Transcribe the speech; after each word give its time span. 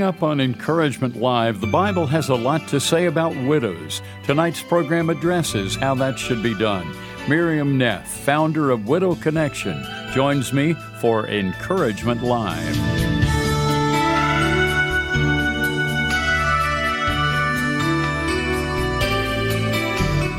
Coming 0.00 0.14
up 0.16 0.22
on 0.22 0.40
Encouragement 0.40 1.16
Live, 1.16 1.60
the 1.60 1.66
Bible 1.66 2.06
has 2.06 2.30
a 2.30 2.34
lot 2.34 2.66
to 2.68 2.80
say 2.80 3.04
about 3.04 3.36
widows. 3.36 4.00
Tonight's 4.24 4.62
program 4.62 5.10
addresses 5.10 5.76
how 5.76 5.94
that 5.96 6.18
should 6.18 6.42
be 6.42 6.54
done. 6.54 6.90
Miriam 7.28 7.76
Neff, 7.76 8.08
founder 8.08 8.70
of 8.70 8.88
Widow 8.88 9.14
Connection, 9.16 9.84
joins 10.14 10.54
me 10.54 10.72
for 11.02 11.26
Encouragement 11.26 12.22
Live. 12.22 12.76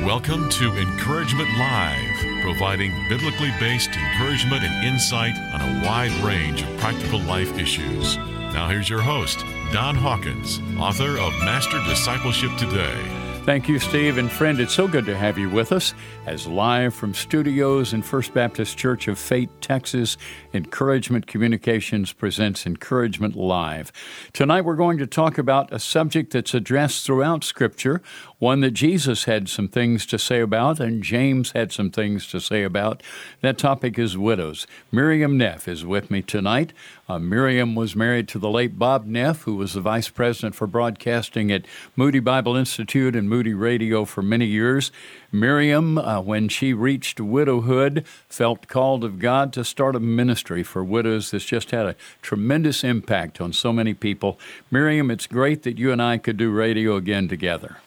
Welcome 0.04 0.50
to 0.50 0.76
Encouragement 0.76 1.50
Live, 1.60 2.42
providing 2.42 2.92
biblically 3.10 3.52
based 3.60 3.92
encouragement 3.92 4.64
and 4.64 4.88
insight 4.88 5.38
on 5.54 5.62
a 5.62 5.86
wide 5.86 6.12
range 6.24 6.64
of 6.64 6.78
practical 6.80 7.20
life 7.20 7.56
issues. 7.60 8.18
Now, 8.54 8.68
here's 8.68 8.90
your 8.90 9.02
host, 9.02 9.46
Don 9.72 9.96
Hawkins, 9.96 10.60
author 10.78 11.18
of 11.18 11.34
Master 11.40 11.80
Discipleship 11.88 12.52
Today. 12.58 13.22
Thank 13.46 13.68
you, 13.68 13.80
Steve. 13.80 14.20
And 14.20 14.32
friend, 14.32 14.60
it's 14.60 14.74
so 14.74 14.88
good 14.88 15.06
to 15.08 15.18
have 15.18 15.38
you 15.38 15.50
with 15.50 15.72
us 15.72 15.96
as 16.28 16.46
live 16.46 16.94
from 16.94 17.16
studios 17.16 17.92
in 17.92 18.04
First 18.04 18.36
Baptist 18.36 18.78
Church 18.78 19.08
of 19.08 19.18
Fate, 19.18 19.50
Texas, 19.62 20.16
Encouragement 20.54 21.26
Communications 21.26 22.14
presents 22.14 22.68
Encouragement 22.68 23.36
Live. 23.36 23.92
Tonight 24.32 24.62
we're 24.62 24.76
going 24.76 25.00
to 25.00 25.08
talk 25.08 25.40
about 25.40 25.74
a 25.74 25.80
subject 25.80 26.34
that's 26.34 26.54
addressed 26.54 27.04
throughout 27.04 27.44
Scripture, 27.44 28.04
one 28.42 28.62
that 28.62 28.72
Jesus 28.72 29.26
had 29.26 29.48
some 29.48 29.68
things 29.68 30.04
to 30.08 30.18
say 30.18 30.42
about 30.42 30.80
and 30.80 31.04
James 31.04 31.52
had 31.52 31.72
some 31.72 31.92
things 31.92 32.26
to 32.26 32.40
say 32.40 32.64
about. 32.64 33.04
That 33.42 33.60
topic 33.60 34.00
is 34.00 34.18
widows. 34.18 34.66
Miriam 34.92 35.38
Neff 35.38 35.68
is 35.68 35.86
with 35.86 36.10
me 36.10 36.24
tonight. 36.24 36.74
Uh, 37.08 37.20
Miriam 37.20 37.76
was 37.76 37.96
married 37.96 38.28
to 38.30 38.40
the 38.40 38.50
late 38.50 38.80
Bob 38.80 39.06
Neff, 39.06 39.44
who 39.44 39.58
was 39.58 39.74
the 39.74 39.82
vice 39.82 40.10
president 40.10 40.56
for 40.56 40.66
broadcasting 40.66 41.52
at 41.52 41.68
Moody 41.96 42.20
Bible 42.20 42.56
Institute 42.56 43.16
and 43.16 43.30
Moody 43.30 43.54
Radio 43.54 44.06
for 44.06 44.24
many 44.24 44.48
years. 44.48 44.92
Miriam, 45.32 46.00
uh, 46.00 46.20
when 46.20 46.50
she 46.50 46.74
reached 46.74 47.22
widowhood, 47.22 48.04
felt 48.28 48.68
called 48.68 49.04
of 49.04 49.20
God 49.20 49.54
to 49.54 49.64
start 49.64 49.96
a 49.96 50.00
ministry 50.00 50.64
for 50.64 50.84
widows 50.84 51.30
that's 51.30 51.46
just 51.46 51.70
had 51.70 51.86
a 51.86 51.96
tremendous 52.24 52.84
impact 52.84 53.40
on 53.40 53.54
so 53.54 53.72
many 53.72 53.94
people. 53.94 54.40
Miriam, 54.72 55.12
it's 55.12 55.28
great 55.28 55.62
that 55.62 55.78
you 55.78 55.92
and 55.92 56.02
I 56.02 56.18
could 56.18 56.38
do 56.38 56.50
radio 56.50 56.96
again 56.96 57.28
together. 57.28 57.78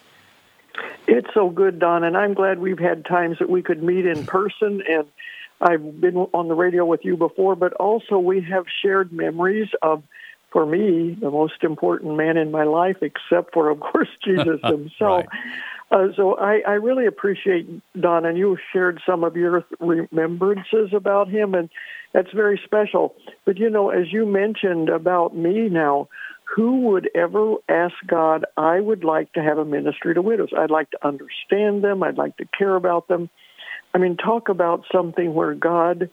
It's 1.06 1.28
so 1.34 1.50
good, 1.50 1.78
Don, 1.78 2.04
and 2.04 2.16
I'm 2.16 2.34
glad 2.34 2.58
we've 2.58 2.78
had 2.78 3.04
times 3.04 3.38
that 3.38 3.50
we 3.50 3.62
could 3.62 3.82
meet 3.82 4.06
in 4.06 4.24
person 4.26 4.82
and 4.88 5.06
I've 5.60 6.00
been 6.00 6.16
on 6.16 6.48
the 6.48 6.54
radio 6.54 6.84
with 6.84 7.04
you 7.04 7.16
before, 7.16 7.56
but 7.56 7.72
also 7.74 8.18
we 8.18 8.42
have 8.42 8.64
shared 8.82 9.12
memories 9.12 9.68
of, 9.82 10.02
for 10.52 10.66
me, 10.66 11.16
the 11.20 11.30
most 11.30 11.62
important 11.62 12.16
man 12.16 12.36
in 12.36 12.50
my 12.50 12.64
life, 12.64 12.98
except 13.02 13.54
for, 13.54 13.70
of 13.70 13.80
course, 13.80 14.08
Jesus 14.24 14.60
himself. 14.62 15.26
right. 15.26 15.28
Uh, 15.90 16.08
so 16.16 16.36
I, 16.38 16.60
I 16.66 16.72
really 16.72 17.06
appreciate 17.06 17.68
Don, 17.98 18.24
and 18.24 18.36
you 18.36 18.56
shared 18.72 19.00
some 19.06 19.22
of 19.22 19.36
your 19.36 19.64
remembrances 19.80 20.92
about 20.92 21.28
him, 21.28 21.54
and 21.54 21.70
that's 22.12 22.32
very 22.32 22.60
special. 22.64 23.14
But 23.44 23.58
you 23.58 23.70
know, 23.70 23.90
as 23.90 24.12
you 24.12 24.26
mentioned 24.26 24.88
about 24.88 25.36
me 25.36 25.68
now, 25.68 26.08
who 26.44 26.80
would 26.82 27.10
ever 27.14 27.56
ask 27.68 27.94
God, 28.06 28.44
I 28.56 28.80
would 28.80 29.04
like 29.04 29.32
to 29.32 29.42
have 29.42 29.58
a 29.58 29.64
ministry 29.64 30.14
to 30.14 30.22
widows. 30.22 30.50
I'd 30.56 30.70
like 30.70 30.90
to 30.90 31.06
understand 31.06 31.82
them. 31.82 32.02
I'd 32.02 32.18
like 32.18 32.36
to 32.38 32.46
care 32.56 32.76
about 32.76 33.08
them. 33.08 33.30
I 33.94 33.98
mean, 33.98 34.16
talk 34.16 34.48
about 34.48 34.84
something 34.92 35.34
where 35.34 35.54
God 35.54 36.10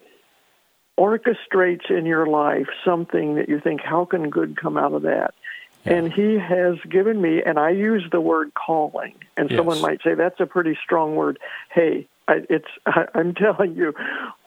orchestrates 0.98 1.90
in 1.90 2.06
your 2.06 2.28
life 2.28 2.68
something 2.86 3.36
that 3.36 3.50
you 3.50 3.60
think, 3.60 3.82
how 3.82 4.06
can 4.06 4.30
good 4.30 4.56
come 4.56 4.78
out 4.78 4.94
of 4.94 5.04
that? 5.04 5.34
Yeah. 5.86 5.94
And 5.94 6.14
he 6.14 6.38
has 6.38 6.76
given 6.90 7.20
me, 7.20 7.42
and 7.44 7.58
I 7.58 7.72
use 7.72 8.04
the 8.12 8.22
word 8.22 8.52
calling, 8.54 9.16
and 9.36 9.50
yes. 9.50 9.58
someone 9.58 9.82
might 9.82 10.02
say 10.04 10.14
that's 10.14 10.40
a 10.40 10.46
pretty 10.46 10.78
strong 10.84 11.16
word. 11.16 11.40
Hey, 11.74 12.08
I, 12.28 12.42
it's 12.50 12.68
I, 12.86 13.06
I'm 13.16 13.34
telling 13.34 13.76
you, 13.76 13.94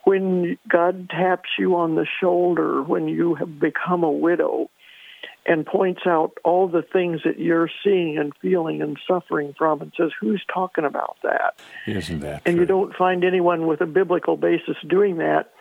when 0.05 0.59
God 0.69 1.11
taps 1.11 1.51
you 1.59 1.77
on 1.77 1.97
the 1.97 2.07
shoulder 2.21 2.83
when 2.83 3.09
you 3.09 3.35
have 3.35 3.59
become 3.59 4.05
a 4.05 4.11
widow, 4.11 4.71
and 5.47 5.67
points 5.67 6.03
out 6.07 6.33
all 6.45 6.69
the 6.69 6.83
things 6.83 7.21
that 7.25 7.39
you're 7.39 7.71
seeing 7.83 8.19
and 8.19 8.33
feeling 8.41 8.81
and 8.81 8.99
suffering 9.07 9.55
from 9.57 9.83
and 9.83 9.93
says, 9.97 10.11
Who's 10.21 10.45
talking 10.53 10.85
about 10.85 11.17
that? 11.23 11.61
Isn't 11.87 12.21
that? 12.21 12.43
And 12.47 12.55
true? 12.57 12.63
you 12.63 12.67
don't 12.67 12.95
find 12.95 13.25
anyone 13.25 13.67
with 13.67 13.81
a 13.81 13.87
biblical 13.87 14.37
basis 14.37 14.77
doing 14.89 15.19
that 15.19 15.53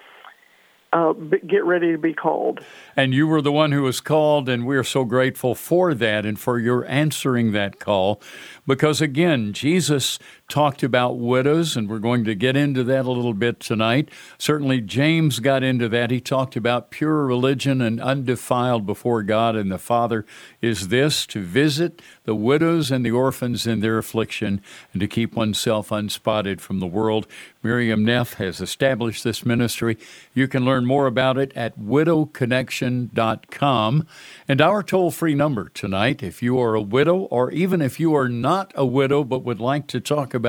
uh, 0.93 1.13
get 1.47 1.65
ready 1.65 1.91
to 1.91 1.97
be 1.97 2.13
called. 2.13 2.63
And 2.95 3.13
you 3.13 3.27
were 3.27 3.41
the 3.41 3.51
one 3.51 3.71
who 3.71 3.81
was 3.81 3.99
called, 3.99 4.47
and 4.47 4.65
we're 4.65 4.83
so 4.83 5.03
grateful 5.03 5.55
for 5.55 5.93
that 5.95 6.25
and 6.25 6.39
for 6.39 6.59
your 6.59 6.85
answering 6.85 7.51
that 7.51 7.79
call. 7.79 8.21
Because 8.67 9.01
again, 9.01 9.53
Jesus 9.53 10.19
talked 10.53 10.83
about 10.83 11.17
widows, 11.17 11.75
and 11.75 11.89
we're 11.89 11.97
going 11.97 12.23
to 12.23 12.35
get 12.35 12.55
into 12.55 12.83
that 12.83 13.05
a 13.05 13.11
little 13.11 13.33
bit 13.33 13.59
tonight. 13.59 14.07
Certainly, 14.37 14.81
James 14.81 15.39
got 15.39 15.63
into 15.63 15.89
that. 15.89 16.11
He 16.11 16.21
talked 16.21 16.55
about 16.55 16.91
pure 16.91 17.25
religion 17.25 17.81
and 17.81 17.99
undefiled 17.99 18.85
before 18.85 19.23
God 19.23 19.55
and 19.55 19.71
the 19.71 19.79
Father 19.79 20.27
is 20.61 20.89
this 20.89 21.25
to 21.25 21.41
visit 21.41 22.03
the 22.25 22.35
widows 22.35 22.91
and 22.91 23.03
the 23.03 23.09
orphans 23.09 23.65
in 23.65 23.79
their 23.79 23.97
affliction 23.97 24.61
and 24.91 24.99
to 24.99 25.07
keep 25.07 25.33
oneself 25.33 25.91
unspotted 25.91 26.61
from 26.61 26.79
the 26.79 26.85
world. 26.85 27.25
Miriam 27.63 28.05
Neff 28.05 28.35
has 28.35 28.61
established 28.61 29.23
this 29.23 29.43
ministry. 29.43 29.97
You 30.35 30.47
can 30.47 30.65
learn 30.65 30.85
more 30.85 31.07
about 31.07 31.39
it 31.39 31.51
at 31.55 31.79
widowconnection.com. 31.79 34.07
And 34.47 34.61
our 34.61 34.83
toll 34.83 35.09
free 35.09 35.33
number 35.33 35.69
tonight, 35.69 36.21
if 36.21 36.43
you 36.43 36.59
are 36.59 36.75
a 36.75 36.81
widow 36.81 37.21
or 37.21 37.49
even 37.49 37.81
if 37.81 37.99
you 37.99 38.15
are 38.15 38.29
not 38.29 38.71
a 38.75 38.85
widow 38.85 39.23
but 39.23 39.43
would 39.43 39.59
like 39.59 39.87
to 39.87 39.99
talk 39.99 40.35
about 40.35 40.42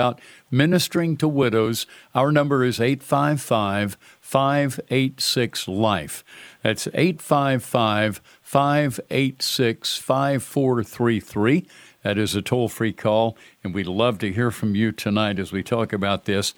ministering 0.51 1.17
to 1.19 1.29
widows, 1.29 1.87
our 2.15 2.31
number 2.31 2.65
is 2.65 2.81
855 2.81 3.97
586 4.21 5.69
Life. 5.69 6.25
That's 6.63 6.87
855 6.89 8.21
586 8.43 9.97
5433. 9.97 11.67
That 12.03 12.19
is 12.19 12.35
a 12.35 12.43
toll 12.43 12.69
free 12.69 12.93
call, 12.93 13.37
and 13.63 13.75
we'd 13.75 13.87
love 13.87 14.19
to 14.19 14.31
hear 14.31 14.51
from 14.51 14.75
you 14.75 14.93
tonight 14.93 15.39
as 15.39 15.53
we 15.53 15.63
talk 15.63 15.93
about 15.93 16.27
this. 16.27 16.53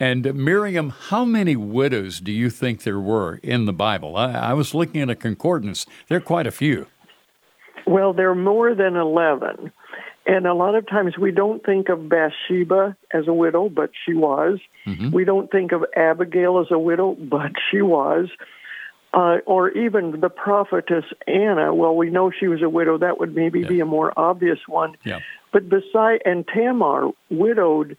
And 0.00 0.34
Miriam, 0.34 0.90
how 0.90 1.24
many 1.24 1.54
widows 1.54 2.20
do 2.20 2.32
you 2.32 2.50
think 2.50 2.82
there 2.82 2.98
were 2.98 3.38
in 3.42 3.66
the 3.66 3.72
Bible? 3.72 4.16
I, 4.16 4.32
I 4.32 4.52
was 4.54 4.74
looking 4.74 5.00
at 5.02 5.10
a 5.10 5.14
concordance. 5.14 5.86
There 6.08 6.18
are 6.18 6.22
quite 6.22 6.46
a 6.46 6.50
few. 6.50 6.86
Well, 7.86 8.12
there 8.12 8.30
are 8.30 8.34
more 8.34 8.74
than 8.74 8.96
11. 8.96 9.72
And 10.26 10.46
a 10.46 10.54
lot 10.54 10.74
of 10.74 10.86
times 10.86 11.16
we 11.18 11.32
don't 11.32 11.64
think 11.64 11.88
of 11.88 12.08
Bathsheba 12.08 12.96
as 13.12 13.26
a 13.26 13.32
widow, 13.32 13.68
but 13.68 13.90
she 14.04 14.14
was. 14.14 14.58
Mm-hmm. 14.86 15.10
We 15.10 15.24
don't 15.24 15.50
think 15.50 15.72
of 15.72 15.84
Abigail 15.96 16.58
as 16.60 16.70
a 16.70 16.78
widow, 16.78 17.16
but 17.18 17.52
she 17.70 17.82
was. 17.82 18.28
Uh, 19.12 19.38
or 19.44 19.70
even 19.70 20.20
the 20.20 20.28
prophetess 20.28 21.04
Anna. 21.26 21.74
Well, 21.74 21.96
we 21.96 22.10
know 22.10 22.30
she 22.30 22.46
was 22.46 22.62
a 22.62 22.68
widow. 22.68 22.96
That 22.98 23.18
would 23.18 23.34
maybe 23.34 23.60
yeah. 23.60 23.68
be 23.68 23.80
a 23.80 23.86
more 23.86 24.12
obvious 24.16 24.60
one. 24.68 24.96
Yeah. 25.04 25.18
But 25.52 25.68
beside 25.68 26.22
and 26.24 26.46
Tamar, 26.46 27.10
widowed 27.28 27.96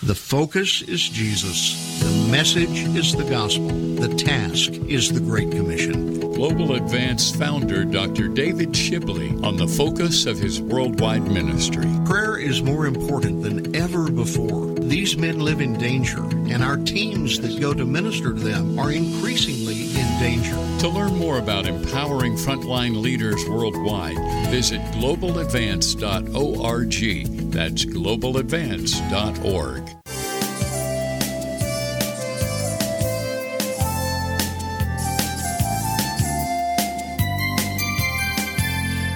The 0.03 0.15
focus 0.15 0.81
is 0.81 1.07
Jesus. 1.07 2.20
Message 2.31 2.87
is 2.97 3.15
the 3.17 3.25
gospel. 3.25 3.67
The 3.67 4.15
task 4.15 4.71
is 4.89 5.13
the 5.13 5.19
Great 5.19 5.51
Commission. 5.51 6.21
Global 6.21 6.77
Advance 6.77 7.35
founder 7.35 7.85
Dr. 7.85 8.29
David 8.29 8.71
Shibley 8.71 9.45
on 9.45 9.57
the 9.57 9.67
focus 9.67 10.27
of 10.27 10.39
his 10.39 10.61
worldwide 10.61 11.25
ministry. 11.25 11.89
Prayer 12.05 12.39
is 12.39 12.63
more 12.63 12.87
important 12.87 13.43
than 13.43 13.75
ever 13.75 14.13
before. 14.13 14.73
These 14.75 15.17
men 15.17 15.41
live 15.41 15.61
in 15.61 15.77
danger, 15.77 16.23
and 16.23 16.63
our 16.63 16.77
teams 16.77 17.41
that 17.41 17.61
go 17.61 17.75
to 17.75 17.85
minister 17.85 18.33
to 18.33 18.41
them 18.41 18.79
are 18.79 18.93
increasingly 18.93 19.87
in 20.01 20.21
danger. 20.21 20.55
To 20.83 20.89
learn 20.89 21.17
more 21.17 21.39
about 21.39 21.67
empowering 21.67 22.37
frontline 22.37 23.03
leaders 23.03 23.45
worldwide, 23.49 24.19
visit 24.51 24.81
globaladvance.org. 24.93 27.53
That's 27.53 27.85
globaladvance.org. 27.85 30.00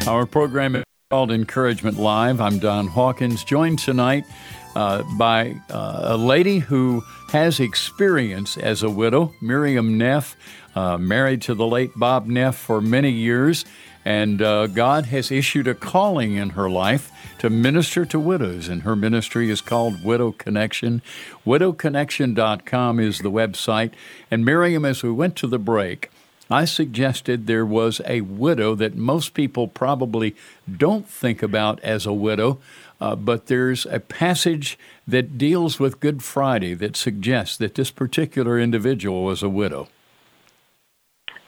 Our 0.07 0.27
program 0.27 0.77
is 0.77 0.85
called 1.11 1.33
Encouragement 1.33 1.99
Live. 1.99 2.39
I'm 2.39 2.59
Don 2.59 2.89
Hawkins, 2.89 3.43
joined 3.43 3.79
tonight 3.79 4.25
uh, 4.77 5.03
by 5.17 5.55
uh, 5.71 6.01
a 6.03 6.17
lady 6.19 6.59
who 6.59 7.03
has 7.31 7.59
experience 7.59 8.59
as 8.59 8.83
a 8.83 8.91
widow, 8.91 9.33
Miriam 9.41 9.97
Neff, 9.97 10.37
uh, 10.75 10.99
married 10.99 11.41
to 11.43 11.55
the 11.55 11.67
late 11.67 11.91
Bob 11.97 12.27
Neff 12.27 12.55
for 12.55 12.83
many 12.83 13.11
years. 13.11 13.65
And 14.05 14.43
uh, 14.43 14.67
God 14.67 15.07
has 15.07 15.31
issued 15.31 15.67
a 15.67 15.75
calling 15.75 16.35
in 16.35 16.51
her 16.51 16.69
life 16.69 17.11
to 17.39 17.49
minister 17.49 18.05
to 18.05 18.21
widows, 18.21 18.69
and 18.69 18.83
her 18.83 18.95
ministry 18.95 19.49
is 19.49 19.63
called 19.63 20.05
Widow 20.05 20.33
Connection. 20.33 21.01
WidowConnection.com 21.47 23.01
is 23.01 23.21
the 23.21 23.31
website. 23.31 23.93
And 24.31 24.45
Miriam, 24.45 24.85
as 24.85 25.03
we 25.03 25.11
went 25.11 25.35
to 25.37 25.47
the 25.47 25.59
break, 25.59 26.11
I 26.55 26.67
suggested 26.67 27.49
there 27.49 27.67
was 27.67 28.01
a 28.07 28.21
widow 28.21 28.77
that 28.77 28.95
most 28.95 29.35
people 29.35 29.67
probably 29.67 30.37
don't 30.71 31.05
think 31.05 31.43
about 31.43 31.81
as 31.81 32.07
a 32.07 32.13
widow, 32.13 32.61
uh, 33.01 33.17
but 33.17 33.47
there's 33.47 33.87
a 33.87 33.99
passage 33.99 34.79
that 35.09 35.37
deals 35.37 35.81
with 35.81 35.99
Good 35.99 36.23
Friday 36.23 36.75
that 36.75 36.95
suggests 36.95 37.57
that 37.57 37.75
this 37.75 37.91
particular 37.91 38.57
individual 38.57 39.25
was 39.25 39.43
a 39.43 39.49
widow. 39.49 39.89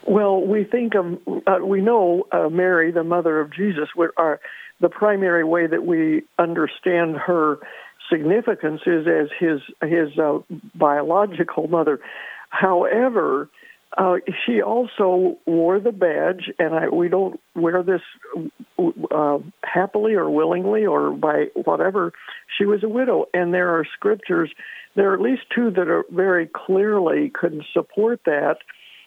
Well, 0.05 0.41
we 0.41 0.65
think 0.65 0.93
of, 0.93 1.17
uh, 1.47 1.65
we 1.65 1.79
know 1.79 2.27
uh, 2.33 2.49
Mary, 2.49 2.91
the 2.91 3.05
mother 3.05 3.39
of 3.39 3.53
Jesus, 3.53 3.87
are 4.17 4.41
the 4.81 4.89
primary 4.89 5.45
way 5.45 5.67
that 5.67 5.85
we 5.85 6.23
understand 6.37 7.15
her 7.15 7.59
significance 8.11 8.81
is 8.85 9.07
as 9.07 9.29
his 9.39 9.61
his 9.81 10.19
uh, 10.19 10.39
biological 10.75 11.69
mother. 11.69 12.01
However, 12.49 13.49
uh, 13.95 14.15
she 14.45 14.61
also 14.61 15.37
wore 15.45 15.79
the 15.79 15.91
badge, 15.91 16.51
and 16.59 16.75
I, 16.75 16.89
we 16.89 17.07
don't 17.07 17.39
wear 17.55 17.83
this 17.83 18.01
uh, 19.11 19.37
happily 19.63 20.13
or 20.13 20.29
willingly 20.29 20.85
or 20.85 21.11
by 21.11 21.45
whatever. 21.55 22.11
She 22.57 22.65
was 22.65 22.83
a 22.83 22.89
widow, 22.89 23.25
and 23.33 23.53
there 23.53 23.69
are 23.77 23.85
scriptures. 23.93 24.51
There 24.95 25.11
are 25.11 25.13
at 25.13 25.21
least 25.21 25.43
two 25.53 25.71
that 25.71 25.87
are 25.87 26.03
very 26.11 26.47
clearly 26.47 27.31
could 27.33 27.63
support 27.73 28.21
that. 28.25 28.57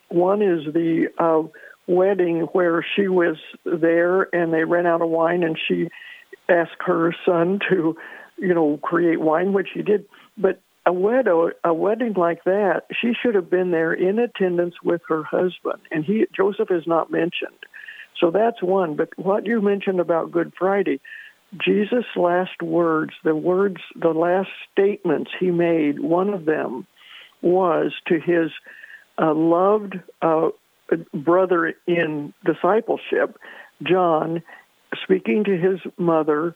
One 0.08 0.40
is 0.42 0.72
the 0.72 1.08
uh, 1.18 1.48
wedding 1.86 2.48
where 2.52 2.84
she 2.96 3.06
was 3.06 3.36
there, 3.64 4.34
and 4.34 4.52
they 4.52 4.64
ran 4.64 4.86
out 4.86 5.02
of 5.02 5.10
wine, 5.10 5.42
and 5.42 5.58
she 5.68 5.88
asked 6.48 6.80
her 6.80 7.14
son 7.26 7.60
to, 7.70 7.96
you 8.38 8.54
know, 8.54 8.78
create 8.82 9.20
wine, 9.20 9.52
which 9.52 9.68
he 9.74 9.82
did. 9.82 10.06
But 10.38 10.60
a 10.86 10.92
widow, 10.92 11.50
a 11.62 11.74
wedding 11.74 12.14
like 12.14 12.44
that, 12.44 12.84
she 13.00 13.12
should 13.20 13.34
have 13.34 13.50
been 13.50 13.70
there 13.70 13.92
in 13.92 14.18
attendance 14.18 14.74
with 14.82 15.02
her 15.08 15.22
husband, 15.22 15.80
and 15.90 16.04
he 16.04 16.26
Joseph 16.34 16.70
is 16.70 16.86
not 16.86 17.10
mentioned. 17.10 17.58
So 18.18 18.30
that's 18.30 18.62
one. 18.62 18.96
But 18.96 19.10
what 19.16 19.46
you 19.46 19.60
mentioned 19.60 20.00
about 20.00 20.32
Good 20.32 20.52
Friday, 20.58 21.00
Jesus' 21.64 22.04
last 22.16 22.62
words, 22.62 23.12
the 23.24 23.34
words, 23.34 23.80
the 23.94 24.10
last 24.10 24.50
statements 24.72 25.30
he 25.38 25.50
made, 25.50 26.00
one 26.00 26.30
of 26.30 26.44
them 26.44 26.86
was 27.42 27.92
to 28.08 28.20
his 28.20 28.50
uh, 29.20 29.34
loved 29.34 29.98
uh, 30.22 30.48
brother 31.12 31.74
in 31.86 32.32
discipleship, 32.44 33.38
John, 33.82 34.42
speaking 35.02 35.44
to 35.44 35.56
his 35.56 35.80
mother, 35.98 36.54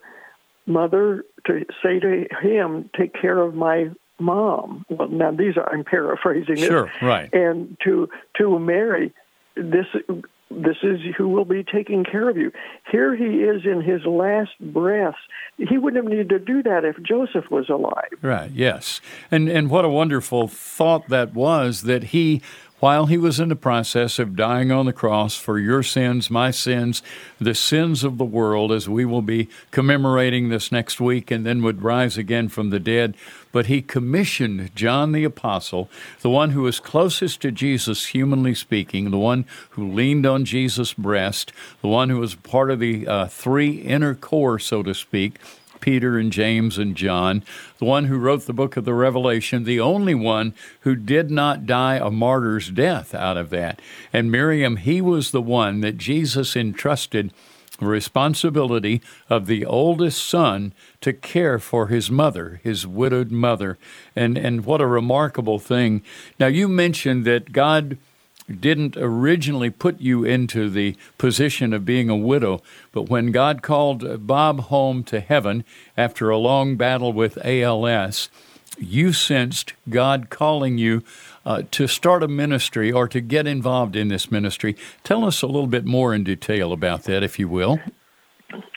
mother 0.65 1.23
to 1.45 1.65
say 1.83 1.99
to 1.99 2.25
him, 2.41 2.89
"Take 2.97 3.13
care 3.13 3.39
of 3.39 3.55
my 3.55 3.91
mom. 4.19 4.85
Well, 4.89 5.09
now 5.09 5.31
these 5.31 5.57
are 5.57 5.71
I'm 5.71 5.83
paraphrasing 5.83 6.57
sure, 6.57 6.87
it. 6.87 6.91
Sure, 6.99 7.07
right. 7.07 7.33
And 7.33 7.77
to 7.83 8.09
to 8.37 8.59
Mary, 8.59 9.13
this 9.55 9.87
this 10.51 10.77
is 10.83 10.99
who 11.17 11.27
will 11.27 11.45
be 11.45 11.63
taking 11.63 12.03
care 12.03 12.29
of 12.29 12.37
you. 12.37 12.51
Here 12.91 13.15
he 13.15 13.41
is 13.41 13.63
in 13.65 13.81
his 13.81 14.05
last 14.05 14.51
breath. 14.59 15.15
He 15.57 15.77
wouldn't 15.77 16.03
have 16.03 16.09
needed 16.09 16.29
to 16.29 16.39
do 16.39 16.61
that 16.63 16.85
if 16.85 17.01
Joseph 17.01 17.49
was 17.49 17.67
alive. 17.69 18.09
Right. 18.21 18.51
Yes. 18.51 19.01
And 19.31 19.49
and 19.49 19.69
what 19.69 19.85
a 19.85 19.89
wonderful 19.89 20.47
thought 20.47 21.09
that 21.09 21.33
was 21.33 21.83
that 21.83 22.05
he 22.05 22.41
while 22.79 23.05
he 23.05 23.17
was 23.17 23.39
in 23.39 23.49
the 23.49 23.55
process 23.55 24.19
of 24.19 24.35
dying 24.35 24.71
on 24.71 24.85
the 24.85 24.93
cross 24.93 25.35
for 25.37 25.57
your 25.57 25.81
sins, 25.81 26.29
my 26.29 26.51
sins, 26.51 27.01
the 27.39 27.55
sins 27.55 28.03
of 28.03 28.17
the 28.17 28.25
world, 28.25 28.71
as 28.71 28.89
we 28.89 29.05
will 29.05 29.21
be 29.21 29.47
commemorating 29.71 30.49
this 30.49 30.71
next 30.71 30.99
week, 30.99 31.31
and 31.31 31.45
then 31.45 31.63
would 31.63 31.81
rise 31.81 32.17
again 32.17 32.49
from 32.49 32.69
the 32.69 32.79
dead. 32.79 33.15
But 33.51 33.67
he 33.67 33.81
commissioned 33.81 34.75
John 34.75 35.13
the 35.13 35.23
Apostle, 35.23 35.89
the 36.21 36.29
one 36.29 36.49
who 36.51 36.63
was 36.63 36.81
closest 36.81 37.41
to 37.41 37.51
Jesus, 37.51 38.07
humanly 38.07 38.53
speaking, 38.53 39.09
the 39.09 39.17
one 39.17 39.45
who 39.71 39.93
leaned 39.93 40.25
on 40.25 40.43
Jesus' 40.43 40.93
breast, 40.93 41.53
the 41.81 41.87
one 41.87 42.09
who 42.09 42.19
was 42.19 42.35
part 42.35 42.69
of 42.69 42.79
the 42.79 43.07
uh, 43.07 43.27
three 43.27 43.77
inner 43.77 44.13
core, 44.13 44.59
so 44.59 44.83
to 44.83 44.93
speak 44.93 45.39
Peter 45.79 46.17
and 46.17 46.31
James 46.31 46.77
and 46.77 46.95
John, 46.95 47.43
the 47.77 47.85
one 47.85 48.05
who 48.05 48.17
wrote 48.17 48.45
the 48.45 48.53
book 48.53 48.77
of 48.77 48.85
the 48.85 48.93
Revelation, 48.93 49.63
the 49.63 49.79
only 49.79 50.15
one 50.15 50.53
who 50.81 50.95
did 50.95 51.31
not 51.31 51.65
die 51.65 51.95
a 51.95 52.09
martyr's 52.09 52.69
death 52.69 53.13
out 53.13 53.37
of 53.37 53.49
that. 53.51 53.81
And 54.11 54.31
Miriam, 54.31 54.77
he 54.77 55.01
was 55.01 55.31
the 55.31 55.41
one 55.41 55.81
that 55.81 55.97
Jesus 55.97 56.55
entrusted 56.55 57.31
the 57.79 57.85
responsibility 57.85 59.01
of 59.29 59.47
the 59.47 59.65
oldest 59.65 60.25
son 60.25 60.73
to 61.01 61.13
care 61.13 61.59
for 61.59 61.87
his 61.87 62.09
mother, 62.09 62.61
his 62.63 62.87
widowed 62.87 63.31
mother. 63.31 63.77
And, 64.15 64.37
and 64.37 64.65
what 64.65 64.81
a 64.81 64.87
remarkable 64.87 65.59
thing. 65.59 66.01
Now, 66.39 66.47
you 66.47 66.67
mentioned 66.67 67.25
that 67.25 67.51
God 67.51 67.97
didn't 68.47 68.95
originally 68.97 69.69
put 69.69 69.99
you 69.99 70.23
into 70.23 70.69
the 70.69 70.95
position 71.17 71.73
of 71.73 71.85
being 71.85 72.09
a 72.09 72.15
widow, 72.15 72.61
but 72.91 73.09
when 73.09 73.31
God 73.31 73.61
called 73.61 74.27
Bob 74.27 74.61
home 74.61 75.03
to 75.05 75.19
heaven 75.19 75.63
after 75.97 76.29
a 76.29 76.37
long 76.37 76.75
battle 76.75 77.11
with 77.11 77.43
ALS, 77.43 78.29
you 78.77 79.13
sensed 79.13 79.73
God 79.89 80.29
calling 80.29 80.77
you 80.77 81.03
uh, 81.45 81.63
to 81.71 81.87
start 81.87 82.23
a 82.23 82.27
ministry 82.27 82.91
or 82.91 83.07
to 83.07 83.21
get 83.21 83.47
involved 83.47 83.95
in 83.95 84.09
this 84.09 84.31
ministry. 84.31 84.75
Tell 85.03 85.23
us 85.23 85.41
a 85.41 85.47
little 85.47 85.67
bit 85.67 85.85
more 85.85 86.13
in 86.13 86.23
detail 86.23 86.73
about 86.73 87.03
that, 87.03 87.23
if 87.23 87.39
you 87.39 87.47
will. 87.47 87.79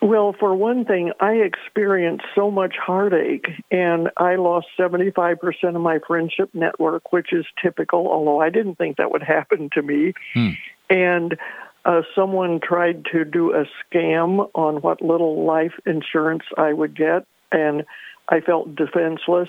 Well, 0.00 0.34
for 0.38 0.54
one 0.54 0.84
thing, 0.84 1.12
I 1.20 1.32
experienced 1.32 2.25
so 2.34 2.50
much 2.50 2.76
heartache, 2.76 3.48
and 3.70 4.10
I 4.16 4.37
lost 4.37 4.66
75% 4.78 5.37
of 5.75 5.80
my 5.80 5.98
friendship 6.06 6.50
network, 6.54 7.12
which 7.12 7.32
is 7.32 7.44
typical, 7.62 8.08
although 8.08 8.40
I 8.40 8.50
didn't 8.50 8.76
think 8.76 8.96
that 8.96 9.10
would 9.10 9.22
happen 9.26 9.68
to 9.75 9.82
me. 9.82 10.14
Hmm. 10.34 10.50
And 10.90 11.37
uh, 11.84 12.02
someone 12.14 12.60
tried 12.62 13.04
to 13.12 13.25
do 13.25 13.52
a 13.52 13.64
scam 13.84 14.48
on 14.54 14.76
what 14.76 15.02
little 15.02 15.44
life 15.44 15.75
insurance 15.87 16.44
I 16.56 16.72
would 16.72 16.96
get, 16.96 17.26
and 17.52 17.84
I 18.28 18.40
felt 18.40 18.75
defenseless. 18.75 19.48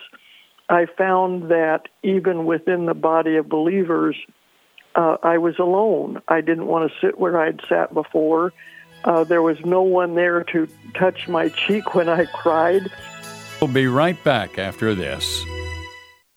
I 0.70 0.86
found 0.98 1.50
that 1.50 1.84
even 2.04 2.46
within 2.46 2.86
the 2.86 2.94
body 2.94 3.38
of 3.38 3.50
believers, 3.50 4.16
uh, 4.96 5.18
I 5.24 5.38
was 5.38 5.56
alone. 5.60 6.22
I 6.28 6.42
didn't 6.42 6.68
want 6.68 6.90
to 6.90 7.08
sit 7.08 7.20
where 7.20 7.40
I'd 7.42 7.62
sat 7.68 7.94
before. 7.94 8.54
Uh, 9.04 9.24
there 9.24 9.42
was 9.42 9.58
no 9.66 9.82
one 9.82 10.16
there 10.16 10.44
to 10.46 10.68
touch 10.94 11.28
my 11.28 11.50
cheek 11.50 11.96
when 11.96 12.10
I 12.10 12.26
cried. 12.26 12.92
We'll 13.62 13.72
be 13.72 13.88
right 13.88 14.22
back 14.24 14.58
after 14.58 14.96
this. 14.96 15.44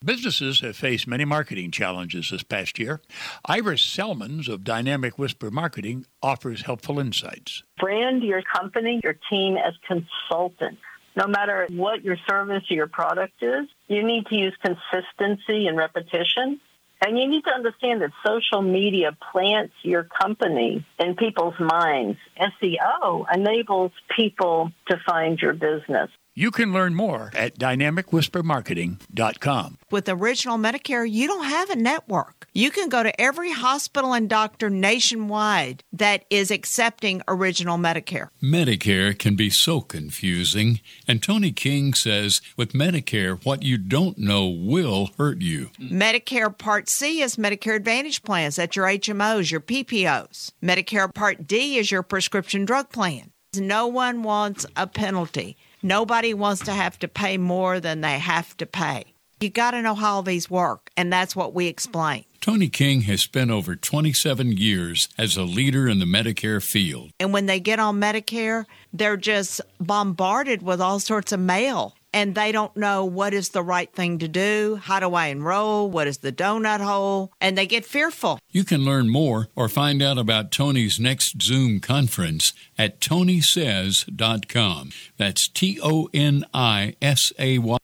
Businesses 0.04 0.60
have 0.60 0.76
faced 0.76 1.06
many 1.06 1.24
marketing 1.24 1.70
challenges 1.70 2.30
this 2.30 2.42
past 2.42 2.78
year. 2.78 3.00
Iris 3.44 3.82
Selmans 3.82 4.48
of 4.48 4.64
Dynamic 4.64 5.16
Whisper 5.16 5.50
Marketing 5.50 6.06
offers 6.20 6.62
helpful 6.62 6.98
insights. 6.98 7.62
Brand 7.78 8.24
your 8.24 8.42
company, 8.42 9.00
your 9.04 9.16
team 9.30 9.56
as 9.56 9.74
consultants. 9.86 10.80
No 11.14 11.28
matter 11.28 11.68
what 11.70 12.02
your 12.02 12.16
service 12.28 12.64
or 12.70 12.74
your 12.74 12.88
product 12.88 13.34
is, 13.42 13.68
you 13.86 14.02
need 14.02 14.26
to 14.26 14.34
use 14.34 14.56
consistency 14.60 15.68
and 15.68 15.76
repetition. 15.76 16.60
And 17.04 17.18
you 17.18 17.28
need 17.28 17.42
to 17.44 17.50
understand 17.50 18.00
that 18.02 18.12
social 18.24 18.62
media 18.62 19.16
plants 19.32 19.74
your 19.82 20.04
company 20.04 20.86
in 21.00 21.16
people's 21.16 21.58
minds. 21.58 22.16
SEO 22.38 23.24
enables 23.34 23.90
people 24.16 24.70
to 24.88 24.96
find 25.04 25.36
your 25.40 25.52
business. 25.52 26.10
You 26.34 26.50
can 26.50 26.72
learn 26.72 26.94
more 26.94 27.30
at 27.34 27.58
dynamicwhispermarketing.com. 27.58 29.78
With 29.90 30.08
Original 30.08 30.56
Medicare, 30.56 31.10
you 31.10 31.26
don't 31.26 31.44
have 31.44 31.68
a 31.68 31.76
network. 31.76 32.46
You 32.54 32.70
can 32.70 32.88
go 32.88 33.02
to 33.02 33.20
every 33.20 33.52
hospital 33.52 34.14
and 34.14 34.30
doctor 34.30 34.70
nationwide 34.70 35.84
that 35.92 36.24
is 36.30 36.50
accepting 36.50 37.20
Original 37.28 37.76
Medicare. 37.76 38.28
Medicare 38.42 39.18
can 39.18 39.36
be 39.36 39.50
so 39.50 39.82
confusing, 39.82 40.80
and 41.06 41.22
Toni 41.22 41.52
King 41.52 41.92
says 41.92 42.40
with 42.56 42.72
Medicare, 42.72 43.38
what 43.44 43.62
you 43.62 43.76
don't 43.76 44.16
know 44.16 44.48
will 44.48 45.10
hurt 45.18 45.42
you. 45.42 45.68
Medicare 45.78 46.56
Part 46.56 46.88
C 46.88 47.20
is 47.20 47.36
Medicare 47.36 47.76
Advantage 47.76 48.22
plans. 48.22 48.56
That's 48.56 48.74
your 48.74 48.86
HMOs, 48.86 49.50
your 49.50 49.60
PPOs. 49.60 50.52
Medicare 50.62 51.12
Part 51.12 51.46
D 51.46 51.76
is 51.76 51.90
your 51.90 52.02
prescription 52.02 52.64
drug 52.64 52.88
plan. 52.88 53.32
No 53.54 53.86
one 53.86 54.22
wants 54.22 54.64
a 54.76 54.86
penalty. 54.86 55.58
Nobody 55.82 56.32
wants 56.32 56.62
to 56.62 56.72
have 56.72 56.98
to 57.00 57.08
pay 57.08 57.38
more 57.38 57.80
than 57.80 58.02
they 58.02 58.18
have 58.18 58.56
to 58.58 58.66
pay. 58.66 59.04
You 59.40 59.50
got 59.50 59.72
to 59.72 59.82
know 59.82 59.96
how 59.96 60.14
all 60.14 60.22
these 60.22 60.48
work, 60.48 60.90
and 60.96 61.12
that's 61.12 61.34
what 61.34 61.52
we 61.52 61.66
explain. 61.66 62.24
Toni 62.40 62.68
King 62.68 63.02
has 63.02 63.22
spent 63.22 63.50
over 63.50 63.74
27 63.74 64.52
years 64.52 65.08
as 65.18 65.36
a 65.36 65.42
leader 65.42 65.88
in 65.88 65.98
the 65.98 66.04
Medicare 66.04 66.62
field. 66.62 67.10
And 67.18 67.32
when 67.32 67.46
they 67.46 67.58
get 67.58 67.80
on 67.80 68.00
Medicare, 68.00 68.66
they're 68.92 69.16
just 69.16 69.60
bombarded 69.80 70.62
with 70.62 70.80
all 70.80 71.00
sorts 71.00 71.32
of 71.32 71.40
mail 71.40 71.96
and 72.12 72.34
they 72.34 72.52
don't 72.52 72.76
know 72.76 73.04
what 73.04 73.34
is 73.34 73.50
the 73.50 73.62
right 73.62 73.92
thing 73.92 74.18
to 74.18 74.28
do. 74.28 74.80
How 74.82 75.00
do 75.00 75.14
I 75.14 75.26
enroll? 75.26 75.90
What 75.90 76.06
is 76.06 76.18
the 76.18 76.32
donut 76.32 76.80
hole? 76.80 77.32
And 77.40 77.56
they 77.56 77.66
get 77.66 77.84
fearful. 77.84 78.38
You 78.50 78.64
can 78.64 78.84
learn 78.84 79.08
more 79.08 79.48
or 79.56 79.68
find 79.68 80.02
out 80.02 80.18
about 80.18 80.50
Toni's 80.50 81.00
next 81.00 81.40
Zoom 81.42 81.80
conference 81.80 82.52
at 82.78 83.00
tonisays.com. 83.00 84.90
That's 85.16 85.48
T 85.48 85.78
O 85.82 86.08
N 86.12 86.44
I 86.52 86.94
S 87.00 87.32
A 87.38 87.58
Y. 87.58 87.78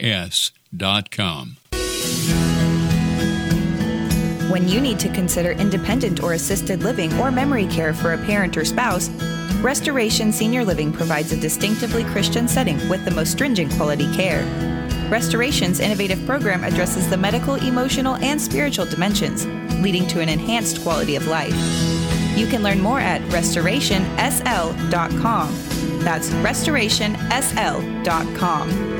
is.com. 0.00 1.56
When 4.48 4.66
you 4.66 4.80
need 4.80 4.98
to 5.00 5.10
consider 5.10 5.50
independent 5.52 6.22
or 6.22 6.32
assisted 6.32 6.82
living 6.82 7.12
or 7.18 7.30
memory 7.30 7.66
care 7.66 7.92
for 7.92 8.14
a 8.14 8.18
parent 8.18 8.56
or 8.56 8.64
spouse, 8.64 9.10
Restoration 9.60 10.32
Senior 10.32 10.64
Living 10.64 10.90
provides 10.90 11.32
a 11.32 11.36
distinctively 11.36 12.02
Christian 12.04 12.48
setting 12.48 12.78
with 12.88 13.04
the 13.04 13.10
most 13.10 13.32
stringent 13.32 13.70
quality 13.72 14.10
care. 14.14 14.42
Restoration's 15.10 15.80
innovative 15.80 16.24
program 16.24 16.64
addresses 16.64 17.10
the 17.10 17.18
medical, 17.18 17.56
emotional, 17.56 18.16
and 18.16 18.40
spiritual 18.40 18.86
dimensions, 18.86 19.44
leading 19.82 20.08
to 20.08 20.20
an 20.20 20.30
enhanced 20.30 20.82
quality 20.82 21.16
of 21.16 21.26
life. 21.26 21.54
You 22.34 22.46
can 22.46 22.62
learn 22.62 22.80
more 22.80 23.00
at 23.00 23.20
restorationsl.com. 23.30 25.48
That's 26.04 26.30
restorationsl.com. 26.30 28.97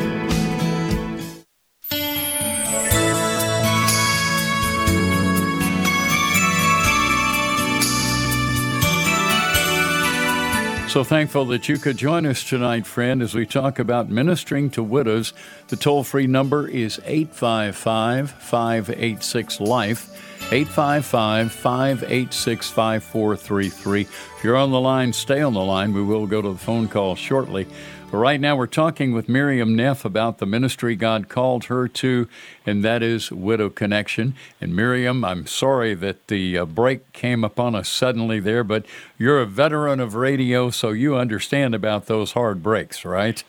So 10.88 11.04
thankful 11.04 11.45
that 11.47 11.68
you 11.68 11.76
could 11.76 11.99
join 11.99 12.25
us 12.25 12.42
tonight, 12.42 12.87
friend, 12.87 13.21
as 13.21 13.35
we 13.35 13.45
talk 13.45 13.78
about 13.78 14.09
ministering 14.09 14.71
to 14.71 14.83
widows. 14.83 15.35
The 15.68 15.76
toll 15.76 16.02
free 16.02 16.26
number 16.26 16.66
is 16.66 16.99
855 17.04 18.30
586 18.30 19.61
Life. 19.61 20.09
855 20.50 21.52
586 21.52 22.71
5433. 22.71 24.00
If 24.00 24.09
you're 24.42 24.57
on 24.57 24.71
the 24.71 24.80
line, 24.80 25.12
stay 25.12 25.42
on 25.42 25.52
the 25.52 25.61
line. 25.62 25.92
We 25.92 26.02
will 26.02 26.26
go 26.26 26.40
to 26.40 26.52
the 26.52 26.59
phone 26.59 26.88
call 26.88 27.16
shortly. 27.16 27.66
But 28.10 28.16
right 28.16 28.40
now, 28.40 28.56
we're 28.56 28.66
talking 28.66 29.12
with 29.12 29.28
Miriam 29.28 29.76
Neff 29.76 30.02
about 30.02 30.38
the 30.38 30.46
ministry 30.46 30.96
God 30.96 31.28
called 31.28 31.64
her 31.64 31.86
to, 31.88 32.26
and 32.64 32.82
that 32.82 33.02
is 33.02 33.30
Widow 33.30 33.68
Connection. 33.68 34.34
And 34.62 34.74
Miriam, 34.74 35.26
I'm 35.26 35.46
sorry 35.46 35.92
that 35.96 36.28
the 36.28 36.56
uh, 36.56 36.64
break 36.64 37.12
came 37.12 37.44
upon 37.44 37.74
us 37.74 37.86
suddenly 37.86 38.40
there, 38.40 38.64
but 38.64 38.86
you're 39.18 39.42
a 39.42 39.44
veteran 39.44 40.00
of 40.00 40.14
radio, 40.14 40.70
so 40.70 40.88
you 40.88 41.16
understand 41.16 41.74
about 41.74 42.06
those 42.06 42.32
hard 42.32 42.62
breaks, 42.62 43.04
right? 43.04 43.44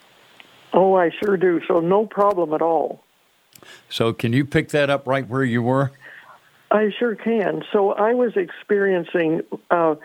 Oh, 0.73 0.93
I 0.93 1.09
sure 1.23 1.37
do. 1.37 1.61
So, 1.65 1.79
no 1.79 2.05
problem 2.05 2.53
at 2.53 2.61
all. 2.61 3.01
So, 3.89 4.11
can 4.11 4.33
you 4.33 4.43
pick 4.43 4.69
that 4.69 4.89
up 4.89 5.07
right 5.07 5.25
where 5.25 5.45
you 5.45 5.61
were? 5.63 5.93
I 6.69 6.89
sure 6.99 7.15
can. 7.15 7.63
So, 7.71 7.93
I 7.93 8.13
was 8.13 8.35
experiencing. 8.35 9.41
Uh, 9.71 9.95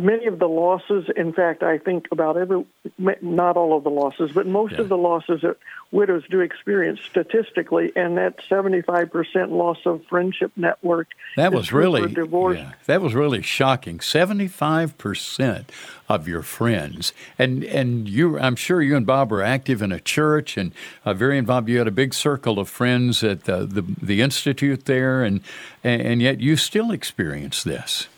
many 0.00 0.26
of 0.26 0.38
the 0.38 0.48
losses, 0.48 1.06
in 1.16 1.32
fact, 1.32 1.62
I 1.62 1.78
think 1.78 2.06
about 2.12 2.36
every, 2.36 2.64
not 2.98 3.56
all 3.56 3.76
of 3.76 3.84
the 3.84 3.90
losses, 3.90 4.30
but 4.32 4.46
most 4.46 4.72
yeah. 4.72 4.80
of 4.80 4.88
the 4.88 4.96
losses 4.96 5.42
that 5.42 5.56
widows 5.90 6.24
do 6.30 6.40
experience 6.40 7.00
statistically, 7.02 7.92
and 7.94 8.16
that 8.16 8.38
75% 8.50 9.50
loss 9.50 9.78
of 9.84 10.04
friendship 10.06 10.52
network. 10.56 11.08
That 11.36 11.52
was 11.52 11.72
really, 11.72 12.12
divorce. 12.12 12.58
Yeah, 12.58 12.72
that 12.86 13.02
was 13.02 13.14
really 13.14 13.42
shocking. 13.42 13.98
75% 13.98 15.64
of 16.08 16.28
your 16.28 16.42
friends, 16.42 17.12
and 17.38 17.64
and 17.64 18.08
you, 18.08 18.38
I'm 18.38 18.56
sure 18.56 18.82
you 18.82 18.96
and 18.96 19.06
Bob 19.06 19.30
were 19.30 19.42
active 19.42 19.82
in 19.82 19.92
a 19.92 20.00
church 20.00 20.56
and 20.56 20.72
uh, 21.04 21.14
very 21.14 21.38
involved. 21.38 21.68
You 21.68 21.78
had 21.78 21.88
a 21.88 21.92
big 21.92 22.14
circle 22.14 22.58
of 22.58 22.68
friends 22.68 23.22
at 23.22 23.44
the 23.44 23.66
the, 23.66 23.82
the 23.82 24.20
institute 24.20 24.86
there, 24.86 25.22
and 25.22 25.40
and 25.84 26.20
yet 26.20 26.40
you 26.40 26.56
still 26.56 26.90
experience 26.90 27.62
this. 27.62 28.08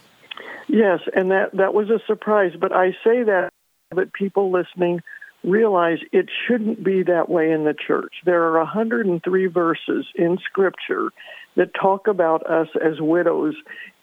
Yes, 0.74 0.98
and 1.14 1.30
that 1.30 1.50
that 1.52 1.72
was 1.72 1.88
a 1.88 2.00
surprise. 2.04 2.50
But 2.60 2.72
I 2.72 2.90
say 3.04 3.22
that 3.22 3.50
that 3.94 4.12
people 4.12 4.50
listening 4.50 5.02
realize 5.44 5.98
it 6.10 6.26
shouldn't 6.48 6.82
be 6.82 7.04
that 7.04 7.28
way 7.28 7.52
in 7.52 7.62
the 7.62 7.74
church. 7.74 8.12
There 8.24 8.42
are 8.42 8.58
103 8.58 9.46
verses 9.46 10.06
in 10.16 10.36
Scripture 10.44 11.10
that 11.54 11.74
talk 11.80 12.08
about 12.08 12.44
us 12.50 12.66
as 12.84 13.00
widows, 13.00 13.54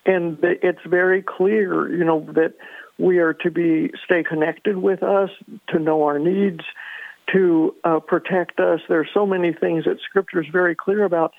and 0.05 0.37
it's 0.41 0.79
very 0.85 1.21
clear, 1.21 1.93
you 1.93 2.05
know, 2.05 2.25
that 2.35 2.53
we 2.97 3.17
are 3.17 3.33
to 3.33 3.51
be 3.51 3.91
stay 4.05 4.23
connected 4.23 4.77
with 4.77 5.03
us, 5.03 5.29
to 5.69 5.79
know 5.79 6.03
our 6.03 6.19
needs, 6.19 6.63
to 7.33 7.75
uh, 7.83 7.99
protect 7.99 8.61
us. 8.61 8.79
There 8.87 9.01
are 9.01 9.09
so 9.13 9.25
many 9.25 9.51
things 9.51 9.83
that 9.83 9.97
Scripture 10.07 10.41
is 10.41 10.47
very 10.53 10.75
clear 10.75 11.03
about. 11.03 11.33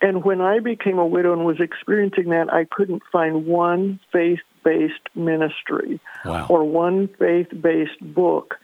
And 0.00 0.24
when 0.24 0.40
I 0.40 0.60
became 0.60 0.98
a 0.98 1.06
widow 1.06 1.34
and 1.34 1.44
was 1.44 1.60
experiencing 1.60 2.30
that, 2.30 2.50
I 2.50 2.64
couldn't 2.70 3.02
find 3.12 3.44
one 3.44 4.00
faith 4.12 4.38
based 4.64 5.08
ministry 5.14 6.00
wow. 6.24 6.46
or 6.48 6.64
one 6.64 7.08
faith 7.18 7.48
based 7.60 8.00
book 8.00 8.56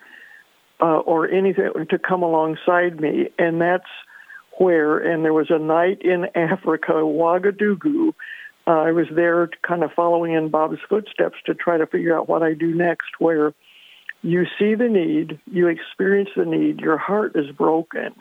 uh, 0.81 0.99
or 0.99 1.29
anything 1.31 1.71
to 1.89 1.99
come 1.99 2.23
alongside 2.23 3.01
me. 3.01 3.29
And 3.39 3.61
that's 3.61 3.89
where, 4.59 4.99
and 4.99 5.25
there 5.25 5.33
was 5.33 5.51
a 5.51 5.59
night 5.59 6.03
in 6.03 6.27
Africa, 6.35 6.93
Ouagadougou. 6.93 8.15
Uh, 8.67 8.71
I 8.71 8.93
was 8.93 9.07
there 9.15 9.51
kind 9.63 9.83
of 9.83 9.93
following 9.93 10.33
in 10.33 10.49
Bob's 10.49 10.79
footsteps 10.89 11.37
to 11.47 11.55
try 11.55 11.77
to 11.77 11.87
figure 11.87 12.17
out 12.17 12.29
what 12.29 12.43
I 12.43 12.55
do 12.55 12.75
next, 12.75 13.09
where 13.19 13.53
you 14.23 14.47
see 14.59 14.75
the 14.75 14.89
need, 14.89 15.39
you 15.51 15.69
experience 15.69 16.31
the 16.35 16.47
need, 16.47 16.81
your 16.81 16.97
heart 16.97 17.33
is 17.35 17.51
broken. 17.51 18.15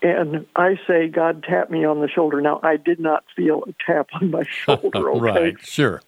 And 0.00 0.46
I 0.54 0.78
say, 0.86 1.08
God 1.08 1.42
tapped 1.42 1.70
me 1.70 1.84
on 1.84 2.00
the 2.00 2.08
shoulder. 2.08 2.40
Now, 2.40 2.60
I 2.62 2.76
did 2.76 3.00
not 3.00 3.24
feel 3.34 3.64
a 3.66 3.74
tap 3.84 4.08
on 4.12 4.30
my 4.30 4.42
shoulder, 4.48 5.10
okay? 5.10 5.20
right, 5.20 5.54
sure. 5.60 6.02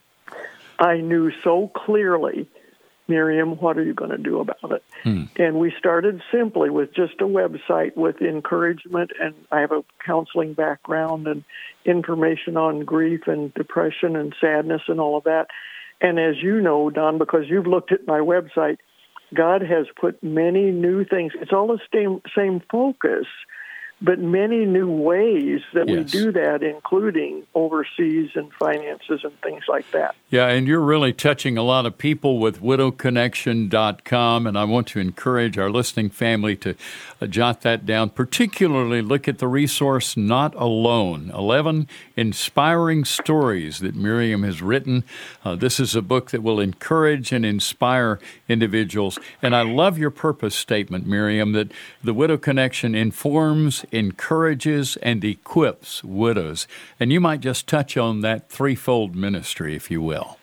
I 0.79 0.99
knew 0.99 1.31
so 1.43 1.71
clearly, 1.75 2.49
Miriam, 3.09 3.53
what 3.59 3.79
are 3.79 3.85
you 3.85 3.95
going 3.95 4.11
to 4.11 4.19
do 4.19 4.41
about 4.41 4.73
it? 4.73 4.83
Hmm. 5.03 5.25
And 5.37 5.59
we 5.59 5.73
started 5.79 6.23
simply 6.33 6.71
with 6.71 6.95
just 6.95 7.21
a 7.21 7.25
website 7.25 7.97
with 7.97 8.21
encouragement, 8.21 9.13
and 9.21 9.35
I 9.51 9.61
have 9.61 9.73
a 9.73 9.85
counseling 10.05 10.55
background 10.55 11.27
and 11.27 11.45
information 11.85 12.57
on 12.57 12.85
grief 12.85 13.23
and 13.27 13.55
depression 13.55 14.17
and 14.17 14.35
sadness 14.41 14.83
and 14.89 15.01
all 15.01 15.17
of 15.17 15.25
that. 15.25 15.47
And 16.01 16.19
as 16.19 16.37
you 16.43 16.61
know, 16.61 16.91
Don, 16.91 17.19
because 17.19 17.45
you've 17.49 17.67
looked 17.67 17.93
at 17.93 18.07
my 18.07 18.19
website, 18.19 18.79
God 19.35 19.63
has 19.63 19.87
put 19.99 20.23
many 20.23 20.71
new 20.71 21.05
things. 21.05 21.33
It's 21.41 21.53
all 21.53 21.69
the 21.69 21.81
same 21.93 22.21
same 22.37 22.61
focus, 22.71 23.27
but 24.03 24.19
many 24.19 24.65
new 24.67 24.91
ways 24.91 25.63
that 25.73 25.89
Yes. 25.89 26.13
we 26.15 26.21
do 26.21 26.33
that, 26.33 26.63
including 26.63 27.45
overseas 27.55 28.31
and 28.35 28.53
finances 28.53 29.21
and 29.25 29.33
things 29.41 29.63
like 29.69 29.91
that. 29.93 30.15
Yeah, 30.29 30.49
and 30.49 30.67
you're 30.67 30.81
really 30.81 31.13
touching 31.15 31.57
a 31.57 31.63
lot 31.63 31.87
of 31.87 31.97
people 31.97 32.39
with 32.39 32.61
widowconnection.com, 32.61 34.47
and 34.47 34.59
I 34.59 34.65
want 34.65 34.87
to 34.89 35.01
encourage 35.01 35.57
our 35.57 35.71
listening 35.71 36.11
family 36.11 36.57
to 36.57 36.75
uh, 37.23 37.27
jot 37.27 37.63
that 37.63 37.87
down. 37.87 38.11
Particularly 38.11 39.01
look 39.03 39.29
at 39.29 39.39
the 39.39 39.49
resource 39.49 40.17
Not 40.17 40.55
Alone 40.57 41.31
11 41.35 41.89
Inspiring 42.17 43.05
Stories 43.05 43.79
that 43.79 43.95
Miriam 43.95 44.43
has 44.43 44.61
written. 44.61 45.05
Uh, 45.45 45.55
this 45.55 45.81
is 45.81 45.95
a 45.95 46.03
book 46.03 46.31
that 46.33 46.43
will 46.43 46.61
encourage 46.61 47.33
and 47.33 47.47
inspire 47.47 48.19
individuals. 48.49 49.19
And 49.41 49.57
I 49.57 49.63
love 49.63 49.97
your 49.97 50.11
purpose 50.11 50.55
statement, 50.55 51.07
Miriam, 51.07 51.53
that 51.53 51.73
the 52.05 52.13
Widow 52.15 52.37
Connection 52.37 52.95
informs, 52.95 53.85
encourages, 53.93 54.97
and 54.99 55.25
equips 55.25 56.03
widows. 56.05 56.67
And 56.99 57.13
you 57.13 57.21
might 57.21 57.41
just 57.41 57.67
touch 57.67 57.97
on 57.97 58.21
that 58.21 58.49
threefold 58.49 59.15
ministry, 59.15 59.75
if 59.75 59.91
you 59.91 60.03
will. 60.03 60.39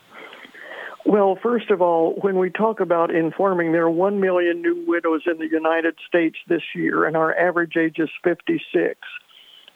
Well, 1.05 1.37
first 1.43 1.69
of 1.69 1.81
all, 1.81 2.13
when 2.21 2.37
we 2.37 2.49
talk 2.49 2.79
about 2.79 3.13
informing, 3.13 3.73
there 3.73 3.83
are 3.83 3.89
1 3.89 4.19
million 4.19 4.61
new 4.61 4.85
widows 4.87 5.23
in 5.25 5.37
the 5.37 5.49
United 5.49 5.95
States 6.07 6.37
this 6.47 6.63
year, 6.73 7.05
and 7.05 7.17
our 7.17 7.37
average 7.37 7.75
age 7.75 7.99
is 7.99 8.09
56. 8.23 8.97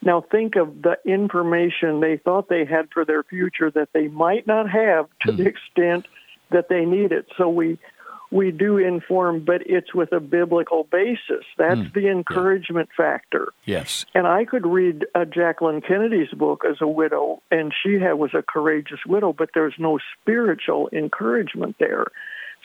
Now, 0.02 0.22
think 0.22 0.56
of 0.56 0.84
the 0.84 0.98
information 1.06 2.00
they 2.00 2.18
thought 2.18 2.50
they 2.50 2.66
had 2.66 2.90
for 2.94 3.04
their 3.04 3.24
future 3.24 3.72
that 3.72 3.90
they 3.94 4.08
might 4.08 4.48
not 4.48 4.70
have 4.70 5.08
to 5.26 5.32
the 5.32 5.44
mm-hmm. 5.44 5.48
extent 5.48 6.08
that 6.52 6.70
they 6.70 6.86
need 6.86 7.12
it. 7.12 7.26
So 7.38 7.50
we 7.50 7.78
we 8.30 8.52
do 8.52 8.78
inform, 8.78 9.46
but 9.46 9.62
it's 9.66 9.94
with 9.94 10.12
a 10.12 10.20
biblical 10.20 10.84
basis. 10.92 11.46
That's 11.58 11.82
the 11.94 12.10
encouragement 12.10 12.90
factor. 12.96 13.50
Yes. 13.66 14.06
And 14.14 14.28
I 14.28 14.44
could 14.44 14.66
read 14.66 15.06
uh, 15.16 15.26
Jacqueline 15.26 15.82
Kennedy's 15.82 16.32
book 16.32 16.64
as 16.70 16.78
a 16.82 16.88
widow, 16.88 17.42
and 17.52 17.74
she 17.84 17.94
had, 17.94 18.14
was 18.14 18.32
a 18.34 18.44
courageous 18.44 19.00
widow, 19.06 19.34
but 19.34 19.50
there's 19.54 19.76
no 19.80 20.00
spiritual 20.22 20.90
encouragement 20.92 21.78
there. 21.80 22.08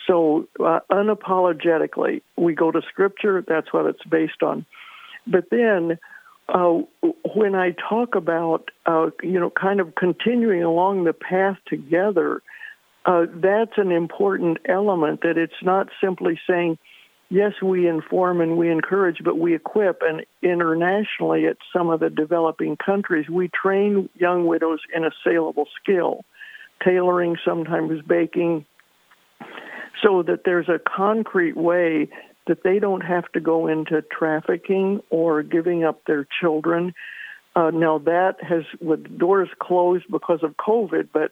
So, 0.05 0.47
uh, 0.59 0.81
unapologetically, 0.91 2.23
we 2.35 2.55
go 2.55 2.71
to 2.71 2.81
Scripture. 2.89 3.43
That's 3.47 3.71
what 3.71 3.85
it's 3.85 4.03
based 4.03 4.43
on. 4.43 4.65
But 5.25 5.45
then, 5.49 5.97
uh, 6.49 6.79
when 7.33 7.55
I 7.55 7.73
talk 7.89 8.15
about, 8.15 8.69
uh, 8.85 9.11
you 9.21 9.39
know, 9.39 9.49
kind 9.49 9.79
of 9.79 9.95
continuing 9.95 10.63
along 10.63 11.05
the 11.05 11.13
path 11.13 11.57
together, 11.67 12.41
uh, 13.05 13.25
that's 13.35 13.77
an 13.77 13.91
important 13.91 14.59
element. 14.67 15.21
That 15.21 15.37
it's 15.37 15.61
not 15.61 15.89
simply 16.01 16.39
saying, 16.49 16.77
yes, 17.29 17.53
we 17.61 17.87
inform 17.87 18.41
and 18.41 18.57
we 18.57 18.71
encourage, 18.71 19.17
but 19.23 19.37
we 19.37 19.55
equip. 19.55 20.01
And 20.01 20.25
internationally, 20.41 21.45
at 21.47 21.57
some 21.75 21.89
of 21.89 21.99
the 21.99 22.09
developing 22.09 22.77
countries, 22.77 23.29
we 23.29 23.49
train 23.49 24.09
young 24.15 24.45
widows 24.45 24.79
in 24.95 25.03
a 25.03 25.11
saleable 25.23 25.67
skill, 25.81 26.23
tailoring, 26.83 27.37
sometimes 27.43 28.01
baking, 28.07 28.65
so 30.01 30.23
that 30.23 30.41
there's 30.45 30.69
a 30.69 30.79
concrete 30.79 31.57
way 31.57 32.09
that 32.47 32.63
they 32.63 32.79
don't 32.79 33.01
have 33.01 33.29
to 33.31 33.39
go 33.39 33.67
into 33.67 34.01
trafficking 34.01 35.01
or 35.09 35.43
giving 35.43 35.83
up 35.83 36.01
their 36.05 36.27
children. 36.41 36.93
Uh, 37.55 37.69
now 37.69 37.99
that 37.99 38.35
has 38.41 38.63
with 38.81 39.17
doors 39.17 39.49
closed 39.59 40.05
because 40.09 40.39
of 40.43 40.57
COVID, 40.57 41.09
but 41.13 41.31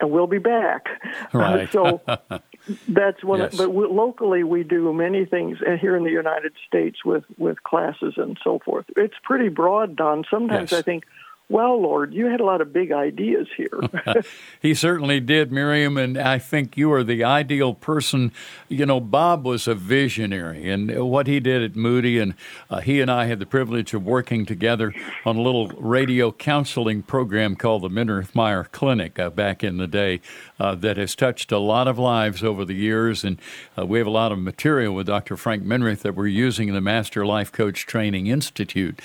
and 0.00 0.10
we'll 0.10 0.26
be 0.26 0.38
back. 0.38 0.86
Right. 1.32 1.70
so 1.72 2.00
that's 2.88 3.22
one. 3.24 3.40
Yes. 3.40 3.52
Of, 3.54 3.58
but 3.58 3.74
we, 3.74 3.86
locally, 3.86 4.42
we 4.44 4.62
do 4.62 4.92
many 4.92 5.24
things 5.24 5.58
uh, 5.66 5.76
here 5.76 5.96
in 5.96 6.04
the 6.04 6.10
United 6.10 6.52
States 6.66 7.04
with 7.04 7.24
with 7.36 7.62
classes 7.64 8.14
and 8.16 8.38
so 8.42 8.58
forth. 8.64 8.86
It's 8.96 9.14
pretty 9.22 9.48
broad, 9.48 9.96
Don. 9.96 10.24
Sometimes 10.30 10.72
Yes. 10.72 10.80
I 10.80 10.82
think, 10.82 11.04
well, 11.48 11.80
Lord, 11.80 12.12
you 12.12 12.26
had 12.26 12.40
a 12.40 12.44
lot 12.44 12.60
of 12.60 12.72
big 12.72 12.92
ideas 12.92 13.46
here. 13.56 13.80
He 14.60 14.74
certainly 14.74 15.20
did, 15.20 15.52
Miriam, 15.52 15.96
and 15.96 16.18
I 16.18 16.38
think 16.38 16.76
you 16.76 16.90
are 16.92 17.04
the 17.04 17.22
ideal 17.22 17.74
person. 17.74 18.32
You 18.68 18.84
know, 18.86 18.98
Bob 18.98 19.44
was 19.44 19.68
a 19.68 19.74
visionary, 19.74 20.68
and 20.68 21.08
what 21.08 21.28
he 21.28 21.38
did 21.38 21.62
at 21.62 21.76
Moody, 21.76 22.18
and 22.18 22.34
uh, 22.68 22.80
he 22.80 23.00
and 23.00 23.10
I 23.10 23.26
had 23.26 23.38
the 23.38 23.46
privilege 23.46 23.94
of 23.94 24.04
working 24.04 24.44
together 24.44 24.92
on 25.24 25.36
a 25.36 25.42
little 25.42 25.68
radio 25.68 26.32
counseling 26.32 27.02
program 27.02 27.54
called 27.54 27.82
the 27.82 27.90
Minirth 27.90 28.34
Meyer 28.34 28.64
Clinic 28.64 29.18
uh, 29.18 29.30
back 29.30 29.62
in 29.62 29.76
the 29.76 29.86
day 29.86 30.20
uh, 30.58 30.74
that 30.74 30.96
has 30.96 31.14
touched 31.14 31.52
a 31.52 31.58
lot 31.58 31.86
of 31.86 31.98
lives 31.98 32.42
over 32.42 32.64
the 32.64 32.74
years. 32.74 33.22
And 33.22 33.38
uh, 33.78 33.86
we 33.86 33.98
have 33.98 34.06
a 34.06 34.10
lot 34.10 34.32
of 34.32 34.38
material 34.38 34.94
with 34.94 35.06
Dr. 35.06 35.36
Frank 35.36 35.62
Minirth 35.64 36.00
that 36.00 36.14
we're 36.14 36.26
using 36.26 36.68
in 36.68 36.74
the 36.74 36.80
Master 36.80 37.24
Life 37.24 37.52
Coach 37.52 37.86
Training 37.86 38.26
Institute. 38.26 39.00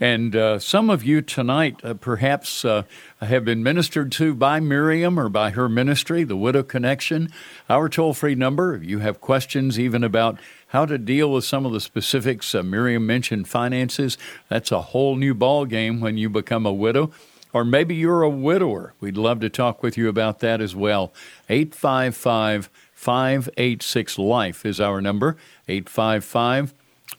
And 0.00 0.34
uh, 0.34 0.58
some 0.58 0.88
of 0.88 1.04
you 1.04 1.20
tonight 1.20 1.81
uh, 1.82 1.94
perhaps 1.94 2.64
uh, 2.64 2.82
have 3.20 3.44
been 3.44 3.62
ministered 3.62 4.12
to 4.12 4.34
by 4.34 4.60
Miriam 4.60 5.18
or 5.18 5.28
by 5.28 5.50
her 5.50 5.68
ministry, 5.68 6.24
the 6.24 6.36
Widow 6.36 6.62
Connection. 6.62 7.30
Our 7.68 7.88
toll 7.88 8.14
free 8.14 8.34
number, 8.34 8.74
if 8.74 8.84
you 8.84 9.00
have 9.00 9.20
questions 9.20 9.78
even 9.78 10.04
about 10.04 10.38
how 10.68 10.86
to 10.86 10.98
deal 10.98 11.32
with 11.32 11.44
some 11.44 11.66
of 11.66 11.72
the 11.72 11.80
specifics, 11.80 12.54
uh, 12.54 12.62
Miriam 12.62 13.06
mentioned 13.06 13.48
finances. 13.48 14.16
That's 14.48 14.72
a 14.72 14.82
whole 14.82 15.16
new 15.16 15.34
ball 15.34 15.64
game 15.66 16.00
when 16.00 16.16
you 16.16 16.28
become 16.28 16.66
a 16.66 16.72
widow. 16.72 17.10
Or 17.52 17.64
maybe 17.64 17.94
you're 17.94 18.22
a 18.22 18.30
widower. 18.30 18.94
We'd 18.98 19.18
love 19.18 19.40
to 19.40 19.50
talk 19.50 19.82
with 19.82 19.98
you 19.98 20.08
about 20.08 20.40
that 20.40 20.60
as 20.60 20.74
well. 20.74 21.12
855 21.50 22.70
586 22.94 24.18
Life 24.18 24.64
is 24.64 24.80
our 24.80 25.00
number. 25.00 25.36
855 25.68 26.72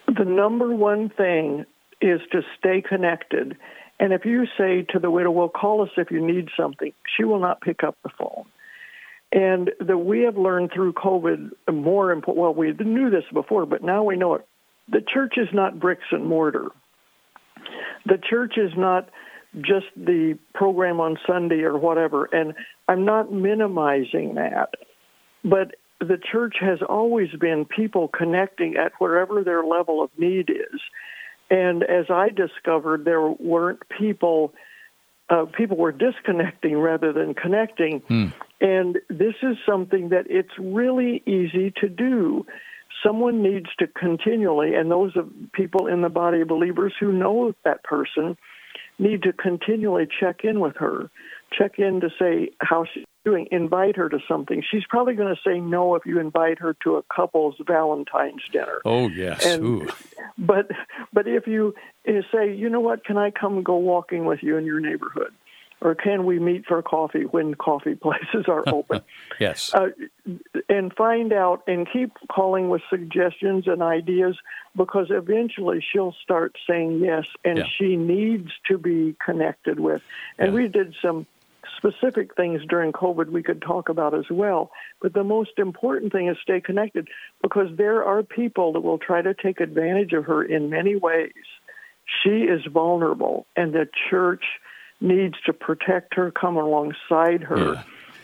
The 0.06 0.24
number 0.24 0.76
one 0.76 1.10
thing 1.10 1.66
is 2.00 2.22
to 2.32 2.42
stay 2.60 2.84
connected. 2.88 3.58
And 4.00 4.14
if 4.14 4.24
you 4.24 4.46
say 4.58 4.86
to 4.94 5.00
the 5.00 5.10
widow, 5.10 5.32
well, 5.32 5.50
call 5.50 5.82
us 5.82 5.90
if 5.98 6.12
you 6.12 6.24
need 6.24 6.50
something, 6.56 6.94
she 7.18 7.24
will 7.24 7.40
not 7.40 7.60
pick 7.62 7.84
up 7.84 7.98
the 8.04 8.10
phone. 8.20 8.46
And 9.32 9.72
that 9.80 9.98
we 9.98 10.22
have 10.22 10.38
learned 10.38 10.72
through 10.74 10.94
COVID 10.94 11.52
more 11.72 12.12
important, 12.12 12.38
well, 12.38 12.54
we 12.54 12.72
knew 12.74 13.10
this 13.10 13.24
before, 13.34 13.66
but 13.66 13.82
now 13.82 14.04
we 14.04 14.16
know 14.16 14.36
it. 14.36 14.48
The 14.90 15.02
church 15.02 15.38
is 15.38 15.48
not 15.54 15.80
bricks 15.80 16.06
and 16.12 16.26
mortar. 16.26 16.68
The 18.06 18.18
church 18.18 18.58
is 18.58 18.72
not 18.76 19.10
just 19.60 19.88
the 19.96 20.38
program 20.54 21.00
on 21.00 21.18
Sunday 21.28 21.62
or 21.62 21.78
whatever. 21.78 22.26
And 22.26 22.54
I'm 22.88 23.06
not 23.06 23.32
minimizing 23.32 24.36
that. 24.36 24.76
But 25.44 25.76
the 26.00 26.18
church 26.18 26.56
has 26.60 26.80
always 26.88 27.30
been 27.40 27.66
people 27.66 28.08
connecting 28.08 28.76
at 28.76 28.94
wherever 29.00 29.44
their 29.44 29.64
level 29.64 30.02
of 30.02 30.10
need 30.18 30.50
is. 30.50 30.82
And 31.50 31.84
as 31.84 32.06
I 32.10 32.30
discovered, 32.30 33.06
there 33.06 33.22
weren't 33.28 33.82
people. 34.00 34.54
Uh, 35.30 35.46
people 35.46 35.78
were 35.78 35.92
disconnecting 35.92 36.78
rather 36.78 37.14
than 37.14 37.34
connecting, 37.34 38.02
and 38.60 38.98
this 39.10 39.36
is 39.42 39.58
something 39.66 40.10
that 40.10 40.26
it's 40.30 40.52
really 40.58 41.22
easy 41.26 41.72
to 41.82 41.88
do. 41.88 42.46
Someone 43.06 43.42
needs 43.42 43.68
to 43.80 43.88
continually, 43.88 44.76
and 44.76 44.92
those 44.92 45.16
of 45.16 45.30
people 45.54 45.88
in 45.88 46.02
the 46.02 46.10
body 46.10 46.42
of 46.42 46.48
believers 46.48 46.94
who 47.00 47.12
know 47.12 47.54
that 47.66 47.84
person 47.84 48.38
need 49.00 49.24
to 49.24 49.34
continually 49.34 50.08
check 50.20 50.42
in 50.44 50.60
with 50.60 50.76
her, 50.78 51.10
check 51.58 51.80
in 51.80 52.02
to 52.02 52.10
say 52.20 52.50
how 52.60 52.86
she's 52.94 53.06
doing, 53.26 53.48
invite 53.52 53.96
her 53.96 54.10
to 54.10 54.20
something. 54.28 54.64
She's 54.70 54.84
probably 54.90 55.16
going 55.16 55.34
to 55.36 55.42
say 55.48 55.60
no 55.60 55.96
if 55.96 56.06
you 56.06 56.20
invite 56.20 56.60
her 56.60 56.76
to 56.84 56.98
a 56.98 57.04
couple's 57.04 57.56
Valentine's 57.66 58.44
dinner. 58.52 58.82
Oh, 58.86 59.08
yes. 59.10 59.46
And- 59.46 59.64
Ooh. 59.64 59.90
But 60.38 60.72
but 61.14 61.28
if 61.28 61.46
you 61.46 61.74
say, 62.06 62.54
you 62.54 62.70
know 62.70 62.80
what, 62.80 63.04
can 63.04 63.18
I 63.18 63.32
come 63.32 63.64
go 63.64 63.76
walking 63.76 64.26
with 64.26 64.40
you 64.42 64.58
in 64.58 64.66
your 64.66 64.80
neighborhood, 64.80 65.34
or 65.82 65.96
can 65.96 66.26
we 66.26 66.40
meet 66.40 66.66
for 66.66 66.82
coffee 66.82 67.24
when 67.24 67.56
coffee 67.56 67.96
places 68.08 68.46
are 68.48 68.64
open? 68.68 69.02
Yes. 69.40 69.74
uh, 69.74 69.90
and 70.70 70.94
find 70.94 71.34
out 71.34 71.64
and 71.68 71.88
keep 71.92 72.12
calling 72.32 72.70
with 72.70 72.82
suggestions 72.92 73.64
and 73.68 73.82
ideas 73.82 74.38
because 74.78 75.08
eventually 75.10 75.84
she'll 75.92 76.16
start 76.22 76.56
saying 76.70 77.00
yes 77.00 77.26
and 77.44 77.58
Yeah. 77.60 77.66
she 77.78 77.96
needs 77.96 78.52
to 78.68 78.78
be 78.78 79.16
connected 79.26 79.80
with 79.80 80.04
and 80.38 80.50
Yeah. 80.54 80.60
we 80.62 80.68
did 80.68 80.94
some 81.02 81.26
specific 81.78 82.36
things 82.36 82.62
during 82.70 82.92
COVID 82.92 83.30
we 83.30 83.42
could 83.42 83.62
talk 83.62 83.90
about 83.90 84.14
as 84.14 84.30
well. 84.30 84.72
But 85.02 85.14
the 85.14 85.24
most 85.24 85.58
important 85.58 86.12
thing 86.12 86.28
is 86.28 86.38
stay 86.42 86.62
connected 86.62 87.08
because 87.42 87.76
there 87.78 88.04
are 88.04 88.22
people 88.22 88.74
that 88.74 88.82
will 88.82 89.00
try 89.00 89.22
to 89.24 89.34
take 89.34 89.60
advantage 89.60 90.14
of 90.14 90.26
her 90.26 90.44
in 90.44 90.70
many 90.70 90.96
ways. 90.96 91.32
She 92.24 92.42
is 92.44 92.62
vulnerable, 92.66 93.48
and 93.56 93.74
the 93.74 93.88
church 94.10 94.44
needs 95.02 95.36
to 95.46 95.54
protect 95.54 96.16
her, 96.16 96.32
come 96.32 96.58
alongside 96.58 97.44
her. 97.44 97.74
Yeah 97.74 97.84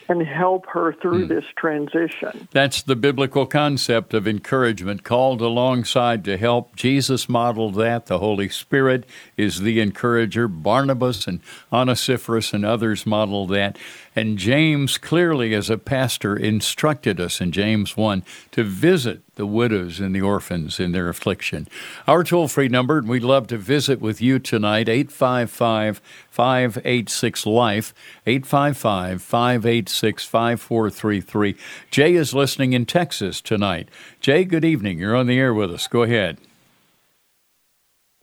and 0.09 0.25
help 0.25 0.65
her 0.67 0.93
through 0.93 1.25
mm. 1.25 1.29
this 1.29 1.45
transition. 1.55 2.47
That's 2.51 2.81
the 2.81 2.95
biblical 2.95 3.45
concept 3.45 4.13
of 4.13 4.27
encouragement, 4.27 5.03
called 5.03 5.41
alongside 5.41 6.23
to 6.25 6.37
help. 6.37 6.75
Jesus 6.75 7.27
modeled 7.27 7.75
that. 7.75 8.05
The 8.05 8.19
Holy 8.19 8.49
Spirit 8.49 9.05
is 9.35 9.61
the 9.61 9.79
encourager. 9.79 10.47
Barnabas 10.47 11.27
and 11.27 11.41
Onesiphorus 11.71 12.53
and 12.53 12.65
others 12.65 13.05
modeled 13.05 13.49
that. 13.49 13.77
And 14.17 14.39
James 14.39 14.97
clearly, 14.97 15.53
as 15.53 15.69
a 15.69 15.77
pastor, 15.77 16.35
instructed 16.35 17.21
us 17.21 17.39
in 17.39 17.51
James 17.51 17.95
1 17.95 18.23
to 18.49 18.63
visit 18.63 19.21
the 19.35 19.45
widows 19.45 19.99
and 19.99 20.15
the 20.15 20.21
orphans 20.21 20.79
in 20.79 20.91
their 20.91 21.07
affliction. 21.07 21.67
Our 22.07 22.23
toll 22.23 22.47
free 22.47 22.67
number, 22.67 22.97
and 22.97 23.07
we'd 23.07 23.21
love 23.21 23.45
to 23.49 23.59
visit 23.59 24.01
with 24.01 24.19
you 24.19 24.39
tonight, 24.39 24.89
855 24.89 26.01
586 26.31 27.45
Life, 27.45 27.93
855 28.25 29.21
586 29.21 30.25
5433. 30.25 31.55
Jay 31.91 32.15
is 32.15 32.33
listening 32.33 32.73
in 32.73 32.87
Texas 32.87 33.39
tonight. 33.39 33.87
Jay, 34.19 34.45
good 34.45 34.65
evening. 34.65 34.97
You're 34.97 35.15
on 35.15 35.27
the 35.27 35.37
air 35.37 35.53
with 35.53 35.71
us. 35.71 35.87
Go 35.87 36.01
ahead. 36.01 36.39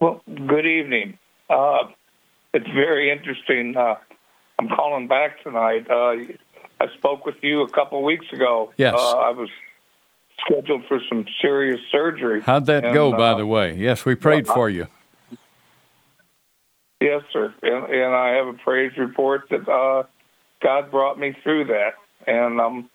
Well, 0.01 0.21
good 0.27 0.65
evening. 0.65 1.17
Uh, 1.49 1.87
it's 2.53 2.67
very 2.67 3.09
interesting. 3.09 3.77
Uh, 3.77 3.95
I'm 4.59 4.69
calling 4.69 5.07
back 5.07 5.41
tonight. 5.43 5.89
Uh, 5.89 6.33
I 6.79 6.87
spoke 6.97 7.25
with 7.25 7.35
you 7.41 7.61
a 7.61 7.69
couple 7.69 8.03
weeks 8.03 8.25
ago. 8.33 8.73
Yes. 8.77 8.95
Uh, 8.97 9.17
I 9.17 9.29
was 9.31 9.49
scheduled 10.45 10.83
for 10.87 10.99
some 11.09 11.25
serious 11.41 11.79
surgery. 11.91 12.41
How'd 12.41 12.65
that 12.67 12.85
and, 12.85 12.93
go, 12.93 13.11
by 13.11 13.31
uh, 13.31 13.37
the 13.37 13.45
way? 13.45 13.75
Yes, 13.75 14.05
we 14.05 14.15
prayed 14.15 14.45
well, 14.47 14.55
for 14.55 14.69
you. 14.69 14.87
Yes, 17.01 17.23
sir. 17.31 17.53
And, 17.61 17.85
and 17.93 18.15
I 18.15 18.35
have 18.35 18.47
a 18.47 18.53
praise 18.53 18.91
report 18.97 19.43
that 19.49 19.67
uh, 19.69 20.03
God 20.61 20.91
brought 20.91 21.19
me 21.19 21.35
through 21.43 21.65
that. 21.65 21.93
And 22.27 22.59
I'm, 22.59 22.89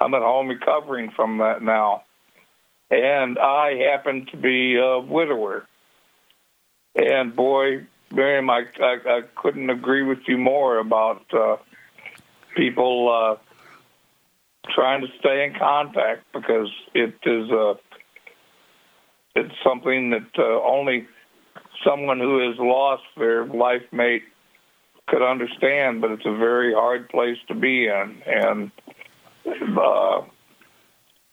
I'm 0.00 0.14
at 0.14 0.22
home 0.22 0.48
recovering 0.48 1.10
from 1.14 1.38
that 1.38 1.62
now. 1.62 2.02
And 2.90 3.38
I 3.38 3.74
happen 3.90 4.26
to 4.30 4.36
be 4.36 4.76
a 4.76 4.98
widower. 4.98 5.66
And 6.94 7.34
boy, 7.34 7.86
Miriam, 8.14 8.48
I, 8.48 8.62
I, 8.80 8.96
I 9.06 9.20
couldn't 9.34 9.70
agree 9.70 10.02
with 10.02 10.20
you 10.26 10.38
more 10.38 10.78
about 10.78 11.22
uh, 11.32 11.56
people 12.56 13.10
uh, 13.10 13.36
trying 14.72 15.00
to 15.02 15.08
stay 15.18 15.44
in 15.44 15.58
contact 15.58 16.24
because 16.32 16.70
it 16.94 17.14
is 17.24 17.50
uh, 17.50 17.74
it's 19.34 19.54
something 19.64 20.10
that 20.10 20.28
uh, 20.38 20.62
only 20.62 21.06
someone 21.84 22.20
who 22.20 22.48
has 22.48 22.56
lost 22.58 23.02
their 23.16 23.46
life 23.46 23.82
mate 23.92 24.22
could 25.08 25.22
understand, 25.22 26.00
but 26.00 26.10
it's 26.12 26.24
a 26.24 26.36
very 26.36 26.72
hard 26.72 27.08
place 27.08 27.36
to 27.48 27.54
be 27.54 27.86
in. 27.86 28.22
And 28.26 28.70
uh, 29.46 30.22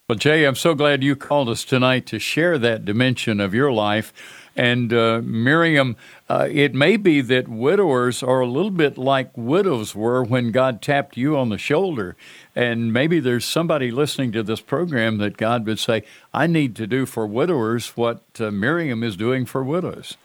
well, 0.10 0.18
Jay, 0.18 0.44
I'm 0.44 0.56
so 0.56 0.76
glad 0.76 1.04
you 1.04 1.16
called 1.16 1.48
us 1.48 1.64
tonight 1.64 2.06
to 2.08 2.20
share 2.20 2.58
that 2.58 2.84
dimension 2.84 3.40
of 3.40 3.54
your 3.54 3.72
life. 3.72 4.41
And 4.56 4.92
uh, 4.92 5.22
Miriam, 5.24 5.96
uh, 6.30 6.48
it 6.52 6.74
may 6.74 6.98
be 6.98 7.22
that 7.22 7.48
widowers 7.48 8.22
are 8.22 8.42
a 8.42 8.48
little 8.48 8.72
bit 8.72 8.98
like 8.98 9.32
widows 9.36 9.96
were 9.96 10.24
when 10.24 10.52
God 10.52 10.82
tapped 10.82 11.16
you 11.16 11.38
on 11.38 11.50
the 11.50 11.58
shoulder. 11.58 12.18
And 12.56 12.92
maybe 12.92 13.20
there's 13.20 13.46
somebody 13.46 13.92
listening 13.92 14.34
to 14.34 14.44
this 14.44 14.60
program 14.60 15.20
that 15.20 15.38
God 15.38 15.66
would 15.68 15.80
say, 15.80 16.04
I 16.34 16.48
need 16.48 16.76
to 16.78 16.88
do 16.88 17.06
for 17.06 17.26
widowers 17.26 17.96
what 17.96 18.24
uh, 18.40 18.52
Miriam 18.52 19.04
is 19.04 19.16
doing 19.16 19.46
for 19.46 19.64
widows. 19.64 20.18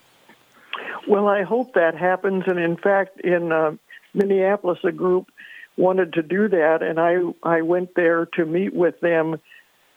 Well, 1.09 1.29
I 1.29 1.43
hope 1.43 1.75
that 1.75 1.97
happens. 1.97 2.45
And 2.47 2.59
in 2.59 2.77
fact, 2.77 3.21
in 3.21 3.53
uh, 3.53 3.77
Minneapolis, 4.13 4.79
a 4.83 4.91
group 4.91 5.31
wanted 5.77 6.15
to 6.15 6.23
do 6.23 6.49
that, 6.49 6.83
and 6.83 6.99
I 6.99 7.17
I 7.43 7.63
went 7.63 7.95
there 7.95 8.27
to 8.35 8.47
meet 8.47 8.75
with 8.75 8.99
them 9.01 9.37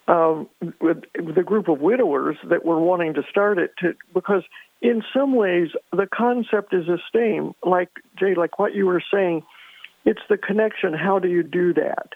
um, 0.10 0.50
with, 0.82 1.04
with 1.19 1.38
a 1.38 1.43
group 1.43 1.69
of 1.69 1.80
widowers 1.80 2.36
that 2.50 2.65
were 2.65 2.80
wanting 2.80 3.13
to 3.13 3.22
start 3.30 3.60
it 3.60 3.72
to 3.78 3.93
because 4.13 4.41
in 4.82 5.04
some 5.13 5.36
ways 5.36 5.69
the 5.91 6.08
concept 6.12 6.74
is 6.74 6.88
the 6.88 7.00
same. 7.13 7.54
Like 7.63 7.89
jay 8.19 8.34
like 8.36 8.58
what 8.60 8.74
you 8.74 8.88
were 8.88 9.04
saying 9.13 9.43
it's 10.06 10.22
the 10.28 10.38
connection. 10.38 10.93
How 10.93 11.19
do 11.19 11.28
you 11.28 11.43
do 11.43 11.74
that? 11.76 12.13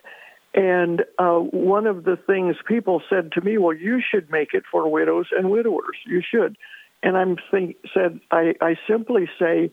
And 0.55 1.03
uh, 1.19 1.39
one 1.39 1.85
of 1.85 2.05
the 2.05 2.15
things 2.15 2.55
people 2.67 3.01
said 3.09 3.31
to 3.33 3.41
me 3.41 3.57
well 3.59 3.75
you 3.75 4.01
should 4.01 4.29
make 4.31 4.53
it 4.53 4.63
for 4.71 4.89
widows 4.89 5.27
and 5.31 5.51
widowers. 5.51 5.97
You 6.05 6.21
should. 6.27 6.57
And 7.03 7.15
i'm 7.15 7.37
think 7.51 7.75
said 7.93 8.19
i 8.31 8.55
i 8.59 8.75
simply 8.87 9.29
say 9.37 9.69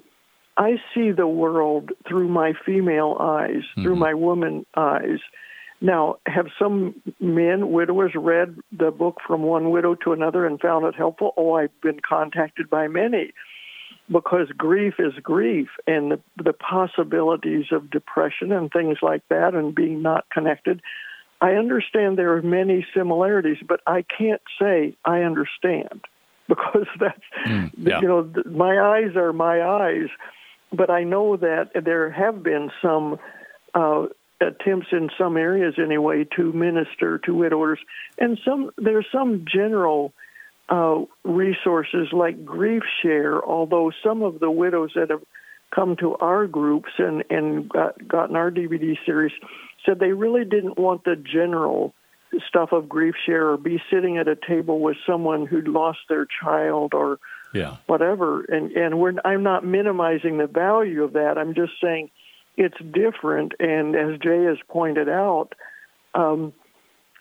i 0.58 0.76
see 0.92 1.10
the 1.10 1.28
world 1.28 1.92
through 2.06 2.28
my 2.28 2.52
female 2.66 3.16
eyes 3.18 3.62
mm-hmm. 3.62 3.82
through 3.82 3.96
my 3.96 4.12
woman 4.12 4.66
eyes 4.76 5.20
now, 5.80 6.16
have 6.26 6.46
some 6.58 7.00
men, 7.20 7.70
widowers, 7.70 8.12
read 8.14 8.56
the 8.70 8.90
book 8.90 9.18
from 9.26 9.42
one 9.42 9.70
widow 9.70 9.94
to 10.04 10.12
another 10.12 10.44
and 10.44 10.60
found 10.60 10.84
it 10.84 10.94
helpful? 10.94 11.32
Oh, 11.38 11.54
I've 11.54 11.80
been 11.80 12.00
contacted 12.00 12.68
by 12.68 12.86
many 12.88 13.32
because 14.10 14.48
grief 14.56 14.94
is 14.98 15.14
grief 15.22 15.68
and 15.86 16.12
the, 16.12 16.20
the 16.42 16.52
possibilities 16.52 17.66
of 17.72 17.90
depression 17.90 18.52
and 18.52 18.70
things 18.70 18.98
like 19.00 19.22
that 19.28 19.54
and 19.54 19.74
being 19.74 20.02
not 20.02 20.28
connected. 20.30 20.82
I 21.40 21.52
understand 21.52 22.18
there 22.18 22.34
are 22.34 22.42
many 22.42 22.86
similarities, 22.94 23.58
but 23.66 23.80
I 23.86 24.02
can't 24.02 24.42
say 24.60 24.96
I 25.04 25.20
understand 25.20 26.04
because 26.48 26.88
that's, 26.98 27.22
mm, 27.46 27.70
yeah. 27.78 28.00
you 28.02 28.08
know, 28.08 28.30
my 28.44 28.78
eyes 28.80 29.16
are 29.16 29.32
my 29.32 29.62
eyes, 29.62 30.08
but 30.72 30.90
I 30.90 31.04
know 31.04 31.36
that 31.36 31.70
there 31.84 32.10
have 32.10 32.42
been 32.42 32.70
some 32.82 33.18
uh, 33.74 34.06
attempts 34.40 34.88
in 34.92 35.10
some 35.18 35.36
areas 35.36 35.74
anyway 35.78 36.26
to 36.36 36.52
minister 36.52 37.18
to 37.18 37.34
widowers 37.34 37.78
and 38.18 38.38
some 38.44 38.70
there's 38.78 39.06
some 39.12 39.44
general 39.52 40.12
uh, 40.68 41.00
resources 41.24 42.08
like 42.12 42.44
grief 42.44 42.82
share 43.02 43.44
although 43.44 43.90
some 44.02 44.22
of 44.22 44.40
the 44.40 44.50
widows 44.50 44.92
that 44.94 45.10
have 45.10 45.22
come 45.74 45.94
to 45.96 46.16
our 46.16 46.46
groups 46.46 46.90
and 46.98 47.22
and 47.28 47.68
got, 47.68 48.08
gotten 48.08 48.36
our 48.36 48.50
dvd 48.50 48.96
series 49.04 49.32
said 49.84 49.98
they 49.98 50.12
really 50.12 50.44
didn't 50.44 50.78
want 50.78 51.04
the 51.04 51.16
general 51.16 51.94
stuff 52.48 52.72
of 52.72 52.88
grief 52.88 53.14
share 53.26 53.50
or 53.50 53.56
be 53.56 53.82
sitting 53.90 54.18
at 54.18 54.28
a 54.28 54.36
table 54.36 54.80
with 54.80 54.96
someone 55.06 55.46
who'd 55.46 55.68
lost 55.68 55.98
their 56.08 56.26
child 56.42 56.94
or 56.94 57.18
yeah. 57.52 57.76
whatever. 57.86 58.44
And 58.44 58.70
and 58.72 58.98
we're 58.98 59.14
i'm 59.24 59.42
not 59.42 59.64
minimizing 59.64 60.38
the 60.38 60.46
value 60.46 61.02
of 61.02 61.14
that. 61.14 61.38
I'm 61.38 61.54
just 61.54 61.72
saying 61.82 62.10
it's 62.56 62.78
different. 62.92 63.54
And 63.58 63.94
as 63.96 64.18
Jay 64.18 64.44
has 64.44 64.58
pointed 64.68 65.08
out, 65.08 65.54
um, 66.14 66.52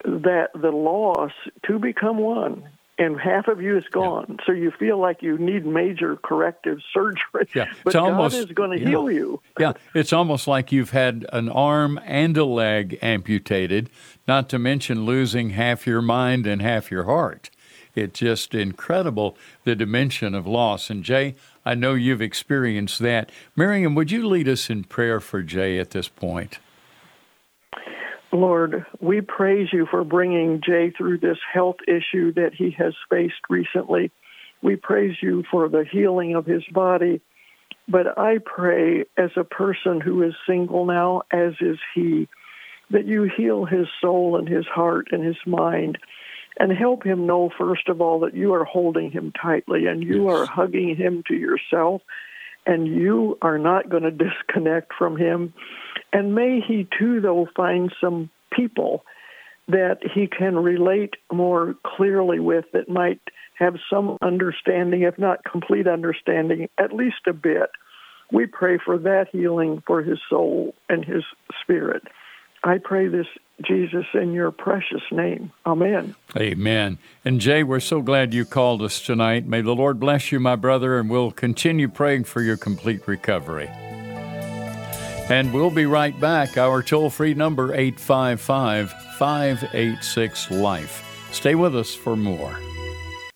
that 0.04 0.50
the 0.54 0.72
loss 0.72 1.32
to 1.68 1.78
become 1.78 2.18
one 2.18 2.70
and 3.00 3.20
half 3.20 3.48
of 3.48 3.62
you 3.62 3.78
is 3.78 3.86
gone. 3.92 4.26
Yeah. 4.28 4.46
So 4.46 4.52
you 4.52 4.72
feel 4.72 5.00
like 5.00 5.24
you 5.24 5.38
need 5.38 5.66
major 5.66 6.18
corrective 6.18 6.80
surgery. 6.94 7.48
Yeah. 7.56 7.72
But 7.84 7.94
God 7.94 8.12
almost, 8.12 8.36
is 8.36 8.46
going 8.48 8.72
to 8.72 8.80
yeah. 8.80 8.90
heal 8.90 9.10
you. 9.10 9.42
yeah, 9.58 9.74
it's 9.96 10.12
almost 10.12 10.48
like 10.48 10.72
you've 10.72 10.90
had 10.92 11.26
an 11.32 11.50
arm 11.50 12.00
and 12.04 12.36
a 12.38 12.44
leg 12.44 13.00
amputated, 13.02 13.90
not 14.28 14.50
to 14.50 14.60
mention 14.60 15.06
losing 15.06 15.52
half 15.52 15.88
your 15.88 16.02
mind 16.02 16.46
and 16.46 16.62
half 16.62 16.92
your 16.92 17.06
heart. 17.06 17.50
It's 17.96 18.20
just 18.20 18.54
incredible 18.54 19.38
the 19.64 19.76
dimension 19.76 20.36
of 20.36 20.46
loss. 20.46 20.90
And 20.90 21.04
Jay, 21.04 21.36
I 21.70 21.76
know 21.76 21.94
you've 21.94 22.20
experienced 22.20 22.98
that. 22.98 23.32
Miriam, 23.56 23.94
would 23.94 24.10
you 24.10 24.28
lead 24.28 24.48
us 24.48 24.72
in 24.72 24.86
prayer 24.86 25.20
for 25.20 25.44
Jay 25.44 25.78
at 25.78 25.92
this 25.92 26.08
point? 26.08 26.58
Lord, 28.32 28.88
we 29.00 29.22
praise 29.22 29.68
you 29.72 29.86
for 29.86 30.04
bringing 30.04 30.62
Jay 30.66 30.92
through 30.98 31.20
this 31.20 31.38
health 31.54 31.76
issue 31.88 32.34
that 32.34 32.56
he 32.58 32.72
has 32.80 32.96
faced 33.08 33.42
recently. 33.52 34.10
We 34.64 34.78
praise 34.78 35.18
you 35.22 35.44
for 35.52 35.70
the 35.70 35.86
healing 35.92 36.34
of 36.34 36.48
his 36.48 36.64
body. 36.74 37.22
But 37.88 38.18
I 38.18 38.40
pray, 38.44 39.06
as 39.16 39.30
a 39.36 39.44
person 39.44 40.02
who 40.02 40.24
is 40.24 40.34
single 40.48 40.88
now, 40.88 41.22
as 41.32 41.54
is 41.62 41.78
he, 41.94 42.28
that 42.90 43.06
you 43.06 43.30
heal 43.38 43.66
his 43.66 43.86
soul 44.02 44.38
and 44.38 44.50
his 44.50 44.66
heart 44.66 45.10
and 45.12 45.24
his 45.24 45.38
mind 45.46 46.00
and 46.58 46.72
help 46.72 47.04
him 47.04 47.26
know, 47.26 47.50
first 47.58 47.90
of 47.90 48.02
all, 48.02 48.22
that 48.22 48.34
you 48.34 48.54
are 48.54 48.66
holding 48.66 49.12
him 49.12 49.32
tightly 49.32 49.86
and 49.86 50.04
you 50.04 50.26
yes. 50.26 50.34
are 50.34 50.46
hugging 50.46 50.96
him 50.96 51.24
to 51.28 51.36
yourself 51.36 52.02
and 52.66 52.88
you 52.88 53.38
are 53.42 53.58
not 53.58 53.90
going 53.90 54.04
to 54.04 54.12
disconnect 54.26 54.94
from 54.98 55.18
him. 55.18 55.54
And 56.12 56.36
may 56.36 56.60
he, 56.66 56.88
too, 56.98 57.22
though, 57.22 57.48
find 57.56 57.94
some 58.02 58.30
people 58.52 59.04
that 59.68 60.00
he 60.16 60.28
can 60.28 60.56
relate 60.58 61.14
more 61.32 61.76
clearly 61.86 62.40
with 62.40 62.66
that 62.74 62.90
might 62.90 63.22
have 63.60 63.76
some 63.90 64.18
understanding, 64.22 65.04
if 65.04 65.20
not 65.20 65.44
complete 65.44 65.88
understanding, 65.88 66.70
at 66.78 66.94
least 66.94 67.28
a 67.28 67.34
bit 67.34 67.70
We 68.32 68.46
pray 68.46 68.78
for 68.84 68.98
that 69.00 69.28
healing 69.32 69.82
for 69.86 70.02
his 70.02 70.20
soul 70.30 70.76
and 70.88 71.04
his 71.04 71.24
spirit. 71.62 72.04
I 72.64 72.78
pray 72.78 73.08
this, 73.08 73.28
Jesus, 73.66 74.06
in 74.14 74.34
your 74.34 74.52
precious 74.52 75.02
name. 75.12 75.52
Amen. 75.66 76.16
Amen. 76.38 76.98
And 77.26 77.40
Jay, 77.42 77.64
we're 77.64 77.80
so 77.80 78.02
glad 78.02 78.34
you 78.34 78.46
called 78.46 78.82
us 78.82 79.02
tonight. 79.02 79.46
May 79.46 79.62
the 79.62 79.76
Lord 79.76 80.00
bless 80.00 80.32
you, 80.32 80.40
my 80.40 80.56
brother, 80.56 81.00
and 81.00 81.10
we'll 81.10 81.32
continue 81.32 81.88
praying 81.88 82.24
for 82.24 82.42
your 82.42 82.58
complete 82.58 83.08
recovery. 83.08 83.70
And 85.30 85.54
we'll 85.54 85.70
be 85.70 85.86
right 85.86 86.20
back. 86.20 86.58
Our 86.58 86.82
toll 86.82 87.10
free 87.10 87.34
number, 87.34 87.74
855 87.74 88.92
586 89.18 90.52
Life. 90.52 91.06
Stay 91.32 91.56
with 91.56 91.76
us 91.76 91.94
for 91.94 92.16
more. 92.16 92.58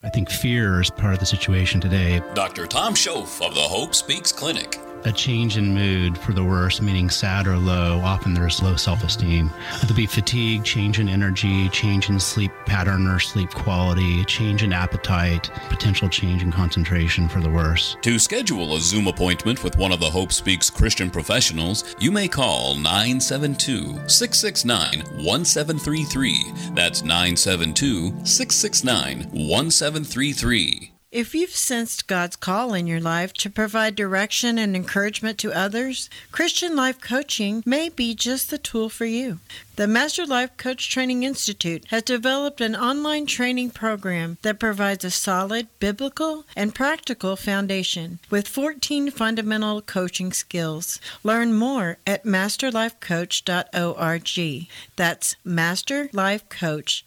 I 0.01 0.09
think 0.09 0.29
fear 0.29 0.81
is 0.81 0.89
part 0.89 1.13
of 1.13 1.19
the 1.19 1.25
situation 1.25 1.79
today. 1.79 2.21
Dr. 2.33 2.65
Tom 2.65 2.93
Schoaf 2.93 3.45
of 3.45 3.53
the 3.53 3.61
Hope 3.61 3.93
Speaks 3.93 4.31
Clinic 4.31 4.79
a 5.05 5.11
change 5.11 5.57
in 5.57 5.73
mood 5.73 6.17
for 6.17 6.33
the 6.33 6.43
worse, 6.43 6.81
meaning 6.81 7.09
sad 7.09 7.47
or 7.47 7.57
low. 7.57 7.99
Often 8.03 8.33
there's 8.33 8.61
low 8.61 8.75
self 8.75 9.03
esteem. 9.03 9.51
There'll 9.81 9.95
be 9.95 10.05
fatigue, 10.05 10.63
change 10.63 10.99
in 10.99 11.09
energy, 11.09 11.69
change 11.69 12.09
in 12.09 12.19
sleep 12.19 12.51
pattern 12.65 13.07
or 13.07 13.19
sleep 13.19 13.49
quality, 13.49 14.23
change 14.25 14.63
in 14.63 14.73
appetite, 14.73 15.49
potential 15.69 16.09
change 16.09 16.43
in 16.43 16.51
concentration 16.51 17.27
for 17.27 17.39
the 17.39 17.49
worse. 17.49 17.97
To 18.01 18.19
schedule 18.19 18.75
a 18.75 18.79
Zoom 18.79 19.07
appointment 19.07 19.63
with 19.63 19.77
one 19.77 19.91
of 19.91 19.99
the 19.99 20.09
Hope 20.09 20.31
Speaks 20.31 20.69
Christian 20.69 21.09
professionals, 21.09 21.95
you 21.99 22.11
may 22.11 22.27
call 22.27 22.75
972 22.75 24.07
669 24.07 25.03
1733. 25.23 26.73
That's 26.73 27.03
972 27.03 28.25
669 28.25 29.29
1733. 29.31 30.92
If 31.13 31.33
you've 31.35 31.51
sensed 31.51 32.07
God's 32.07 32.35
call 32.35 32.73
in 32.73 32.87
your 32.87 32.99
life 32.99 33.33
to 33.33 33.51
provide 33.51 33.95
direction 33.95 34.57
and 34.57 34.75
encouragement 34.75 35.37
to 35.37 35.55
others, 35.55 36.09
Christian 36.31 36.75
Life 36.75 36.99
Coaching 36.99 37.61
may 37.67 37.89
be 37.89 38.15
just 38.15 38.49
the 38.49 38.57
tool 38.57 38.89
for 38.89 39.05
you. 39.05 39.37
The 39.75 39.85
Master 39.85 40.25
Life 40.25 40.57
Coach 40.57 40.89
Training 40.89 41.21
Institute 41.21 41.85
has 41.89 42.01
developed 42.01 42.61
an 42.61 42.75
online 42.75 43.27
training 43.27 43.69
program 43.69 44.39
that 44.41 44.59
provides 44.59 45.05
a 45.05 45.11
solid 45.11 45.67
biblical 45.79 46.45
and 46.55 46.73
practical 46.73 47.35
foundation 47.35 48.17
with 48.31 48.47
14 48.47 49.11
fundamental 49.11 49.83
coaching 49.83 50.33
skills. 50.33 50.99
Learn 51.21 51.53
more 51.53 51.99
at 52.07 52.23
masterlifecoach.org. 52.23 54.67
That's 54.95 55.35
masterlifecoach.org 55.45 57.03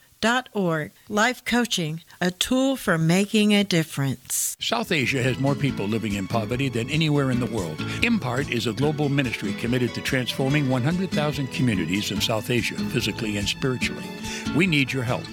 Org. 0.52 0.92
Life 1.08 1.44
Coaching, 1.44 2.02
a 2.20 2.30
tool 2.30 2.76
for 2.76 2.98
making 2.98 3.54
a 3.54 3.64
difference. 3.64 4.56
South 4.60 4.90
Asia 4.90 5.22
has 5.22 5.38
more 5.38 5.54
people 5.54 5.86
living 5.86 6.14
in 6.14 6.26
poverty 6.26 6.68
than 6.68 6.90
anywhere 6.90 7.30
in 7.30 7.40
the 7.40 7.46
world. 7.46 7.80
Impart 8.02 8.50
is 8.50 8.66
a 8.66 8.72
global 8.72 9.08
ministry 9.08 9.52
committed 9.54 9.94
to 9.94 10.00
transforming 10.00 10.68
100,000 10.68 11.46
communities 11.48 12.10
in 12.10 12.20
South 12.20 12.50
Asia, 12.50 12.76
physically 12.90 13.36
and 13.36 13.48
spiritually. 13.48 14.04
We 14.56 14.66
need 14.66 14.92
your 14.92 15.04
help. 15.04 15.24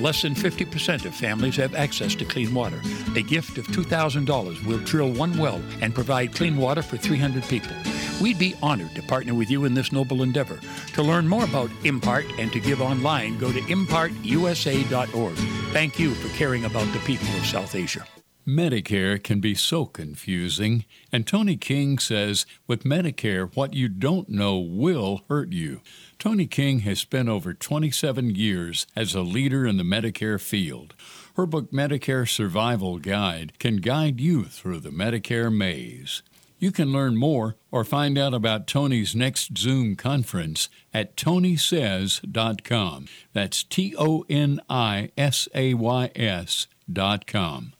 Less 0.00 0.22
than 0.22 0.34
50% 0.34 1.04
of 1.04 1.14
families 1.14 1.56
have 1.56 1.74
access 1.74 2.14
to 2.14 2.24
clean 2.24 2.54
water. 2.54 2.80
A 3.16 3.22
gift 3.22 3.58
of 3.58 3.66
$2,000 3.66 4.64
will 4.64 4.78
drill 4.78 5.12
one 5.12 5.36
well 5.36 5.60
and 5.80 5.94
provide 5.94 6.34
clean 6.34 6.56
water 6.56 6.82
for 6.82 6.96
300 6.96 7.44
people. 7.44 7.76
We'd 8.20 8.38
be 8.38 8.54
honored 8.62 8.94
to 8.94 9.02
partner 9.02 9.34
with 9.34 9.50
you 9.50 9.64
in 9.64 9.74
this 9.74 9.92
noble 9.92 10.22
endeavor. 10.22 10.60
To 10.94 11.02
learn 11.02 11.28
more 11.28 11.44
about 11.44 11.70
Impart 11.84 12.26
and 12.38 12.52
to 12.52 12.60
give 12.60 12.80
online, 12.80 13.38
go 13.38 13.52
to 13.52 13.60
impartusa.org. 13.60 15.36
Thank 15.72 15.98
you 15.98 16.14
for 16.14 16.28
caring 16.36 16.64
about 16.64 16.92
the 16.92 16.98
people 17.00 17.28
of 17.36 17.46
South 17.46 17.74
Asia. 17.74 18.04
Medicare 18.46 19.22
can 19.22 19.38
be 19.40 19.54
so 19.54 19.84
confusing, 19.84 20.84
and 21.12 21.26
Toni 21.26 21.56
King 21.56 21.98
says 21.98 22.46
with 22.66 22.84
Medicare, 22.84 23.54
what 23.54 23.74
you 23.74 23.88
don't 23.88 24.28
know 24.28 24.58
will 24.58 25.22
hurt 25.28 25.52
you. 25.52 25.82
Toni 26.20 26.46
King 26.46 26.80
has 26.80 26.98
spent 26.98 27.30
over 27.30 27.54
27 27.54 28.34
years 28.34 28.86
as 28.94 29.14
a 29.14 29.22
leader 29.22 29.66
in 29.66 29.78
the 29.78 29.82
Medicare 29.82 30.38
field. 30.38 30.92
Her 31.34 31.46
book, 31.46 31.72
Medicare 31.72 32.28
Survival 32.28 32.98
Guide, 32.98 33.58
can 33.58 33.78
guide 33.78 34.20
you 34.20 34.44
through 34.44 34.80
the 34.80 34.90
Medicare 34.90 35.50
maze. 35.50 36.22
You 36.58 36.72
can 36.72 36.92
learn 36.92 37.16
more 37.16 37.56
or 37.70 37.84
find 37.84 38.18
out 38.18 38.34
about 38.34 38.66
Toni's 38.66 39.16
next 39.16 39.56
Zoom 39.56 39.96
conference 39.96 40.68
at 40.92 41.16
tonisays.com. 41.16 43.06
That's 43.32 43.64
T 43.64 43.94
O 43.98 44.26
N 44.28 44.60
I 44.68 45.12
S 45.16 45.48
A 45.54 45.72
Y 45.72 46.10
S.com. 46.14 47.72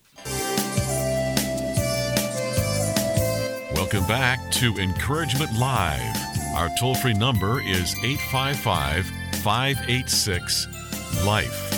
Welcome 3.74 4.06
back 4.06 4.50
to 4.52 4.78
Encouragement 4.78 5.58
Live. 5.58 6.29
Our 6.54 6.68
toll 6.78 6.94
free 6.94 7.14
number 7.14 7.60
is 7.60 7.94
855 8.02 9.06
586 9.42 10.66
Life. 11.24 11.70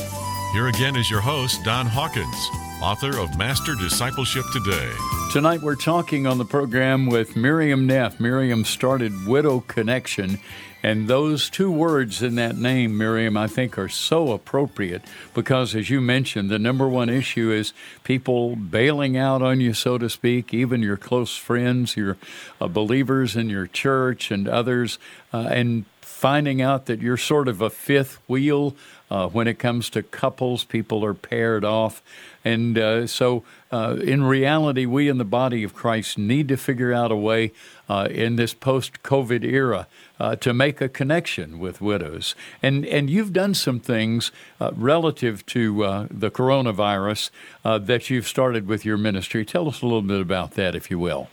Here 0.52 0.68
again 0.68 0.96
is 0.96 1.10
your 1.10 1.20
host, 1.20 1.62
Don 1.64 1.86
Hawkins, 1.86 2.48
author 2.82 3.16
of 3.16 3.38
Master 3.38 3.76
Discipleship 3.76 4.44
Today. 4.52 4.90
Tonight 5.32 5.62
we're 5.62 5.76
talking 5.76 6.26
on 6.26 6.38
the 6.38 6.44
program 6.44 7.06
with 7.06 7.36
Miriam 7.36 7.86
Neff. 7.86 8.18
Miriam 8.18 8.64
started 8.64 9.24
Widow 9.24 9.60
Connection, 9.60 10.40
and 10.82 11.06
those 11.06 11.48
two 11.48 11.70
words 11.70 12.24
in 12.24 12.34
that 12.34 12.56
name, 12.56 12.98
Miriam, 12.98 13.36
I 13.36 13.46
think 13.46 13.78
are 13.78 13.88
so 13.88 14.32
appropriate 14.32 15.02
because, 15.32 15.76
as 15.76 15.90
you 15.90 16.00
mentioned, 16.00 16.50
the 16.50 16.58
number 16.58 16.88
one 16.88 17.08
issue 17.08 17.52
is 17.52 17.72
people 18.02 18.56
bailing 18.56 19.16
out 19.16 19.42
on 19.42 19.60
you, 19.60 19.74
so 19.74 19.96
to 19.96 20.10
speak, 20.10 20.52
even 20.52 20.82
your 20.82 20.96
close 20.96 21.36
friends, 21.36 21.96
your 21.96 22.16
uh, 22.60 22.66
believers 22.66 23.36
in 23.36 23.48
your 23.48 23.68
church, 23.68 24.32
and 24.32 24.48
others, 24.48 24.98
uh, 25.32 25.46
and 25.52 25.84
finding 26.00 26.60
out 26.60 26.86
that 26.86 27.00
you're 27.00 27.16
sort 27.16 27.46
of 27.46 27.60
a 27.60 27.70
fifth 27.70 28.18
wheel 28.28 28.74
uh, 29.12 29.28
when 29.28 29.46
it 29.46 29.58
comes 29.58 29.90
to 29.90 30.02
couples. 30.02 30.64
People 30.64 31.04
are 31.04 31.12
paired 31.12 31.66
off. 31.66 32.02
And 32.46 32.78
uh, 32.78 33.06
so, 33.06 33.44
uh, 33.70 33.96
in 34.02 34.24
reality, 34.24 34.86
we 34.86 35.06
in 35.10 35.18
the 35.18 35.24
body 35.24 35.62
of 35.64 35.74
Christ 35.74 36.16
need 36.16 36.48
to 36.48 36.56
figure 36.56 36.94
out 36.94 37.12
a 37.12 37.16
way 37.16 37.52
uh, 37.90 38.08
in 38.10 38.36
this 38.36 38.54
post 38.54 39.02
COVID 39.02 39.44
era 39.44 39.86
uh, 40.18 40.36
to 40.36 40.54
make 40.54 40.80
a 40.80 40.88
connection 40.88 41.58
with 41.58 41.82
widows. 41.82 42.34
And, 42.62 42.86
and 42.86 43.10
you've 43.10 43.34
done 43.34 43.52
some 43.52 43.80
things 43.80 44.32
uh, 44.58 44.70
relative 44.74 45.44
to 45.46 46.08
the 46.10 46.30
coronavirus 46.30 47.30
that 47.64 48.08
you've 48.08 48.26
started 48.26 48.66
with 48.66 48.86
your 48.86 48.96
ministry. 48.96 49.44
Tell 49.44 49.68
us 49.68 49.82
a 49.82 49.84
little 49.84 50.00
bit 50.00 50.22
about 50.22 50.52
that, 50.52 50.74
if 50.74 50.90
you 50.90 50.98
will. 50.98 51.28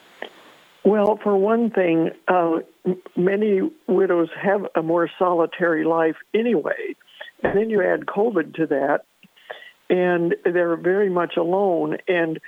Well, 0.84 1.18
for 1.24 1.38
one 1.38 1.72
thing, 1.72 2.12
many 3.16 3.62
widows 3.88 4.30
have 4.42 4.66
a 4.76 4.82
more 4.82 5.10
solitary 5.18 5.86
life 5.86 6.16
anyway. 6.34 6.96
And 7.44 7.58
then 7.58 7.70
you 7.70 7.82
add 7.82 8.06
COVID 8.06 8.56
to 8.56 8.68
that, 8.68 9.06
and 9.90 10.36
they're 10.44 10.76
very 10.76 11.10
much 11.10 11.38
alone. 11.38 11.98
And 12.08 12.40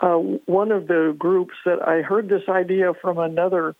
uh, 0.00 0.16
one 0.46 0.72
of 0.72 0.86
the 0.88 1.14
groups 1.18 1.54
that 1.64 1.86
I 1.86 2.02
heard 2.02 2.28
this 2.28 2.48
idea 2.48 2.92
from 3.00 3.18
another, 3.18 3.74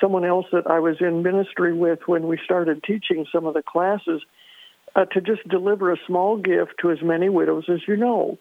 someone 0.00 0.24
else 0.24 0.46
that 0.52 0.66
I 0.66 0.78
was 0.78 0.96
in 1.00 1.22
ministry 1.22 1.72
with 1.72 2.00
when 2.06 2.26
we 2.28 2.38
started 2.44 2.82
teaching 2.84 3.26
some 3.32 3.46
of 3.46 3.54
the 3.54 3.62
classes, 3.62 4.22
uh, 4.96 5.04
to 5.06 5.20
just 5.20 5.46
deliver 5.48 5.92
a 5.92 5.96
small 6.06 6.36
gift 6.36 6.74
to 6.80 6.90
as 6.92 6.98
many 7.02 7.28
widows 7.28 7.64
as 7.68 7.80
you 7.88 7.96
know. 7.96 8.38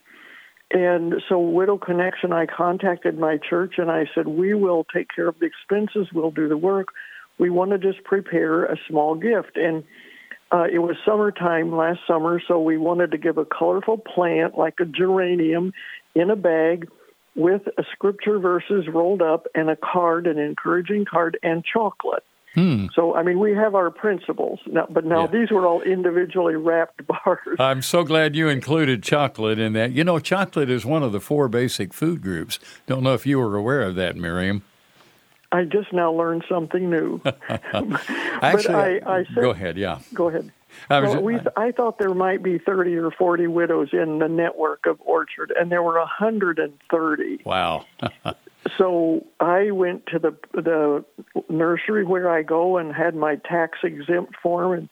And 0.71 1.15
so, 1.29 1.39
Widow 1.39 1.77
Connection, 1.77 2.33
I 2.33 2.45
contacted 2.45 3.17
my 3.17 3.37
church 3.37 3.75
and 3.77 3.91
I 3.91 4.05
said, 4.13 4.27
We 4.27 4.53
will 4.53 4.85
take 4.93 5.07
care 5.15 5.27
of 5.27 5.37
the 5.39 5.45
expenses, 5.45 6.11
we'll 6.13 6.31
do 6.31 6.47
the 6.47 6.57
work. 6.57 6.87
We 7.39 7.49
want 7.49 7.71
to 7.71 7.77
just 7.77 8.03
prepare 8.03 8.65
a 8.65 8.77
small 8.87 9.15
gift. 9.15 9.55
And 9.55 9.83
uh, 10.53 10.65
it 10.71 10.79
was 10.79 10.95
summertime 11.03 11.75
last 11.75 11.99
summer, 12.07 12.39
so 12.47 12.61
we 12.61 12.77
wanted 12.77 13.11
to 13.11 13.17
give 13.17 13.39
a 13.39 13.45
colorful 13.45 13.97
plant 13.97 14.55
like 14.55 14.75
a 14.79 14.85
geranium 14.85 15.73
in 16.13 16.29
a 16.29 16.35
bag 16.35 16.87
with 17.35 17.63
a 17.79 17.83
scripture 17.91 18.37
verses 18.37 18.87
rolled 18.87 19.23
up 19.23 19.47
and 19.55 19.71
a 19.71 19.75
card, 19.75 20.27
an 20.27 20.37
encouraging 20.37 21.05
card, 21.05 21.39
and 21.41 21.65
chocolate. 21.65 22.23
Hmm. 22.53 22.85
So, 22.93 23.15
I 23.15 23.23
mean, 23.23 23.39
we 23.39 23.53
have 23.53 23.73
our 23.73 23.89
principles, 23.89 24.59
now, 24.67 24.85
but 24.87 25.05
now 25.05 25.21
yeah. 25.21 25.39
these 25.39 25.49
were 25.49 25.65
all 25.65 25.81
individually 25.81 26.53
wrapped 26.53 27.01
bars. 27.07 27.57
I'm 27.57 27.81
so 27.81 28.03
glad 28.03 28.35
you 28.35 28.47
included 28.47 29.01
chocolate 29.01 29.57
in 29.57 29.73
that. 29.73 29.93
You 29.93 30.03
know, 30.03 30.19
chocolate 30.19 30.69
is 30.69 30.85
one 30.85 31.01
of 31.01 31.11
the 31.11 31.19
four 31.19 31.47
basic 31.47 31.95
food 31.95 32.21
groups. 32.21 32.59
Don't 32.85 33.01
know 33.01 33.15
if 33.15 33.25
you 33.25 33.39
were 33.39 33.55
aware 33.55 33.81
of 33.81 33.95
that, 33.95 34.15
Miriam. 34.15 34.61
I 35.53 35.65
just 35.65 35.93
now 35.93 36.11
learned 36.11 36.43
something 36.49 36.89
new. 36.89 37.21
Actually, 38.43 39.01
I, 39.01 39.19
I 39.19 39.23
said, 39.25 39.41
go 39.41 39.51
ahead. 39.51 39.77
Yeah, 39.77 39.99
go 40.13 40.29
ahead. 40.29 40.51
I, 40.89 41.01
well, 41.01 41.21
we, 41.21 41.39
I 41.55 41.71
thought 41.71 41.99
there 41.99 42.13
might 42.13 42.43
be 42.43 42.57
30 42.57 42.95
or 42.95 43.11
40 43.11 43.47
widows 43.47 43.89
in 43.93 44.19
the 44.19 44.27
network 44.27 44.85
of 44.85 44.99
Orchard, 45.01 45.53
and 45.57 45.71
there 45.71 45.83
were 45.83 45.97
130. 45.97 47.41
Wow. 47.45 47.85
so 48.77 49.25
I 49.39 49.71
went 49.71 50.05
to 50.07 50.19
the 50.19 50.35
the 50.53 51.05
nursery 51.49 52.05
where 52.05 52.29
I 52.29 52.43
go 52.43 52.77
and 52.77 52.93
had 52.93 53.15
my 53.15 53.35
tax 53.35 53.79
exempt 53.83 54.35
form 54.41 54.73
and 54.73 54.89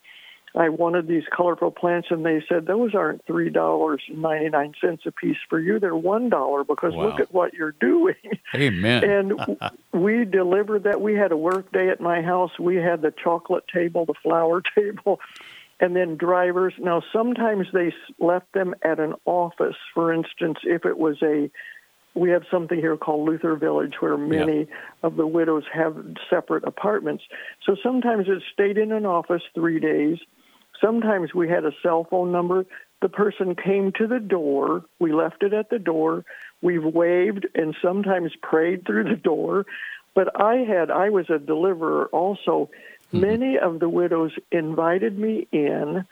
I 0.56 0.70
wanted 0.70 1.08
these 1.08 1.24
colorful 1.36 1.72
plants, 1.72 2.10
and 2.12 2.26
they 2.26 2.44
said 2.50 2.66
those 2.66 2.94
aren't 2.94 3.26
three 3.26 3.50
dollars 3.50 4.02
and 4.10 4.22
ninety 4.22 4.50
nine 4.50 4.74
cents 4.82 5.04
a 5.06 5.12
piece 5.12 5.38
for 5.50 5.60
you. 5.60 5.80
They're 5.80 5.96
one 5.96 6.30
dollar 6.30 6.64
because 6.64 6.94
Wow. 6.94 7.06
look 7.06 7.20
at 7.20 7.34
what 7.34 7.54
you're 7.54 7.72
doing. 7.80 8.16
Amen. 8.56 9.04
and 9.04 9.60
we 9.94 10.26
delivered 10.26 10.84
that. 10.84 11.00
We 11.02 11.14
had 11.16 11.32
a 11.32 11.38
work 11.38 11.72
day 11.72 11.90
at 11.90 12.02
my 12.02 12.22
house. 12.22 12.52
We 12.60 12.76
had 12.76 13.02
the 13.02 13.12
chocolate 13.12 13.64
table, 13.74 14.06
the 14.06 14.14
flower 14.22 14.62
table, 14.76 15.22
and 15.80 15.96
then 15.96 16.18
drivers. 16.18 16.74
Now 16.78 17.02
sometimes 17.14 17.68
they 17.74 17.94
left 18.20 18.52
them 18.54 18.76
at 18.84 19.00
an 19.00 19.14
office. 19.26 19.76
For 19.94 20.12
instance, 20.14 20.60
if 20.64 20.86
it 20.86 20.98
was 20.98 21.22
a 21.24 21.50
we 22.14 22.30
have 22.32 22.44
something 22.52 22.78
here 22.78 22.98
called 22.98 23.26
Luther 23.28 23.56
Village 23.56 23.94
where 24.02 24.18
many 24.18 24.68
of 25.02 25.16
the 25.16 25.26
widows 25.26 25.64
have 25.74 25.96
separate 26.30 26.66
apartments. 26.66 27.24
So 27.66 27.78
sometimes 27.82 28.28
it 28.28 28.44
stayed 28.52 28.78
in 28.78 28.92
an 28.92 29.06
office 29.06 29.44
three 29.56 29.80
days. 29.80 30.18
Sometimes 30.82 31.34
we 31.34 31.48
had 31.48 31.64
a 31.64 31.72
cell 31.84 32.06
phone 32.10 32.32
number. 32.32 32.66
The 33.02 33.10
person 33.10 33.56
came 33.56 33.92
to 33.94 34.08
the 34.08 34.20
door. 34.20 34.84
We 35.00 35.14
left 35.14 35.44
it 35.44 35.54
at 35.54 35.70
the 35.70 35.80
door. 35.80 36.26
We've 36.62 36.84
waved 36.84 37.48
and 37.56 37.76
sometimes 37.82 38.32
prayed 38.42 38.86
through 38.86 39.06
the 39.06 39.16
door. 39.16 39.66
But 40.14 40.42
I 40.42 40.58
had, 40.58 40.92
I 40.92 41.10
was 41.10 41.30
a 41.30 41.40
deliverer 41.40 42.08
also. 42.08 42.70
Mm-hmm. 43.08 43.22
Many 43.22 43.58
of 43.58 43.80
the 43.80 43.90
widows 43.90 44.32
invited 44.52 45.18
me 45.18 45.48
in. 45.52 46.06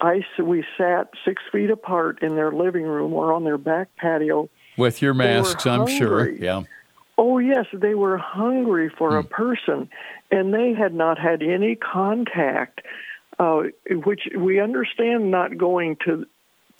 I, 0.00 0.22
we 0.40 0.64
sat 0.76 1.10
six 1.24 1.42
feet 1.50 1.70
apart 1.70 2.22
in 2.22 2.36
their 2.36 2.52
living 2.52 2.84
room 2.84 3.12
or 3.12 3.32
on 3.32 3.44
their 3.44 3.58
back 3.58 3.88
patio. 3.96 4.48
With 4.76 5.02
your 5.02 5.14
masks, 5.14 5.66
I'm 5.66 5.86
sure. 5.88 6.30
Yeah. 6.30 6.62
Oh, 7.16 7.38
yes, 7.38 7.66
they 7.72 7.94
were 7.94 8.16
hungry 8.16 8.90
for 8.96 9.18
a 9.18 9.24
mm. 9.24 9.30
person, 9.30 9.90
and 10.30 10.54
they 10.54 10.72
had 10.72 10.94
not 10.94 11.18
had 11.18 11.42
any 11.42 11.74
contact, 11.74 12.82
uh, 13.38 13.62
which 14.04 14.28
we 14.36 14.60
understand 14.60 15.30
not 15.30 15.56
going 15.56 15.96
to 16.04 16.26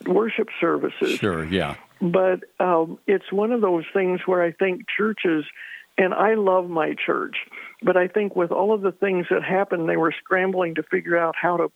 worship 0.06 0.48
services. 0.60 1.18
Sure. 1.18 1.44
Yeah. 1.44 1.76
But 2.00 2.44
um, 2.60 2.98
it's 3.06 3.32
one 3.32 3.52
of 3.52 3.60
those 3.60 3.84
things 3.92 4.20
where 4.26 4.42
I 4.42 4.52
think 4.52 4.82
churches, 4.96 5.44
and 5.96 6.14
I 6.14 6.34
love 6.34 6.68
my 6.68 6.94
church, 6.94 7.36
but 7.82 7.96
I 7.96 8.06
think 8.06 8.36
with 8.36 8.52
all 8.52 8.72
of 8.72 8.82
the 8.82 8.92
things 8.92 9.26
that 9.30 9.42
happened, 9.42 9.88
they 9.88 9.96
were 9.96 10.12
scrambling 10.12 10.76
to 10.76 10.82
figure 10.82 11.16
out 11.16 11.34
how 11.40 11.56
to 11.56 11.72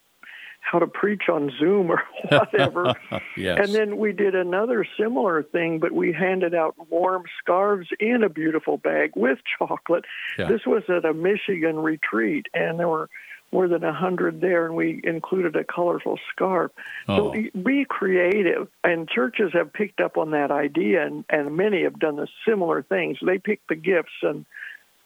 how 0.63 0.79
to 0.79 0.87
preach 0.87 1.23
on 1.29 1.51
Zoom 1.59 1.91
or 1.91 2.03
whatever. 2.29 2.95
yes. 3.37 3.59
And 3.61 3.75
then 3.75 3.97
we 3.97 4.13
did 4.13 4.37
another 4.37 4.87
similar 4.99 5.43
thing, 5.43 5.81
but 5.81 5.91
we 5.91 6.13
handed 6.13 6.55
out 6.55 6.77
warm 6.89 7.25
scarves 7.43 7.89
in 7.99 8.23
a 8.23 8.29
beautiful 8.29 8.79
bag 8.79 9.11
with 9.17 9.39
chocolate. 9.59 10.05
Yeah. 10.39 10.47
This 10.47 10.61
was 10.65 10.85
at 10.89 11.05
a 11.05 11.13
Michigan 11.13 11.81
retreat, 11.81 12.47
and 12.55 12.79
there 12.79 12.89
were 12.89 13.11
more 13.53 13.69
than 13.69 13.85
a 13.85 13.93
hundred 13.93 14.41
there, 14.41 14.67
and 14.67 14.75
we 14.75 15.01
included 15.05 15.55
a 15.57 15.65
colorful 15.65 16.19
scarf. 16.35 16.73
Oh. 17.09 17.33
So 17.33 17.61
be 17.63 17.85
creative, 17.89 18.69
and 18.83 19.09
churches 19.09 19.51
have 19.53 19.73
picked 19.73 20.01
up 20.01 20.17
on 20.17 20.31
that 20.31 20.51
idea, 20.51 21.07
and, 21.07 21.25
and 21.29 21.57
many 21.57 21.83
have 21.83 21.99
done 21.99 22.17
the 22.17 22.29
similar 22.49 22.83
things. 22.83 23.19
They 23.25 23.39
pick 23.39 23.61
the 23.69 23.75
gifts 23.75 24.13
and 24.23 24.47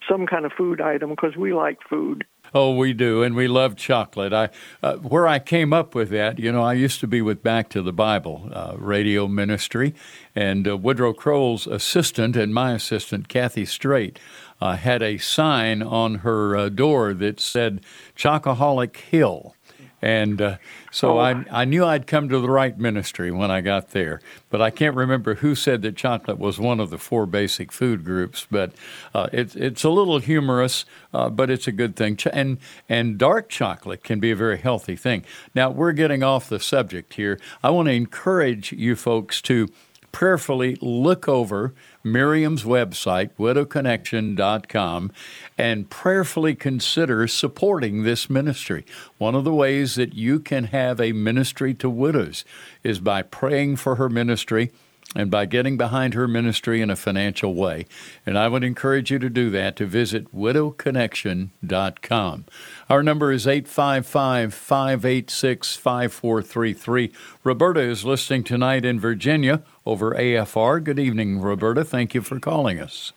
some 0.09 0.27
kind 0.27 0.45
of 0.45 0.53
food 0.53 0.81
item 0.81 1.11
because 1.11 1.37
we 1.37 1.53
like 1.53 1.79
food. 1.89 2.25
Oh, 2.55 2.77
we 2.77 2.93
do, 2.93 3.25
and 3.25 3.35
we 3.35 3.49
love 3.49 3.75
chocolate. 3.75 4.33
I, 4.33 4.51
uh, 4.83 4.97
where 4.97 5.27
I 5.27 5.41
came 5.41 5.73
up 5.73 5.97
with 5.97 6.11
that, 6.11 6.39
you 6.39 6.53
know, 6.53 6.63
I 6.63 6.75
used 6.75 7.01
to 7.01 7.09
be 7.09 7.21
with 7.21 7.43
Back 7.43 7.69
to 7.71 7.83
the 7.83 7.93
Bible 7.93 8.49
uh, 8.53 8.77
radio 8.79 9.27
ministry, 9.27 9.95
and 10.35 10.69
uh, 10.69 10.77
Woodrow 10.77 11.13
Kroll's 11.13 11.67
assistant 11.67 12.37
and 12.37 12.55
my 12.55 12.73
assistant, 12.73 13.29
Kathy 13.29 13.65
Straight, 13.65 14.21
uh, 14.61 14.77
had 14.77 15.03
a 15.03 15.19
sign 15.19 15.83
on 15.83 16.17
her 16.17 16.57
uh, 16.57 16.69
door 16.69 17.15
that 17.15 17.41
said 17.41 17.81
"Chocoholic 18.17 18.97
Hill." 18.97 19.55
And 20.03 20.43
uh, 20.43 20.59
so 20.91 21.19
I, 21.19 21.45
I 21.51 21.65
knew 21.65 21.85
I'd 21.85 22.07
come 22.07 22.29
to 22.29 22.39
the 22.39 22.51
right 22.51 22.79
ministry 22.79 23.31
when 23.31 23.51
I 23.51 23.63
got 23.63 23.91
there. 23.91 24.21
But 24.51 24.61
I 24.61 24.71
can't 24.71 24.95
remember 24.95 25.37
who 25.37 25.55
said 25.55 25.83
that 25.83 25.97
chocolate 25.97 26.39
was 26.39 26.61
one 26.61 26.81
of 26.81 26.91
the 26.91 26.99
four 26.99 27.25
basic 27.25 27.73
food 27.73 28.05
groups. 28.05 28.47
But 28.51 28.73
uh, 29.15 29.29
it's 29.33 29.57
it's 29.57 29.85
a 29.85 29.91
little 29.91 30.19
humorous, 30.19 30.85
uh, 31.15 31.31
but 31.31 31.51
it's 31.51 31.67
a 31.67 31.73
good 31.73 31.97
thing. 31.97 32.19
And 32.33 32.59
and 32.89 33.17
dark 33.17 33.49
chocolate 33.49 34.05
can 34.05 34.21
be 34.21 34.31
a 34.31 34.37
very 34.37 34.59
healthy 34.59 34.97
thing. 34.97 35.25
Now 35.55 35.71
we're 35.71 35.93
getting 35.93 36.23
off 36.23 36.49
the 36.49 36.61
subject 36.61 37.15
here. 37.15 37.41
I 37.63 37.71
want 37.71 37.89
to 37.89 37.93
encourage 37.93 38.73
you 38.73 38.97
folks 38.97 39.41
to 39.43 39.69
prayerfully 40.17 40.77
look 40.81 41.29
over 41.29 41.75
Miriam's 42.03 42.65
website, 42.65 43.29
widowconnection.com, 43.39 45.13
and 45.59 45.91
prayerfully 45.91 46.55
consider 46.55 47.29
supporting 47.29 48.03
this 48.03 48.31
ministry. 48.31 48.87
One 49.19 49.35
of 49.35 49.45
the 49.45 49.53
ways 49.53 49.97
that 49.97 50.15
you 50.15 50.41
can 50.41 50.65
have 50.69 51.03
a 51.03 51.13
ministry 51.13 51.75
to 51.75 51.91
widows 51.91 52.47
is 52.83 52.99
by 52.99 53.21
praying 53.21 53.77
for 53.77 53.97
her 53.97 54.09
ministry 54.09 54.73
and 55.15 55.31
by 55.31 55.45
getting 55.45 55.77
behind 55.77 56.15
her 56.15 56.27
ministry 56.27 56.81
in 56.81 56.89
a 56.89 56.97
financial 56.97 57.55
way. 57.55 57.85
And 58.25 58.39
I 58.39 58.49
would 58.49 58.65
encourage 58.65 59.11
you 59.11 59.19
to 59.19 59.29
do 59.29 59.51
that 59.51 59.77
to 59.77 59.85
visit 59.85 60.35
widowconnection.com. 60.35 62.45
Our 62.89 63.03
number 63.03 63.33
is 63.33 63.47
855 63.47 64.55
586 64.55 65.77
5433. 65.77 67.13
Roberta 67.45 67.81
is 67.81 68.07
listening 68.07 68.45
tonight 68.45 68.87
in 68.87 68.99
Virginia 68.99 69.63
over 69.87 70.11
AFR. 70.13 70.83
Good 70.83 70.99
evening, 70.99 71.41
Roberta. 71.41 71.85
Thank 71.85 72.15
you 72.15 72.21
for 72.21 72.39
calling 72.41 72.81
us. 72.81 73.13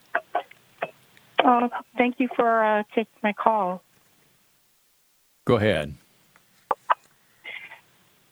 Oh, 1.44 1.70
thank 1.98 2.20
you 2.20 2.30
for 2.36 2.64
uh, 2.64 2.84
taking 2.94 3.08
my 3.24 3.34
call. 3.34 3.82
Go 5.46 5.56
ahead. 5.56 5.96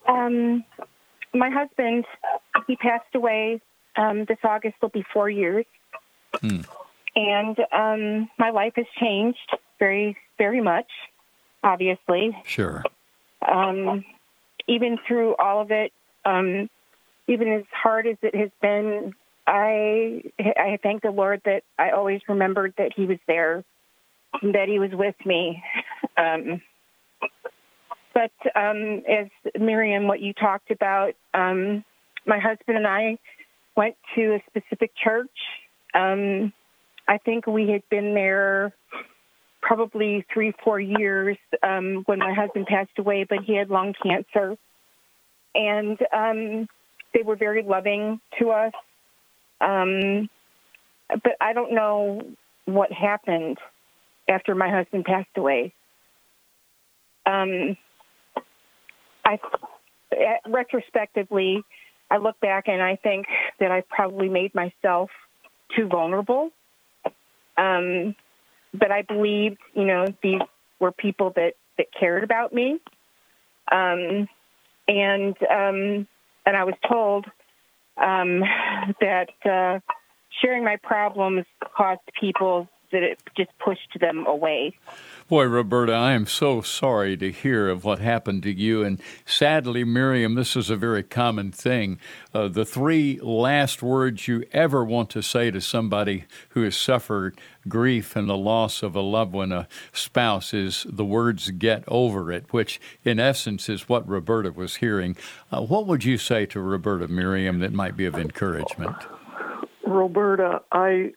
Um, 0.06 0.64
my 1.34 1.50
husband, 1.50 2.04
he 2.66 2.76
passed 2.76 3.14
away. 3.14 3.60
Um, 3.96 4.24
this 4.28 4.38
August 4.44 4.76
will 4.80 4.88
be 4.90 5.04
four 5.12 5.28
years, 5.28 5.66
Hmm. 6.40 6.60
and 7.16 7.56
um, 7.72 8.30
my 8.38 8.50
life 8.50 8.74
has 8.76 8.86
changed 9.00 9.56
very, 9.80 10.16
very 10.38 10.60
much. 10.60 10.86
Obviously, 11.64 12.36
Sure. 12.44 12.84
um, 13.46 14.04
even 14.68 14.98
through 15.08 15.34
all 15.36 15.60
of 15.60 15.72
it, 15.72 15.92
um, 16.24 16.70
even 17.28 17.52
as 17.52 17.64
hard 17.72 18.06
as 18.06 18.16
it 18.22 18.34
has 18.34 18.50
been, 18.60 19.12
I 19.46 20.22
I 20.38 20.78
thank 20.82 21.02
the 21.02 21.10
Lord 21.10 21.42
that 21.44 21.62
I 21.78 21.90
always 21.90 22.20
remembered 22.28 22.74
that 22.78 22.92
He 22.96 23.04
was 23.04 23.18
there, 23.28 23.64
and 24.42 24.54
that 24.54 24.68
He 24.68 24.78
was 24.78 24.90
with 24.92 25.16
me. 25.24 25.62
Um, 26.16 26.60
but 28.12 28.32
um, 28.56 29.04
as 29.08 29.28
Miriam, 29.56 30.08
what 30.08 30.20
you 30.20 30.32
talked 30.32 30.72
about, 30.72 31.12
um, 31.32 31.84
my 32.26 32.40
husband 32.40 32.76
and 32.76 32.88
I 32.88 33.18
went 33.76 33.94
to 34.16 34.34
a 34.34 34.42
specific 34.48 34.90
church. 34.96 35.30
Um, 35.94 36.52
I 37.06 37.18
think 37.18 37.46
we 37.46 37.70
had 37.70 37.82
been 37.88 38.14
there 38.14 38.74
probably 39.62 40.26
three, 40.34 40.52
four 40.64 40.80
years 40.80 41.36
um, 41.62 42.02
when 42.06 42.18
my 42.18 42.34
husband 42.34 42.66
passed 42.66 42.98
away, 42.98 43.24
but 43.28 43.38
he 43.44 43.54
had 43.54 43.70
lung 43.70 43.94
cancer. 44.02 44.56
And 45.54 45.98
um, 46.12 46.68
they 47.14 47.22
were 47.22 47.36
very 47.36 47.62
loving 47.62 48.20
to 48.38 48.50
us. 48.50 48.72
Um, 49.60 50.28
but 51.08 51.36
I 51.40 51.52
don't 51.52 51.74
know 51.74 52.20
what 52.66 52.92
happened 52.92 53.58
after 54.28 54.54
my 54.54 54.70
husband 54.70 55.04
passed 55.04 55.28
away. 55.36 55.72
Um, 57.24 57.76
I, 59.24 59.38
retrospectively, 60.46 61.62
I 62.10 62.18
look 62.18 62.38
back 62.40 62.68
and 62.68 62.82
I 62.82 62.96
think 62.96 63.26
that 63.60 63.70
I 63.70 63.82
probably 63.88 64.28
made 64.28 64.54
myself 64.54 65.10
too 65.76 65.86
vulnerable. 65.88 66.50
Um, 67.56 68.14
but 68.72 68.90
I 68.90 69.02
believed, 69.02 69.58
you 69.74 69.84
know, 69.84 70.06
these 70.22 70.40
were 70.78 70.92
people 70.92 71.32
that, 71.36 71.54
that 71.76 71.86
cared 71.98 72.24
about 72.24 72.52
me. 72.52 72.80
Um, 73.70 74.28
and 74.86 75.36
um, 75.50 76.08
and 76.48 76.56
I 76.56 76.64
was 76.64 76.74
told 76.88 77.26
um, 77.98 78.40
that 79.02 79.28
uh, 79.44 79.80
sharing 80.40 80.64
my 80.64 80.76
problems 80.82 81.44
caused 81.76 82.00
people 82.18 82.68
that 82.90 83.02
it 83.02 83.20
just 83.36 83.50
pushed 83.58 84.00
them 84.00 84.26
away. 84.26 84.72
Boy, 85.28 85.44
Roberta, 85.44 85.92
I 85.92 86.12
am 86.12 86.24
so 86.24 86.62
sorry 86.62 87.14
to 87.18 87.30
hear 87.30 87.68
of 87.68 87.84
what 87.84 87.98
happened 87.98 88.42
to 88.44 88.50
you. 88.50 88.82
And 88.82 88.98
sadly, 89.26 89.84
Miriam, 89.84 90.36
this 90.36 90.56
is 90.56 90.70
a 90.70 90.76
very 90.76 91.02
common 91.02 91.52
thing. 91.52 92.00
Uh, 92.32 92.48
the 92.48 92.64
three 92.64 93.20
last 93.22 93.82
words 93.82 94.26
you 94.26 94.44
ever 94.52 94.82
want 94.82 95.10
to 95.10 95.22
say 95.22 95.50
to 95.50 95.60
somebody 95.60 96.24
who 96.50 96.62
has 96.62 96.78
suffered 96.78 97.38
grief 97.68 98.16
and 98.16 98.26
the 98.26 98.38
loss 98.38 98.82
of 98.82 98.96
a 98.96 99.02
loved 99.02 99.34
one, 99.34 99.52
a 99.52 99.68
spouse, 99.92 100.54
is 100.54 100.86
the 100.88 101.04
words 101.04 101.50
get 101.50 101.84
over 101.88 102.32
it, 102.32 102.50
which 102.50 102.80
in 103.04 103.20
essence 103.20 103.68
is 103.68 103.86
what 103.86 104.08
Roberta 104.08 104.50
was 104.50 104.76
hearing. 104.76 105.14
Uh, 105.52 105.60
what 105.60 105.86
would 105.86 106.04
you 106.04 106.16
say 106.16 106.46
to 106.46 106.58
Roberta, 106.58 107.06
Miriam, 107.06 107.58
that 107.58 107.74
might 107.74 107.98
be 107.98 108.06
of 108.06 108.14
encouragement? 108.14 108.96
Roberta, 109.84 110.62
I 110.72 111.12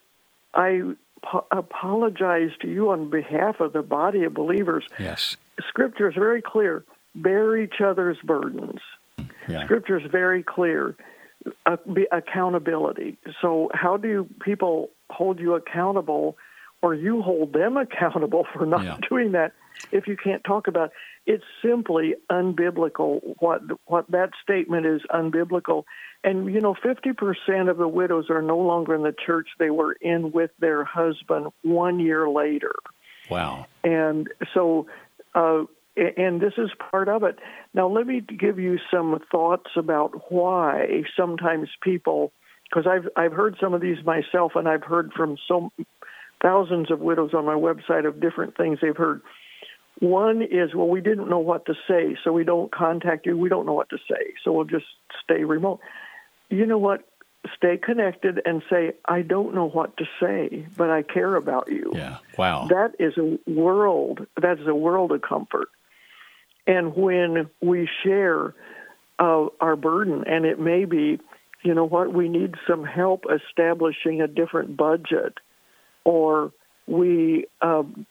I 0.52 0.96
po- 1.22 1.46
apologize 1.50 2.50
to 2.60 2.68
you 2.68 2.90
on 2.90 3.10
behalf 3.10 3.60
of 3.60 3.72
the 3.72 3.82
body 3.82 4.24
of 4.24 4.34
believers. 4.34 4.84
Yes. 4.98 5.36
Scripture 5.68 6.08
is 6.08 6.14
very 6.14 6.42
clear. 6.42 6.84
bear 7.14 7.58
each 7.58 7.80
other's 7.84 8.16
burdens. 8.24 8.80
Yeah. 9.48 9.64
Scripture 9.64 9.98
is 9.98 10.10
very 10.10 10.42
clear. 10.42 10.96
Uh, 11.66 11.76
be 11.92 12.06
accountability. 12.12 13.16
So, 13.40 13.68
how 13.74 13.96
do 13.96 14.26
people 14.40 14.90
hold 15.10 15.40
you 15.40 15.54
accountable, 15.54 16.36
or 16.82 16.94
you 16.94 17.20
hold 17.20 17.52
them 17.52 17.76
accountable 17.86 18.46
for 18.54 18.64
not 18.64 18.84
Yeah. 18.84 18.96
doing 19.10 19.32
that? 19.32 19.52
If 19.90 20.06
you 20.06 20.16
can't 20.16 20.44
talk 20.44 20.68
about 20.68 20.90
it, 20.90 20.92
it's 21.34 21.44
simply 21.60 22.14
unbiblical. 22.30 23.20
What 23.40 23.62
what 23.86 24.10
that 24.10 24.30
statement 24.42 24.86
is 24.86 25.02
unbiblical, 25.10 25.84
and 26.24 26.52
you 26.52 26.60
know, 26.60 26.74
fifty 26.74 27.12
percent 27.12 27.68
of 27.68 27.76
the 27.76 27.88
widows 27.88 28.30
are 28.30 28.42
no 28.42 28.58
longer 28.58 28.94
in 28.94 29.02
the 29.02 29.14
church 29.26 29.48
they 29.58 29.70
were 29.70 29.92
in 30.00 30.32
with 30.32 30.50
their 30.58 30.84
husband 30.84 31.48
one 31.62 32.00
year 32.00 32.28
later. 32.28 32.74
Wow. 33.30 33.66
And 33.84 34.28
so, 34.54 34.86
uh, 35.34 35.64
and 35.96 36.40
this 36.40 36.54
is 36.58 36.70
part 36.90 37.08
of 37.08 37.22
it. 37.22 37.38
Now, 37.74 37.88
let 37.88 38.06
me 38.06 38.20
give 38.20 38.58
you 38.58 38.78
some 38.90 39.18
thoughts 39.30 39.70
about 39.76 40.30
why 40.32 41.02
sometimes 41.16 41.68
people, 41.82 42.32
because 42.68 42.86
I've 42.86 43.08
I've 43.16 43.32
heard 43.32 43.56
some 43.60 43.74
of 43.74 43.80
these 43.80 44.04
myself, 44.04 44.52
and 44.54 44.68
I've 44.68 44.84
heard 44.84 45.12
from 45.12 45.36
so 45.48 45.70
thousands 46.42 46.90
of 46.90 47.00
widows 47.00 47.34
on 47.34 47.44
my 47.46 47.54
website 47.54 48.06
of 48.06 48.20
different 48.20 48.56
things 48.56 48.78
they've 48.82 48.96
heard. 48.96 49.22
One 50.00 50.42
is, 50.42 50.74
well, 50.74 50.88
we 50.88 51.00
didn't 51.00 51.28
know 51.28 51.38
what 51.38 51.66
to 51.66 51.74
say, 51.86 52.16
so 52.24 52.32
we 52.32 52.42
don't 52.42 52.72
contact 52.72 53.26
you. 53.26 53.36
We 53.36 53.48
don't 53.48 53.66
know 53.66 53.74
what 53.74 53.90
to 53.90 53.98
say, 54.10 54.34
so 54.42 54.50
we'll 54.50 54.64
just 54.64 54.86
stay 55.22 55.44
remote. 55.44 55.80
You 56.52 56.66
know 56.66 56.78
what? 56.78 57.08
Stay 57.56 57.76
connected 57.76 58.40
and 58.44 58.62
say, 58.70 58.92
I 59.06 59.22
don't 59.22 59.54
know 59.54 59.68
what 59.68 59.96
to 59.96 60.04
say, 60.20 60.66
but 60.76 60.90
I 60.90 61.02
care 61.02 61.34
about 61.34 61.68
you. 61.68 61.90
Yeah. 61.92 62.18
Wow. 62.38 62.68
That 62.68 62.92
is 63.00 63.16
a 63.18 63.38
world. 63.50 64.26
That 64.40 64.60
is 64.60 64.68
a 64.68 64.74
world 64.74 65.10
of 65.10 65.22
comfort. 65.22 65.68
And 66.66 66.94
when 66.94 67.50
we 67.60 67.88
share 68.04 68.54
uh, 69.18 69.46
our 69.60 69.74
burden, 69.74 70.24
and 70.26 70.44
it 70.44 70.60
may 70.60 70.84
be, 70.84 71.18
you 71.64 71.74
know 71.74 71.84
what, 71.84 72.12
we 72.12 72.28
need 72.28 72.54
some 72.68 72.84
help 72.84 73.24
establishing 73.28 74.20
a 74.20 74.28
different 74.28 74.76
budget, 74.76 75.38
or 76.04 76.52
we 76.86 77.46
um, 77.60 78.06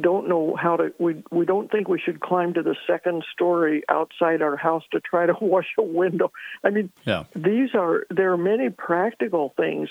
don't 0.00 0.28
know 0.28 0.56
how 0.56 0.76
to. 0.76 0.92
We 0.98 1.22
we 1.30 1.44
don't 1.44 1.70
think 1.70 1.88
we 1.88 2.00
should 2.00 2.20
climb 2.20 2.54
to 2.54 2.62
the 2.62 2.76
second 2.86 3.24
story 3.32 3.82
outside 3.88 4.40
our 4.40 4.56
house 4.56 4.84
to 4.92 5.00
try 5.00 5.26
to 5.26 5.34
wash 5.40 5.66
a 5.78 5.82
window. 5.82 6.32
I 6.64 6.70
mean, 6.70 6.90
Yeah. 7.04 7.24
these 7.34 7.74
are 7.74 8.06
there 8.10 8.32
are 8.32 8.38
many 8.38 8.70
practical 8.70 9.52
things. 9.56 9.88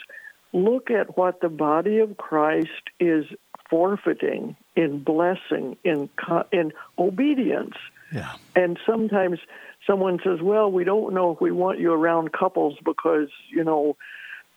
Look 0.53 0.89
at 0.91 1.17
what 1.17 1.39
the 1.41 1.49
body 1.49 1.99
of 1.99 2.17
Christ 2.17 2.89
is 2.99 3.25
forfeiting 3.69 4.55
in 4.75 5.03
blessing, 5.03 5.77
in 5.83 6.09
in 6.51 6.73
obedience. 6.97 7.75
Yeah. 8.11 8.33
And 8.55 8.77
sometimes 8.85 9.39
someone 9.87 10.19
says, 10.23 10.41
"Well, 10.41 10.71
we 10.71 10.83
don't 10.83 11.13
know 11.13 11.31
if 11.31 11.39
we 11.39 11.51
want 11.51 11.79
you 11.79 11.93
around 11.93 12.33
couples 12.33 12.77
because 12.83 13.29
you 13.49 13.63
know 13.63 13.95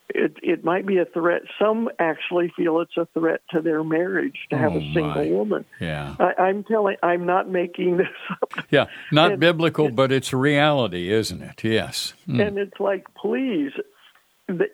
it 0.09 0.37
it 0.43 0.65
might 0.65 0.87
be 0.87 0.99
a 0.99 1.05
threat." 1.05 1.43
Some 1.59 1.89
actually 1.99 2.53
feel 2.57 2.81
it's 2.81 2.97
a 2.97 3.07
threat 3.19 3.41
to 3.51 3.61
their 3.61 3.83
marriage 3.85 4.37
to 4.51 4.59
have 4.59 4.73
Oh, 4.73 4.79
a 4.79 4.93
single 4.93 5.15
my. 5.25 5.27
woman. 5.31 5.65
Yeah. 5.81 6.15
I, 6.19 6.43
I'm 6.43 6.65
telling, 6.65 6.97
I'm 7.03 7.27
not 7.27 7.49
making 7.49 7.97
this 7.99 8.07
up. 8.31 8.53
Yeah. 8.71 8.87
Not 9.13 9.33
And- 9.33 9.41
biblical, 9.41 9.91
but 9.91 10.13
it's 10.13 10.33
reality, 10.33 11.11
isn't 11.13 11.43
it? 11.43 11.65
Yes. 11.65 12.15
Mm. 12.29 12.47
And 12.49 12.59
it's 12.59 12.79
like, 12.81 13.07
please, 13.15 13.73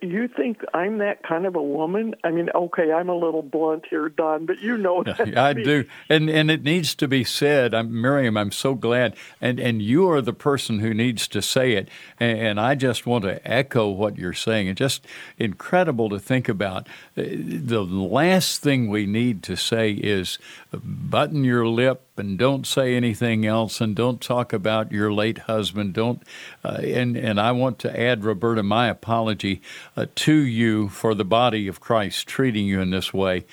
you 0.02 0.26
think 0.26 0.64
I'm 0.74 0.98
that 0.98 1.22
kind 1.22 1.46
of 1.46 1.54
a 1.54 1.62
woman? 1.62 2.16
I 2.24 2.30
mean, 2.32 2.50
okay, 2.52 2.92
I'm 2.92 3.08
a 3.08 3.14
little 3.14 3.42
blunt 3.42 3.84
here, 3.88 4.08
Don, 4.08 4.44
but 4.44 4.58
you 4.58 4.76
know 4.76 5.04
that. 5.04 5.20
I 5.38 5.52
do, 5.52 5.84
and 6.08 6.28
and 6.28 6.50
it 6.50 6.64
needs 6.64 6.94
to 6.96 7.06
be 7.06 7.22
said. 7.22 7.72
I'm 7.72 8.00
Miriam. 8.00 8.36
I'm 8.36 8.50
so 8.50 8.74
glad, 8.74 9.14
and 9.40 9.60
and 9.60 9.80
you 9.80 10.10
are 10.10 10.20
the 10.20 10.32
person 10.32 10.80
who 10.80 10.92
needs 10.92 11.28
to 11.28 11.40
say 11.40 11.74
it. 11.74 11.88
And, 12.18 12.38
and 12.38 12.60
I 12.60 12.74
just 12.74 13.06
want 13.06 13.22
to 13.24 13.40
echo 13.48 13.88
what 13.88 14.18
you're 14.18 14.32
saying. 14.32 14.66
It's 14.66 14.78
just 14.78 15.06
incredible 15.38 16.08
to 16.10 16.18
think 16.18 16.48
about. 16.48 16.88
Uh, 17.16 17.22
The 17.22 17.82
last 17.84 18.62
thing 18.62 18.88
we 18.88 19.06
need 19.06 19.44
to 19.44 19.56
say 19.56 19.92
is 19.92 20.38
button 20.72 21.44
your 21.44 21.66
lip 21.66 22.02
and 22.16 22.36
don't 22.36 22.66
say 22.66 22.96
anything 22.96 23.46
else, 23.46 23.80
and 23.80 23.94
don't 23.94 24.20
talk 24.20 24.52
about 24.52 24.90
your 24.90 25.12
late 25.12 25.38
husband. 25.38 25.94
Don't. 25.94 26.24
Uh, 26.64 26.80
and 26.82 27.16
and 27.16 27.40
I 27.40 27.52
want 27.52 27.78
to 27.80 28.00
add, 28.00 28.24
Roberta, 28.24 28.64
my 28.64 28.88
apology 28.88 29.59
uh, 29.96 30.06
to 30.14 30.32
you 30.32 30.88
for 30.88 31.14
the 31.14 31.24
body 31.24 31.68
of 31.68 31.80
Christ 31.80 32.26
treating 32.26 32.66
you 32.66 32.80
in 32.80 32.90
this 32.90 33.12
way. 33.12 33.44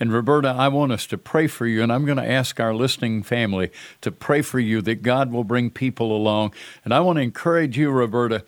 And 0.00 0.12
Roberta, 0.12 0.48
I 0.48 0.68
want 0.68 0.92
us 0.92 1.06
to 1.06 1.18
pray 1.18 1.46
for 1.46 1.66
you, 1.66 1.82
and 1.82 1.92
I'm 1.92 2.04
going 2.04 2.18
to 2.18 2.30
ask 2.30 2.58
our 2.58 2.74
listening 2.74 3.22
family 3.22 3.70
to 4.00 4.10
pray 4.10 4.42
for 4.42 4.58
you 4.58 4.82
that 4.82 5.02
God 5.02 5.30
will 5.30 5.44
bring 5.44 5.70
people 5.70 6.14
along. 6.14 6.52
And 6.84 6.92
I 6.92 7.00
want 7.00 7.16
to 7.16 7.22
encourage 7.22 7.78
you, 7.78 7.90
Roberta, 7.90 8.44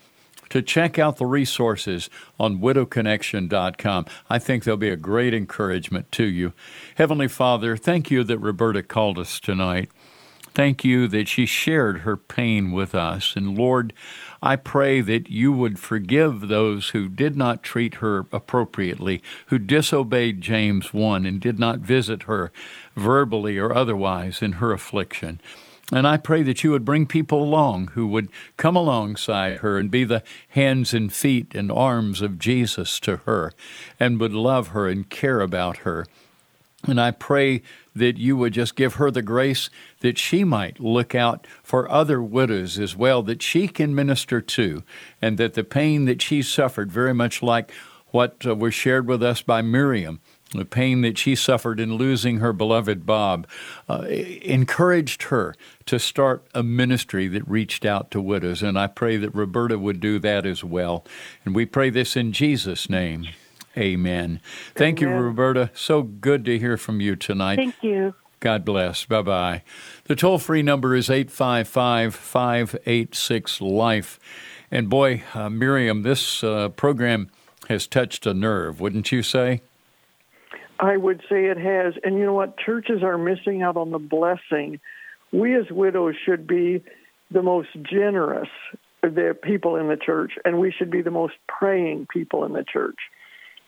to 0.49 0.61
check 0.61 0.97
out 0.97 1.17
the 1.17 1.25
resources 1.25 2.09
on 2.39 2.59
widowconnection.com. 2.59 4.05
I 4.29 4.39
think 4.39 4.63
they'll 4.63 4.77
be 4.77 4.89
a 4.89 4.97
great 4.97 5.33
encouragement 5.33 6.11
to 6.13 6.25
you. 6.25 6.53
Heavenly 6.95 7.27
Father, 7.27 7.77
thank 7.77 8.11
you 8.11 8.23
that 8.23 8.39
Roberta 8.39 8.83
called 8.83 9.19
us 9.19 9.39
tonight. 9.39 9.89
Thank 10.53 10.83
you 10.83 11.07
that 11.09 11.27
she 11.27 11.45
shared 11.45 11.99
her 11.99 12.17
pain 12.17 12.71
with 12.71 12.95
us. 12.95 13.35
And 13.35 13.57
Lord, 13.57 13.93
I 14.41 14.55
pray 14.55 15.01
that 15.01 15.29
you 15.29 15.51
would 15.51 15.79
forgive 15.79 16.47
those 16.47 16.89
who 16.89 17.09
did 17.09 17.35
not 17.35 17.63
treat 17.63 17.95
her 17.95 18.25
appropriately, 18.31 19.21
who 19.47 19.57
disobeyed 19.57 20.41
James 20.41 20.93
1 20.93 21.25
and 21.25 21.39
did 21.39 21.59
not 21.59 21.79
visit 21.79 22.23
her 22.23 22.51
verbally 22.95 23.57
or 23.57 23.73
otherwise 23.73 24.41
in 24.41 24.53
her 24.53 24.71
affliction. 24.71 25.39
And 25.91 26.05
I 26.05 26.17
pray 26.17 26.43
that 26.43 26.63
you 26.63 26.71
would 26.71 26.83
bring 26.83 27.05
people 27.05 27.41
along 27.41 27.87
who 27.93 28.07
would 28.07 28.29
come 28.57 28.75
alongside 28.75 29.57
her 29.57 29.77
and 29.77 29.89
be 29.89 30.03
the 30.03 30.21
hands 30.49 30.93
and 30.93 31.11
feet 31.11 31.55
and 31.55 31.71
arms 31.71 32.21
of 32.21 32.39
Jesus 32.39 32.99
to 33.01 33.17
her 33.25 33.53
and 33.99 34.19
would 34.19 34.33
love 34.33 34.69
her 34.69 34.89
and 34.89 35.09
care 35.09 35.39
about 35.39 35.77
her. 35.77 36.05
And 36.85 36.99
I 36.99 37.11
pray 37.11 37.61
that 37.97 38.17
you 38.17 38.37
would 38.37 38.53
just 38.53 38.75
give 38.75 38.95
her 38.95 39.11
the 39.11 39.21
grace 39.21 39.69
that 39.99 40.17
she 40.17 40.43
might 40.43 40.79
look 40.79 41.13
out 41.15 41.45
for 41.63 41.89
other 41.91 42.21
widows 42.21 42.79
as 42.79 42.95
well, 42.95 43.21
that 43.23 43.41
she 43.41 43.67
can 43.67 43.93
minister 43.93 44.41
to, 44.41 44.83
and 45.21 45.37
that 45.37 45.53
the 45.53 45.63
pain 45.63 46.05
that 46.05 46.21
she 46.21 46.41
suffered, 46.41 46.91
very 46.91 47.13
much 47.13 47.43
like 47.43 47.71
what 48.09 48.45
uh, 48.45 48.55
was 48.55 48.73
shared 48.73 49.07
with 49.07 49.21
us 49.21 49.41
by 49.41 49.61
Miriam, 49.61 50.19
the 50.51 50.65
pain 50.65 51.01
that 51.01 51.17
she 51.17 51.35
suffered 51.35 51.79
in 51.79 51.95
losing 51.95 52.37
her 52.37 52.53
beloved 52.53 53.05
Bob, 53.05 53.45
uh, 53.89 54.05
encouraged 54.07 55.23
her 55.23 55.53
to 55.85 55.99
start 55.99 56.47
a 56.53 56.63
ministry 56.63 57.27
that 57.27 57.47
reached 57.47 57.85
out 57.85 58.11
to 58.11 58.21
widows. 58.21 58.63
And 58.63 58.79
I 58.79 58.87
pray 58.87 59.17
that 59.17 59.35
Roberta 59.35 59.77
would 59.77 59.99
do 59.99 60.19
that 60.19 60.45
as 60.45 60.63
well. 60.63 61.03
And 61.43 61.53
we 61.53 61.65
pray 61.65 61.89
this 61.89 62.15
in 62.15 62.31
Jesus' 62.31 62.89
name. 62.89 63.27
Amen. 63.77 64.41
Thank 64.75 65.01
you, 65.01 65.09
Roberta. 65.09 65.69
So 65.73 66.01
good 66.01 66.43
to 66.45 66.57
hear 66.57 66.77
from 66.77 66.99
you 66.99 67.15
tonight. 67.15 67.57
Thank 67.57 67.75
you. 67.83 68.15
God 68.39 68.65
bless. 68.65 69.05
Bye 69.05 69.21
bye. 69.21 69.63
The 70.05 70.15
toll 70.15 70.39
free 70.39 70.63
number 70.63 70.95
is 70.95 71.09
855 71.09 72.15
586 72.15 73.61
Life. 73.61 74.19
And 74.71 74.89
boy, 74.89 75.23
uh, 75.33 75.49
Miriam, 75.49 76.03
this 76.03 76.43
uh, 76.43 76.69
program 76.69 77.29
has 77.69 77.87
touched 77.87 78.25
a 78.25 78.33
nerve, 78.33 78.79
wouldn't 78.79 79.11
you 79.11 79.23
say? 79.23 79.61
I 80.79 80.97
would 80.97 81.21
say 81.29 81.45
it 81.45 81.57
has. 81.57 81.93
And 82.03 82.17
you 82.17 82.25
know 82.25 82.33
what? 82.33 82.57
Churches 82.57 83.01
are 83.01 83.17
missing 83.17 83.61
out 83.61 83.77
on 83.77 83.91
the 83.91 83.99
blessing. 83.99 84.79
We 85.31 85.55
as 85.55 85.69
widows 85.71 86.15
should 86.25 86.47
be 86.47 86.83
the 87.31 87.41
most 87.41 87.69
generous 87.83 88.49
the 89.01 89.37
people 89.41 89.75
in 89.75 89.87
the 89.87 89.97
church, 89.97 90.33
and 90.43 90.59
we 90.59 90.71
should 90.71 90.89
be 90.89 91.01
the 91.01 91.11
most 91.11 91.35
praying 91.47 92.07
people 92.11 92.43
in 92.45 92.53
the 92.53 92.63
church. 92.63 92.97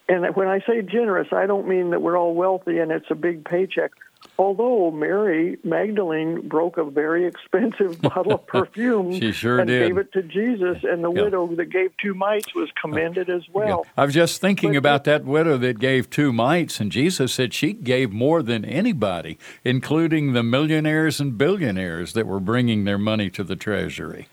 And 0.10 0.36
when 0.36 0.48
I 0.48 0.60
say 0.62 0.82
generous, 0.82 1.28
I 1.32 1.46
don't 1.46 1.68
mean 1.68 1.92
that 1.92 2.02
we're 2.02 2.18
all 2.18 2.34
wealthy 2.34 2.80
and 2.80 2.92
it's 2.92 3.10
a 3.12 3.16
big 3.16 3.46
paycheck. 3.46 3.92
Although 4.38 4.92
Mary 4.92 5.58
Magdalene 5.64 6.48
broke 6.48 6.78
a 6.78 6.84
very 6.84 7.26
expensive 7.26 8.02
bottle 8.02 8.34
of 8.34 8.48
perfume 8.48 9.14
She 9.14 9.32
sure 9.32 9.60
and 9.60 9.68
did. 9.68 9.88
gave 9.88 9.98
it 9.98 10.12
to 10.14 10.24
Jesus, 10.24 10.78
and 10.84 11.04
the 11.04 11.12
Yeah. 11.12 11.24
widow 11.24 11.48
that 11.56 11.66
gave 11.70 11.92
two 12.02 12.14
mites 12.14 12.54
was 12.56 12.70
commended 12.82 13.30
as 13.30 13.44
well. 13.54 13.86
I 13.96 14.04
was 14.06 14.14
just 14.14 14.42
thinking 14.42 14.72
But- 14.72 14.78
about 14.80 15.04
that 15.06 15.24
widow 15.26 15.58
that 15.58 15.80
gave 15.80 16.10
two 16.10 16.34
mites, 16.34 16.80
and 16.82 16.92
Jesus 16.92 17.32
said 17.34 17.54
she 17.54 17.72
gave 17.72 18.12
more 18.12 18.42
than 18.42 18.66
anybody, 18.66 19.38
including 19.64 20.34
the 20.34 20.44
millionaires 20.44 21.22
and 21.22 21.38
billionaires 21.38 22.12
that 22.14 22.28
were 22.28 22.40
bringing 22.42 22.84
their 22.84 22.98
money 22.98 23.30
to 23.30 23.44
the 23.44 23.56
treasury. 23.56 24.28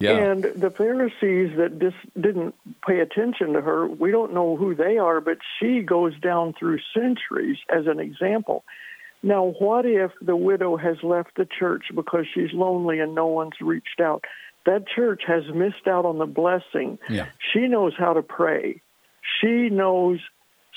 Yeah. 0.00 0.16
And 0.16 0.44
the 0.44 0.70
Pharisees 0.70 1.56
that 1.56 1.78
just 1.80 1.96
didn't 2.14 2.54
pay 2.86 3.00
attention 3.00 3.54
to 3.54 3.60
her, 3.60 3.88
we 3.88 4.12
don't 4.12 4.32
know 4.32 4.56
who 4.56 4.74
they 4.74 4.96
are, 4.96 5.20
but 5.20 5.38
she 5.58 5.80
goes 5.80 6.18
down 6.20 6.54
through 6.56 6.78
centuries 6.94 7.58
as 7.68 7.86
an 7.86 7.98
example. 7.98 8.64
Now, 9.24 9.54
what 9.58 9.84
if 9.86 10.12
the 10.22 10.36
widow 10.36 10.76
has 10.76 11.02
left 11.02 11.36
the 11.36 11.46
church 11.46 11.86
because 11.92 12.26
she's 12.32 12.52
lonely 12.52 13.00
and 13.00 13.16
no 13.16 13.26
one's 13.26 13.60
reached 13.60 14.00
out? 14.00 14.24
That 14.66 14.86
church 14.86 15.22
has 15.26 15.42
missed 15.52 15.88
out 15.88 16.04
on 16.04 16.18
the 16.18 16.26
blessing. 16.26 16.98
Yeah. 17.08 17.26
She 17.52 17.66
knows 17.66 17.94
how 17.98 18.12
to 18.12 18.22
pray. 18.22 18.80
She 19.40 19.68
knows 19.68 20.20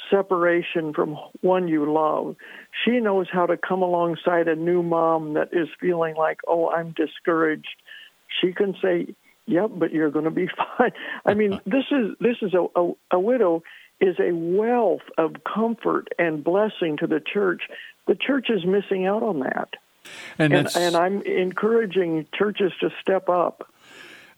separation 0.09 0.93
from 0.93 1.17
one 1.41 1.67
you 1.67 1.91
love. 1.91 2.35
She 2.83 2.99
knows 2.99 3.27
how 3.31 3.45
to 3.45 3.57
come 3.57 3.83
alongside 3.83 4.47
a 4.47 4.55
new 4.55 4.81
mom 4.81 5.35
that 5.35 5.49
is 5.51 5.67
feeling 5.79 6.15
like, 6.15 6.39
oh, 6.47 6.69
I'm 6.69 6.91
discouraged. 6.91 7.80
She 8.39 8.53
can 8.53 8.75
say, 8.81 9.15
yep, 9.45 9.71
but 9.73 9.91
you're 9.91 10.11
going 10.11 10.25
to 10.25 10.31
be 10.31 10.47
fine. 10.77 10.91
I 11.25 11.33
mean, 11.33 11.59
this 11.65 11.85
is 11.91 12.15
this 12.19 12.37
is 12.41 12.53
a, 12.53 12.67
a, 12.79 12.91
a 13.11 13.19
widow 13.19 13.63
is 13.99 14.15
a 14.19 14.31
wealth 14.31 15.03
of 15.17 15.35
comfort 15.43 16.07
and 16.17 16.43
blessing 16.43 16.97
to 16.97 17.07
the 17.07 17.19
church. 17.19 17.63
The 18.07 18.15
church 18.15 18.47
is 18.49 18.65
missing 18.65 19.05
out 19.05 19.21
on 19.21 19.41
that. 19.41 19.69
And, 20.39 20.53
and, 20.53 20.75
and 20.75 20.95
I'm 20.95 21.21
encouraging 21.21 22.25
churches 22.33 22.71
to 22.81 22.89
step 22.99 23.29
up. 23.29 23.70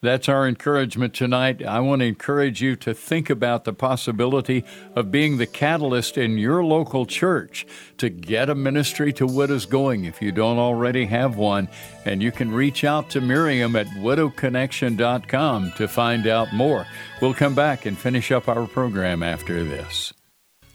That's 0.04 0.28
our 0.28 0.46
encouragement 0.46 1.14
tonight. 1.14 1.64
I 1.64 1.80
want 1.80 2.02
to 2.02 2.06
encourage 2.06 2.62
you 2.62 2.76
to 2.76 2.94
think 2.94 3.30
about 3.30 3.64
the 3.64 3.72
possibility 3.72 4.66
of 4.98 5.12
being 5.12 5.38
the 5.38 5.46
catalyst 5.46 6.18
in 6.18 6.38
your 6.38 6.62
local 6.62 7.06
church 7.06 7.66
to 8.00 8.10
get 8.10 8.50
a 8.50 8.56
ministry 8.56 9.14
to 9.14 9.26
widows 9.26 9.66
going 9.66 10.04
if 10.04 10.22
you 10.22 10.34
don't 10.34 10.58
already 10.58 11.06
have 11.06 11.38
one. 11.38 11.70
And 12.04 12.22
you 12.22 12.34
can 12.34 12.52
reach 12.52 12.84
out 12.84 13.10
to 13.12 13.22
Miriam 13.22 13.78
at 13.78 13.88
widowconnection.com 13.88 15.72
to 15.78 15.88
find 15.88 16.28
out 16.28 16.52
more. 16.52 16.86
We'll 17.22 17.34
come 17.34 17.56
back 17.56 17.86
and 17.86 17.98
finish 17.98 18.30
up 18.30 18.50
our 18.50 18.68
program 18.68 19.24
after 19.24 19.64
this. 19.64 20.14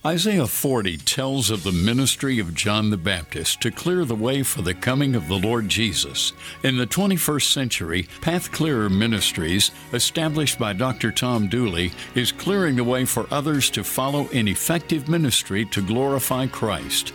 Isaiah 0.09 0.47
40 0.47 0.97
tells 0.97 1.51
of 1.51 1.65
the 1.65 1.71
ministry 1.71 2.39
of 2.39 2.55
John 2.55 2.89
the 2.89 2.97
Baptist 2.97 3.61
to 3.61 3.71
clear 3.71 4.07
the 4.07 4.15
way 4.15 4.43
for 4.43 4.63
the 4.63 4.73
coming 4.73 5.15
of 5.15 5.29
the 5.29 5.37
Lord 5.37 5.69
Jesus. 5.69 6.33
In 6.63 6.79
the 6.79 6.87
21st 6.87 7.53
century, 7.53 8.09
Path 8.23 8.51
Clearer 8.51 8.89
Ministries, 8.89 9.71
established 9.93 10.59
by 10.59 10.73
Dr. 10.73 11.13
Tom 11.13 11.47
Dooley, 11.47 11.93
is 12.15 12.33
clearing 12.33 12.77
the 12.77 12.85
way 12.85 13.05
for 13.05 13.27
others 13.31 13.69
to 13.69 13.85
follow 13.85 14.31
an 14.31 14.49
effective 14.49 15.11
ministry 15.11 15.67
to 15.67 15.83
glorify 15.83 16.47
Christ. 16.47 17.13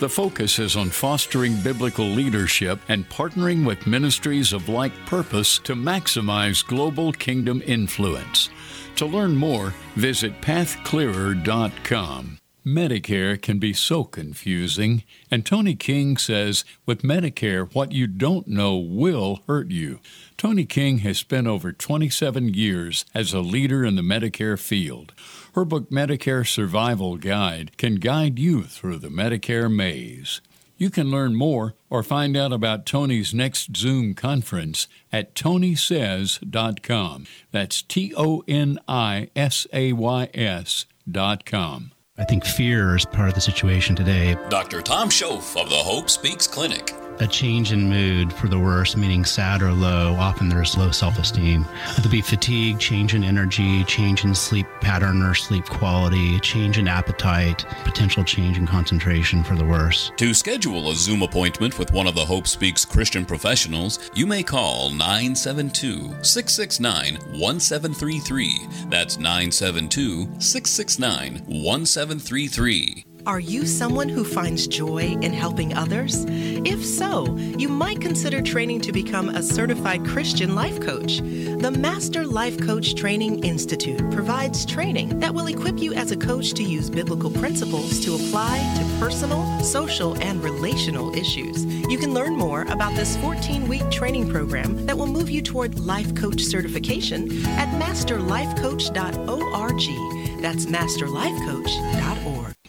The 0.00 0.08
focus 0.08 0.58
is 0.58 0.74
on 0.74 0.90
fostering 0.90 1.60
biblical 1.60 2.06
leadership 2.06 2.80
and 2.88 3.08
partnering 3.08 3.64
with 3.64 3.86
ministries 3.86 4.52
of 4.52 4.68
like 4.68 5.06
purpose 5.06 5.60
to 5.60 5.76
maximize 5.76 6.66
global 6.66 7.12
kingdom 7.12 7.62
influence. 7.64 8.50
To 8.96 9.06
learn 9.06 9.36
more, 9.36 9.74
visit 9.96 10.40
pathclearer.com. 10.40 12.38
Medicare 12.64 13.42
can 13.42 13.58
be 13.58 13.72
so 13.72 14.04
confusing, 14.04 15.02
and 15.32 15.44
Toni 15.44 15.74
King 15.74 16.16
says 16.16 16.64
with 16.86 17.02
Medicare, 17.02 17.68
what 17.74 17.90
you 17.90 18.06
don't 18.06 18.46
know 18.46 18.76
will 18.76 19.40
hurt 19.48 19.72
you. 19.72 19.98
Toni 20.36 20.64
King 20.64 20.98
has 20.98 21.18
spent 21.18 21.48
over 21.48 21.72
27 21.72 22.54
years 22.54 23.04
as 23.12 23.32
a 23.32 23.40
leader 23.40 23.84
in 23.84 23.96
the 23.96 24.02
Medicare 24.02 24.56
field. 24.56 25.12
Her 25.56 25.64
book, 25.64 25.90
Medicare 25.90 26.46
Survival 26.46 27.16
Guide, 27.16 27.76
can 27.78 27.96
guide 27.96 28.38
you 28.38 28.62
through 28.62 28.98
the 28.98 29.08
Medicare 29.08 29.72
maze. 29.72 30.40
You 30.82 30.90
can 30.90 31.12
learn 31.12 31.36
more 31.36 31.76
or 31.88 32.02
find 32.02 32.36
out 32.36 32.52
about 32.52 32.86
Toni's 32.86 33.32
next 33.32 33.76
Zoom 33.76 34.14
conference 34.14 34.88
at 35.12 35.32
tonisays.com. 35.32 37.26
That's 37.52 37.82
T 37.82 38.12
O 38.16 38.42
N 38.48 38.80
I 38.88 39.30
S 39.36 39.68
A 39.72 39.92
Y 39.92 40.28
S.com. 40.34 41.92
I 42.18 42.24
think 42.24 42.44
fear 42.44 42.96
is 42.96 43.04
part 43.04 43.28
of 43.28 43.36
the 43.36 43.40
situation 43.40 43.94
today. 43.94 44.36
Dr. 44.48 44.82
Tom 44.82 45.08
Schoaf 45.08 45.56
of 45.56 45.70
the 45.70 45.76
Hope 45.76 46.10
Speaks 46.10 46.48
Clinic 46.48 46.92
a 47.22 47.26
change 47.26 47.72
in 47.72 47.88
mood 47.88 48.32
for 48.32 48.48
the 48.48 48.58
worse, 48.58 48.96
meaning 48.96 49.24
sad 49.24 49.62
or 49.62 49.72
low. 49.72 50.14
Often 50.18 50.48
there's 50.48 50.76
low 50.76 50.90
self 50.90 51.18
esteem. 51.18 51.64
There'll 51.96 52.10
be 52.10 52.20
fatigue, 52.20 52.78
change 52.78 53.14
in 53.14 53.22
energy, 53.22 53.84
change 53.84 54.24
in 54.24 54.34
sleep 54.34 54.66
pattern 54.80 55.22
or 55.22 55.34
sleep 55.34 55.64
quality, 55.66 56.40
change 56.40 56.78
in 56.78 56.88
appetite, 56.88 57.64
potential 57.84 58.24
change 58.24 58.58
in 58.58 58.66
concentration 58.66 59.44
for 59.44 59.54
the 59.54 59.64
worse. 59.64 60.10
To 60.16 60.34
schedule 60.34 60.90
a 60.90 60.94
Zoom 60.94 61.22
appointment 61.22 61.78
with 61.78 61.92
one 61.92 62.06
of 62.06 62.14
the 62.14 62.24
Hope 62.24 62.48
Speaks 62.48 62.84
Christian 62.84 63.24
professionals, 63.24 64.10
you 64.14 64.26
may 64.26 64.42
call 64.42 64.90
972 64.90 66.22
669 66.22 67.14
1733. 67.38 68.88
That's 68.88 69.16
972 69.16 70.40
669 70.40 71.44
1733. 71.46 73.11
Are 73.24 73.38
you 73.38 73.66
someone 73.66 74.08
who 74.08 74.24
finds 74.24 74.66
joy 74.66 75.16
in 75.20 75.32
helping 75.32 75.74
others? 75.74 76.26
If 76.28 76.84
so, 76.84 77.36
you 77.36 77.68
might 77.68 78.00
consider 78.00 78.42
training 78.42 78.80
to 78.80 78.90
become 78.90 79.28
a 79.28 79.40
certified 79.40 80.04
Christian 80.04 80.56
life 80.56 80.80
coach. 80.80 81.18
The 81.18 81.70
Master 81.70 82.26
Life 82.26 82.60
Coach 82.60 82.96
Training 82.96 83.44
Institute 83.44 84.10
provides 84.10 84.66
training 84.66 85.20
that 85.20 85.32
will 85.32 85.46
equip 85.46 85.78
you 85.78 85.94
as 85.94 86.10
a 86.10 86.16
coach 86.16 86.52
to 86.54 86.64
use 86.64 86.90
biblical 86.90 87.30
principles 87.30 88.04
to 88.04 88.16
apply 88.16 88.58
to 88.78 88.84
personal, 88.98 89.62
social, 89.62 90.20
and 90.20 90.42
relational 90.42 91.14
issues. 91.14 91.64
You 91.64 91.98
can 91.98 92.12
learn 92.12 92.36
more 92.36 92.62
about 92.62 92.96
this 92.96 93.16
14 93.18 93.68
week 93.68 93.88
training 93.92 94.30
program 94.30 94.84
that 94.86 94.98
will 94.98 95.06
move 95.06 95.30
you 95.30 95.42
toward 95.42 95.78
life 95.78 96.12
coach 96.16 96.40
certification 96.40 97.30
at 97.50 97.68
masterlifecoach.org. 97.80 100.42
That's 100.42 100.66
masterlifecoach.org. 100.66 102.61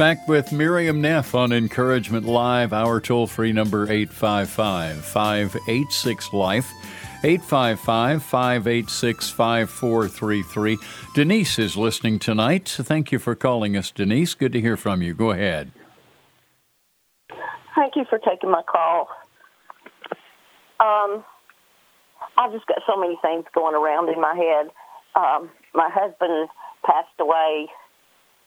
Back 0.00 0.26
with 0.26 0.50
Miriam 0.50 1.02
Neff 1.02 1.34
on 1.34 1.52
Encouragement 1.52 2.24
Live. 2.24 2.72
Our 2.72 3.02
toll 3.02 3.26
free 3.26 3.52
number 3.52 3.82
855 3.82 5.04
586 5.04 6.32
Life. 6.32 6.72
855 7.22 8.22
586 8.22 9.30
5433. 9.30 10.78
Denise 11.14 11.58
is 11.58 11.76
listening 11.76 12.18
tonight. 12.18 12.66
Thank 12.66 13.12
you 13.12 13.18
for 13.18 13.34
calling 13.34 13.76
us, 13.76 13.90
Denise. 13.90 14.32
Good 14.32 14.52
to 14.52 14.60
hear 14.62 14.78
from 14.78 15.02
you. 15.02 15.12
Go 15.12 15.32
ahead. 15.32 15.70
Thank 17.74 17.94
you 17.94 18.06
for 18.08 18.18
taking 18.20 18.50
my 18.50 18.62
call. 18.62 19.06
Um, 20.80 21.22
I've 22.38 22.52
just 22.52 22.66
got 22.68 22.78
so 22.90 22.98
many 22.98 23.18
things 23.20 23.44
going 23.54 23.74
around 23.74 24.08
in 24.08 24.18
my 24.18 24.34
head. 24.34 24.70
Um, 25.14 25.50
my 25.74 25.90
husband 25.92 26.48
passed 26.86 27.20
away 27.20 27.66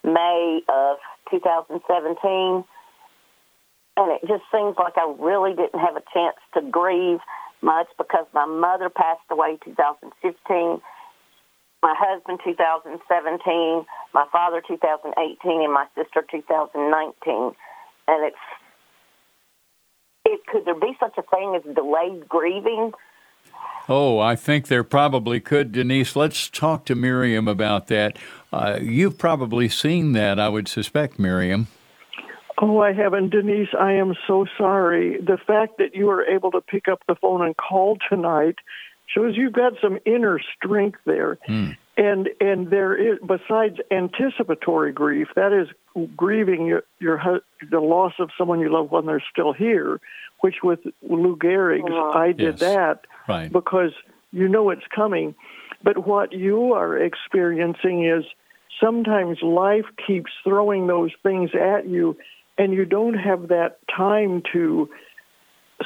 May 0.03 0.61
of 0.67 0.97
2017. 1.31 2.63
And 3.95 4.11
it 4.11 4.21
just 4.27 4.43
seems 4.51 4.75
like 4.77 4.93
I 4.97 5.13
really 5.19 5.53
didn't 5.53 5.79
have 5.79 5.95
a 5.95 6.03
chance 6.13 6.37
to 6.55 6.61
grieve 6.61 7.19
much 7.61 7.87
because 7.97 8.25
my 8.33 8.45
mother 8.45 8.89
passed 8.89 9.23
away 9.29 9.57
2015, 9.63 10.81
my 11.81 11.95
husband 11.97 12.39
2017, 12.43 13.85
my 14.13 14.25
father 14.31 14.61
2018, 14.67 15.15
and 15.63 15.73
my 15.73 15.85
sister 15.95 16.25
2019. 16.29 17.55
And 18.07 18.25
it's 18.25 18.37
it 20.25 20.45
could 20.47 20.65
there 20.65 20.79
be 20.79 20.95
such 20.99 21.17
a 21.17 21.23
thing 21.23 21.55
as 21.55 21.75
delayed 21.75 22.27
grieving? 22.27 22.91
Oh, 23.89 24.19
I 24.19 24.35
think 24.35 24.67
there 24.67 24.83
probably 24.83 25.39
could, 25.39 25.71
Denise. 25.71 26.15
Let's 26.15 26.49
talk 26.49 26.85
to 26.85 26.95
Miriam 26.95 27.47
about 27.47 27.87
that. 27.87 28.17
Uh, 28.51 28.79
you've 28.81 29.17
probably 29.17 29.67
seen 29.67 30.13
that, 30.13 30.39
I 30.39 30.47
would 30.49 30.67
suspect, 30.67 31.19
Miriam. 31.19 31.67
Oh, 32.61 32.79
I 32.79 32.93
haven't, 32.93 33.31
Denise. 33.31 33.69
I 33.77 33.93
am 33.93 34.13
so 34.25 34.45
sorry. 34.57 35.19
The 35.19 35.37
fact 35.37 35.79
that 35.79 35.95
you 35.95 36.05
were 36.05 36.23
able 36.23 36.51
to 36.51 36.61
pick 36.61 36.87
up 36.87 37.01
the 37.07 37.15
phone 37.15 37.41
and 37.43 37.57
call 37.57 37.97
tonight 38.09 38.55
shows 39.07 39.35
you've 39.35 39.53
got 39.53 39.73
some 39.81 39.99
inner 40.05 40.39
strength 40.55 40.99
there. 41.05 41.37
Hmm. 41.45 41.71
And 41.95 42.29
and 42.39 42.69
there 42.71 42.95
is 42.95 43.19
besides 43.19 43.77
anticipatory 43.91 44.93
grief, 44.93 45.27
that 45.35 45.53
is 45.53 45.67
grieving 46.15 46.65
your, 46.65 46.83
your 46.99 47.41
the 47.69 47.79
loss 47.79 48.13
of 48.19 48.29
someone 48.37 48.59
you 48.59 48.71
love 48.71 48.91
when 48.91 49.05
they're 49.05 49.23
still 49.31 49.53
here. 49.53 49.99
Which 50.41 50.55
with 50.61 50.79
Lou 51.01 51.37
Gehrig's, 51.37 51.89
uh-huh. 51.89 52.19
I 52.19 52.33
did 52.33 52.59
yes. 52.59 52.59
that 52.59 53.05
right. 53.29 53.51
because 53.51 53.91
you 54.31 54.49
know 54.49 54.71
it's 54.71 54.83
coming. 54.93 55.35
But 55.83 56.05
what 56.05 56.33
you 56.33 56.73
are 56.73 56.97
experiencing 56.97 58.05
is 58.05 58.25
sometimes 58.81 59.37
life 59.41 59.85
keeps 60.05 60.31
throwing 60.43 60.87
those 60.87 61.11
things 61.23 61.51
at 61.53 61.87
you, 61.87 62.17
and 62.57 62.73
you 62.73 62.85
don't 62.85 63.13
have 63.13 63.47
that 63.49 63.79
time 63.95 64.43
to 64.51 64.89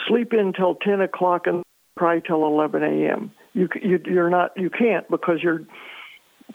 sleep 0.08 0.32
until 0.32 0.76
10 0.76 1.02
o'clock 1.02 1.48
and 1.48 1.64
cry 1.98 2.20
till 2.20 2.46
11 2.46 2.84
a.m. 2.84 3.32
You, 3.54 3.70
you 3.82 4.00
you're 4.06 4.30
not 4.30 4.52
you 4.56 4.70
can't 4.70 5.10
because 5.10 5.40
you're 5.42 5.62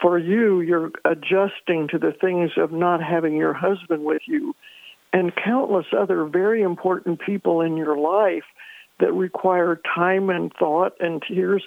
for 0.01 0.17
you 0.17 0.61
you're 0.61 0.91
adjusting 1.05 1.87
to 1.89 1.97
the 1.97 2.13
things 2.19 2.51
of 2.57 2.71
not 2.71 3.01
having 3.01 3.35
your 3.35 3.53
husband 3.53 4.03
with 4.03 4.21
you 4.25 4.55
and 5.13 5.31
countless 5.35 5.85
other 5.97 6.25
very 6.25 6.61
important 6.63 7.21
people 7.21 7.61
in 7.61 7.77
your 7.77 7.97
life 7.97 8.43
that 8.99 9.13
require 9.13 9.79
time 9.95 10.29
and 10.29 10.51
thought 10.57 10.93
and 10.99 11.21
tears. 11.27 11.63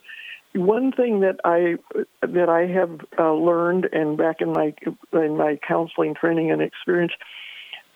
One 0.55 0.91
thing 0.91 1.20
that 1.20 1.39
I 1.45 1.77
that 2.22 2.49
I 2.49 2.66
have 2.72 3.01
uh, 3.18 3.35
learned, 3.35 3.89
and 3.93 4.16
back 4.16 4.41
in 4.41 4.53
my 4.53 4.74
in 5.12 5.37
my 5.37 5.59
counseling 5.66 6.14
training 6.14 6.51
and 6.51 6.62
experience, 6.62 7.12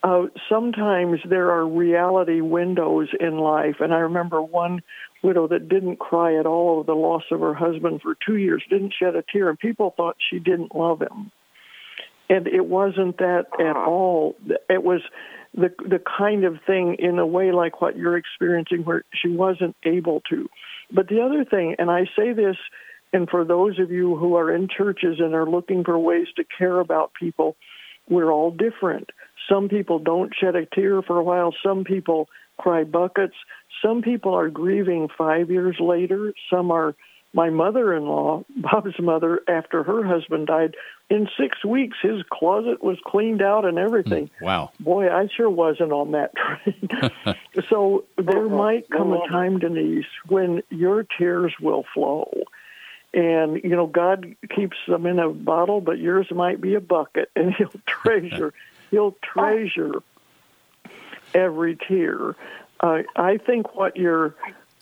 uh, 0.02 0.22
sometimes 0.48 1.20
there 1.28 1.50
are 1.50 1.66
reality 1.66 2.40
windows 2.40 3.08
in 3.18 3.38
life. 3.38 3.76
And 3.80 3.92
I 3.92 3.98
remember 3.98 4.42
one 4.42 4.80
widow 5.22 5.48
that 5.48 5.68
didn't 5.68 5.98
cry 5.98 6.38
at 6.38 6.46
all 6.46 6.70
over 6.70 6.84
the 6.84 6.94
loss 6.94 7.24
of 7.30 7.40
her 7.40 7.54
husband 7.54 8.00
for 8.02 8.16
two 8.26 8.36
years, 8.36 8.62
didn't 8.70 8.94
shed 8.98 9.16
a 9.16 9.22
tear, 9.22 9.50
and 9.50 9.58
people 9.58 9.92
thought 9.96 10.16
she 10.30 10.38
didn't 10.38 10.74
love 10.74 11.02
him. 11.02 11.30
And 12.28 12.46
it 12.46 12.64
wasn't 12.64 13.18
that 13.18 13.46
at 13.58 13.76
all. 13.76 14.36
It 14.68 14.82
was 14.82 15.02
the 15.52 15.74
the 15.80 16.00
kind 16.18 16.44
of 16.44 16.58
thing 16.64 16.96
in 17.00 17.18
a 17.18 17.26
way 17.26 17.50
like 17.50 17.80
what 17.80 17.96
you're 17.96 18.16
experiencing 18.16 18.84
where 18.84 19.02
she 19.12 19.28
wasn't 19.28 19.74
able 19.84 20.22
to. 20.30 20.48
But 20.92 21.08
the 21.08 21.22
other 21.22 21.44
thing, 21.44 21.74
and 21.78 21.90
I 21.90 22.04
say 22.16 22.32
this 22.32 22.56
and 23.12 23.28
for 23.28 23.44
those 23.44 23.78
of 23.78 23.90
you 23.90 24.16
who 24.16 24.36
are 24.36 24.54
in 24.54 24.68
churches 24.68 25.16
and 25.18 25.34
are 25.34 25.48
looking 25.48 25.82
for 25.84 25.98
ways 25.98 26.28
to 26.36 26.44
care 26.56 26.78
about 26.78 27.12
people, 27.18 27.56
we're 28.10 28.30
all 28.30 28.50
different. 28.50 29.10
Some 29.48 29.68
people 29.68 29.98
don't 29.98 30.34
shed 30.38 30.56
a 30.56 30.66
tear 30.66 31.00
for 31.02 31.16
a 31.16 31.24
while. 31.24 31.54
Some 31.62 31.84
people 31.84 32.28
cry 32.58 32.84
buckets. 32.84 33.36
Some 33.82 34.02
people 34.02 34.34
are 34.34 34.50
grieving 34.50 35.08
five 35.16 35.50
years 35.50 35.76
later. 35.80 36.34
Some 36.52 36.70
are 36.70 36.94
my 37.32 37.48
mother 37.48 37.94
in 37.94 38.06
law, 38.06 38.44
Bob's 38.56 38.98
mother, 38.98 39.40
after 39.48 39.82
her 39.82 40.04
husband 40.04 40.48
died. 40.48 40.74
In 41.08 41.28
six 41.38 41.64
weeks, 41.64 41.96
his 42.02 42.22
closet 42.30 42.82
was 42.84 42.96
cleaned 43.04 43.42
out 43.42 43.64
and 43.64 43.78
everything. 43.78 44.30
Mm, 44.40 44.42
wow. 44.42 44.70
Boy, 44.78 45.08
I 45.08 45.28
sure 45.36 45.50
wasn't 45.50 45.92
on 45.92 46.12
that 46.12 46.32
train. 46.36 47.36
so 47.68 48.04
there 48.16 48.48
might 48.48 48.88
come 48.90 49.12
a 49.12 49.26
time, 49.28 49.58
Denise, 49.58 50.04
when 50.28 50.62
your 50.70 51.04
tears 51.18 51.52
will 51.60 51.84
flow 51.94 52.30
and, 53.12 53.62
you 53.62 53.70
know, 53.70 53.86
God 53.86 54.36
keeps 54.54 54.76
them 54.86 55.06
in 55.06 55.18
a 55.18 55.30
bottle, 55.30 55.80
but 55.80 55.98
yours 55.98 56.26
might 56.30 56.60
be 56.60 56.74
a 56.74 56.80
bucket, 56.80 57.30
and 57.36 57.54
He'll 57.54 57.72
treasure, 57.86 58.52
He'll 58.90 59.16
treasure 59.22 60.02
every 61.34 61.76
tear. 61.76 62.36
Uh, 62.80 63.02
I 63.16 63.36
think 63.36 63.74
what 63.74 63.96
you're 63.96 64.34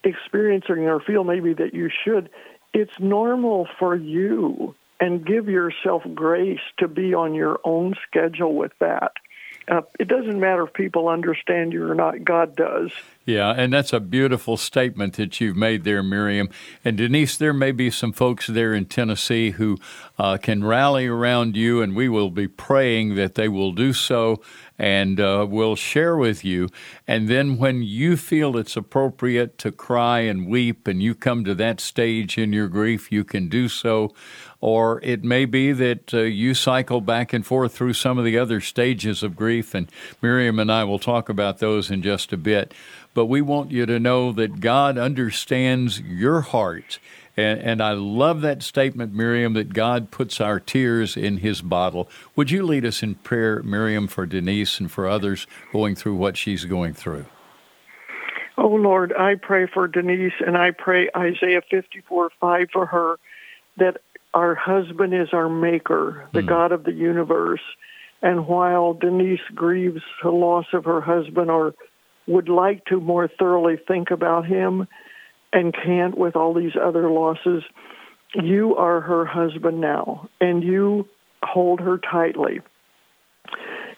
experiencing 0.04 0.86
or 0.86 1.00
feel 1.00 1.24
maybe 1.24 1.52
that 1.54 1.74
you 1.74 1.90
should, 2.04 2.30
it's 2.72 2.92
normal 2.98 3.68
for 3.78 3.96
you, 3.96 4.74
and 5.00 5.24
give 5.24 5.48
yourself 5.48 6.02
grace 6.14 6.60
to 6.78 6.88
be 6.88 7.14
on 7.14 7.34
your 7.34 7.60
own 7.64 7.94
schedule 8.06 8.54
with 8.54 8.72
that. 8.80 9.12
Uh, 9.68 9.82
it 9.98 10.08
doesn't 10.08 10.40
matter 10.40 10.64
if 10.64 10.72
people 10.72 11.08
understand 11.08 11.72
you 11.72 11.88
or 11.88 11.94
not, 11.94 12.24
God 12.24 12.56
does. 12.56 12.90
Yeah, 13.28 13.50
and 13.50 13.74
that's 13.74 13.92
a 13.92 14.00
beautiful 14.00 14.56
statement 14.56 15.16
that 15.16 15.38
you've 15.38 15.54
made 15.54 15.84
there, 15.84 16.02
Miriam. 16.02 16.48
And 16.82 16.96
Denise, 16.96 17.36
there 17.36 17.52
may 17.52 17.72
be 17.72 17.90
some 17.90 18.10
folks 18.10 18.46
there 18.46 18.72
in 18.72 18.86
Tennessee 18.86 19.50
who 19.50 19.76
uh, 20.18 20.38
can 20.38 20.64
rally 20.64 21.06
around 21.06 21.54
you, 21.54 21.82
and 21.82 21.94
we 21.94 22.08
will 22.08 22.30
be 22.30 22.48
praying 22.48 23.16
that 23.16 23.34
they 23.34 23.46
will 23.46 23.72
do 23.72 23.92
so 23.92 24.40
and 24.78 25.20
uh, 25.20 25.46
will 25.46 25.76
share 25.76 26.16
with 26.16 26.42
you. 26.42 26.70
And 27.06 27.28
then 27.28 27.58
when 27.58 27.82
you 27.82 28.16
feel 28.16 28.56
it's 28.56 28.76
appropriate 28.76 29.58
to 29.58 29.72
cry 29.72 30.20
and 30.20 30.46
weep 30.46 30.86
and 30.88 31.02
you 31.02 31.14
come 31.14 31.44
to 31.44 31.54
that 31.56 31.80
stage 31.80 32.38
in 32.38 32.54
your 32.54 32.68
grief, 32.68 33.12
you 33.12 33.24
can 33.24 33.50
do 33.50 33.68
so. 33.68 34.14
Or 34.60 35.00
it 35.04 35.22
may 35.22 35.44
be 35.44 35.72
that 35.72 36.14
uh, 36.14 36.20
you 36.20 36.54
cycle 36.54 37.00
back 37.00 37.32
and 37.32 37.44
forth 37.44 37.74
through 37.74 37.92
some 37.92 38.18
of 38.18 38.24
the 38.24 38.38
other 38.38 38.60
stages 38.60 39.22
of 39.22 39.36
grief, 39.36 39.74
and 39.74 39.90
Miriam 40.22 40.58
and 40.58 40.72
I 40.72 40.82
will 40.82 40.98
talk 40.98 41.28
about 41.28 41.58
those 41.58 41.90
in 41.90 42.02
just 42.02 42.32
a 42.32 42.36
bit. 42.36 42.72
But 43.18 43.26
we 43.26 43.42
want 43.42 43.72
you 43.72 43.84
to 43.84 43.98
know 43.98 44.30
that 44.30 44.60
God 44.60 44.96
understands 44.96 46.00
your 46.00 46.42
heart 46.42 47.00
and, 47.36 47.60
and 47.60 47.82
I 47.82 47.92
love 47.92 48.42
that 48.42 48.64
statement, 48.64 49.12
Miriam, 49.12 49.54
that 49.54 49.72
God 49.72 50.12
puts 50.12 50.40
our 50.40 50.60
tears 50.60 51.16
in 51.16 51.38
his 51.38 51.60
bottle. 51.60 52.08
Would 52.36 52.52
you 52.52 52.64
lead 52.64 52.84
us 52.84 53.02
in 53.02 53.16
prayer, 53.16 53.60
Miriam, 53.64 54.06
for 54.06 54.24
Denise 54.24 54.78
and 54.78 54.88
for 54.88 55.08
others 55.08 55.48
going 55.72 55.96
through 55.96 56.14
what 56.14 56.36
she's 56.36 56.64
going 56.64 56.94
through? 56.94 57.26
Oh, 58.56 58.68
Lord, 58.68 59.12
I 59.12 59.34
pray 59.34 59.66
for 59.66 59.88
Denise 59.88 60.32
and 60.44 60.56
I 60.56 60.70
pray 60.70 61.08
Isaiah 61.16 61.62
54 61.68 62.30
5 62.40 62.68
for 62.72 62.86
her 62.86 63.18
that 63.78 63.98
our 64.32 64.56
husband 64.56 65.12
is 65.12 65.28
our 65.32 65.48
maker, 65.48 66.28
the 66.32 66.42
mm. 66.42 66.48
God 66.48 66.70
of 66.70 66.84
the 66.84 66.92
universe. 66.92 67.62
And 68.22 68.48
while 68.48 68.94
Denise 68.94 69.40
grieves 69.56 70.02
the 70.24 70.30
loss 70.30 70.66
of 70.72 70.84
her 70.84 71.00
husband 71.00 71.50
or 71.50 71.74
would 72.28 72.48
like 72.48 72.84
to 72.86 73.00
more 73.00 73.28
thoroughly 73.38 73.76
think 73.88 74.10
about 74.10 74.46
him, 74.46 74.86
and 75.52 75.74
can't 75.74 76.16
with 76.16 76.36
all 76.36 76.54
these 76.54 76.76
other 76.80 77.10
losses, 77.10 77.62
you 78.34 78.76
are 78.76 79.00
her 79.00 79.24
husband 79.24 79.80
now, 79.80 80.28
and 80.40 80.62
you 80.62 81.08
hold 81.42 81.80
her 81.80 81.98
tightly. 81.98 82.60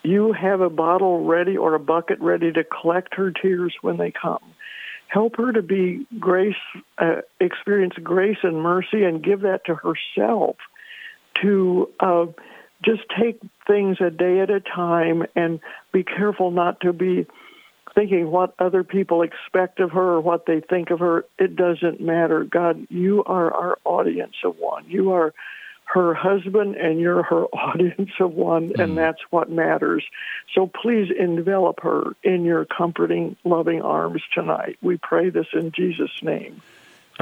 You 0.03 0.33
have 0.33 0.61
a 0.61 0.71
bottle 0.71 1.25
ready 1.25 1.57
or 1.57 1.75
a 1.75 1.81
bucket 1.81 2.21
ready 2.21 2.53
to 2.53 2.65
collect 2.65 3.15
her 3.17 3.33
tears 3.33 3.75
when 3.83 3.97
they 3.97 4.13
come. 4.13 4.39
Help 5.09 5.37
her 5.37 5.53
to 5.53 5.63
be 5.63 6.07
grace, 6.19 6.55
uh, 6.99 7.23
experience 7.41 7.95
grace 8.03 8.39
and 8.45 8.63
mercy, 8.63 9.03
and 9.03 9.23
give 9.23 9.41
that 9.41 9.65
to 9.67 9.75
herself. 9.75 10.57
To 11.43 11.89
uh, 11.99 12.27
just 12.85 13.03
take 13.21 13.41
things 13.67 13.99
a 14.01 14.11
day 14.11 14.41
at 14.41 14.51
a 14.51 14.61
time 14.61 15.25
and 15.35 15.61
be 15.93 16.05
careful 16.05 16.51
not 16.51 16.81
to 16.83 16.93
be 16.93 17.27
thinking 17.95 18.31
what 18.31 18.55
other 18.59 18.85
people 18.85 19.23
expect 19.23 19.81
of 19.81 19.93
her 19.93 20.15
or 20.15 20.21
what 20.21 20.47
they 20.47 20.61
think 20.61 20.91
of 20.91 21.01
her. 21.01 21.25
It 21.39 21.57
doesn't 21.57 22.01
matter. 22.01 22.45
God, 22.45 22.87
you 22.91 23.25
are 23.25 23.53
our 23.53 23.79
audience 23.85 24.37
of 24.45 24.57
one. 24.59 24.85
You 24.89 25.13
are 25.13 25.35
her 25.93 26.15
husband 26.15 26.77
and 26.77 27.01
you're 27.01 27.23
her 27.23 27.45
audience 27.53 28.13
of 28.21 28.33
one, 28.33 28.71
mm. 28.71 28.83
and 28.83 28.97
that's 28.97 29.21
what 29.31 29.51
matters. 29.51 30.05
So 30.55 30.67
please 30.67 31.11
envelop 31.17 31.81
her 31.83 32.13
in 32.23 32.45
your 32.45 32.65
comforting, 32.65 33.37
loving 33.45 33.83
arms 33.83 34.23
tonight. 34.35 34.79
We 34.83 34.97
pray 34.97 35.31
this 35.31 35.49
in 35.53 35.73
Jesus' 35.73 36.23
name. 36.23 36.63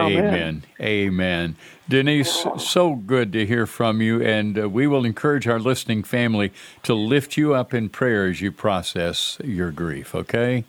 Amen. 0.06 0.34
Amen. 0.34 0.62
Amen. 0.80 1.56
Denise, 1.88 2.44
so 2.58 2.94
good 2.94 3.32
to 3.32 3.46
hear 3.46 3.66
from 3.66 4.02
you, 4.02 4.22
and 4.22 4.58
uh, 4.58 4.68
we 4.68 4.86
will 4.86 5.04
encourage 5.04 5.48
our 5.48 5.58
listening 5.58 6.02
family 6.02 6.52
to 6.82 6.94
lift 6.94 7.36
you 7.36 7.54
up 7.54 7.72
in 7.72 7.88
prayer 7.88 8.26
as 8.26 8.40
you 8.40 8.52
process 8.52 9.38
your 9.42 9.70
grief, 9.70 10.14
okay? 10.14 10.64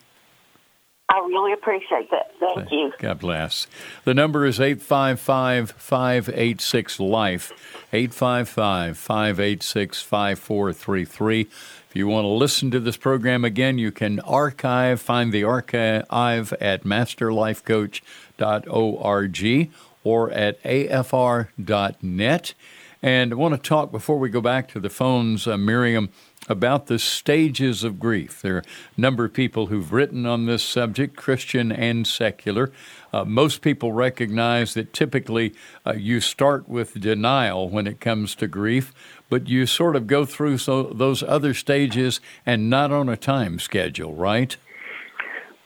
I 1.12 1.26
really 1.28 1.54
appreciate 1.54 2.12
that. 2.12 2.34
Thank 2.40 2.72
you. 2.72 2.94
God 3.00 3.18
bless. 3.20 3.66
The 4.06 4.14
number 4.14 4.46
is 4.46 4.60
855 4.60 5.72
586 5.72 7.00
Life, 7.00 7.52
855 7.92 8.96
586 8.96 10.04
5433. 10.04 11.42
If 11.42 11.96
you 11.96 12.08
want 12.08 12.26
to 12.26 12.30
listen 12.30 12.70
to 12.70 12.80
this 12.80 12.98
program 12.98 13.44
again, 13.44 13.80
you 13.80 13.92
can 13.92 14.20
archive, 14.20 15.02
find 15.02 15.32
the 15.32 15.44
archive 15.44 16.54
at 16.54 16.84
masterlifecoach.org 16.84 19.72
or 20.04 20.32
at 20.32 20.64
afr.net. 20.64 22.54
And 23.02 23.32
I 23.32 23.36
want 23.36 23.56
to 23.56 23.70
talk 23.70 23.92
before 23.92 24.20
we 24.20 24.30
go 24.30 24.42
back 24.42 24.68
to 24.70 24.80
the 24.80 24.90
phones, 24.90 25.48
uh, 25.48 25.58
Miriam, 25.58 26.10
about 26.50 26.88
the 26.88 27.00
stages 27.00 27.84
of 27.86 27.98
grief. 27.98 28.42
There 28.42 28.58
are 28.58 28.64
a 28.98 29.02
number 29.02 29.24
of 29.24 29.34
people 29.34 29.68
who've 29.68 29.94
written 29.94 30.26
on 30.26 30.48
this 30.48 30.64
subject, 30.64 31.16
Christian 31.16 31.72
and 31.72 32.06
secular. 32.06 32.74
Uh, 33.14 33.24
most 33.24 33.62
people 33.62 33.94
recognize 33.94 34.74
that 34.74 34.92
typically 34.92 35.54
uh, 35.86 35.94
you 35.94 36.20
start 36.20 36.68
with 36.68 37.00
denial 37.00 37.70
when 37.70 37.88
it 37.88 38.02
comes 38.02 38.36
to 38.36 38.48
grief, 38.48 38.94
but 39.30 39.48
you 39.48 39.66
sort 39.66 39.96
of 39.96 40.06
go 40.06 40.26
through 40.26 40.58
so, 40.58 40.84
those 40.84 41.24
other 41.24 41.54
stages 41.54 42.20
and 42.46 42.70
not 42.70 42.92
on 42.92 43.08
a 43.08 43.16
time 43.16 43.60
schedule, 43.60 44.14
right? 44.14 44.58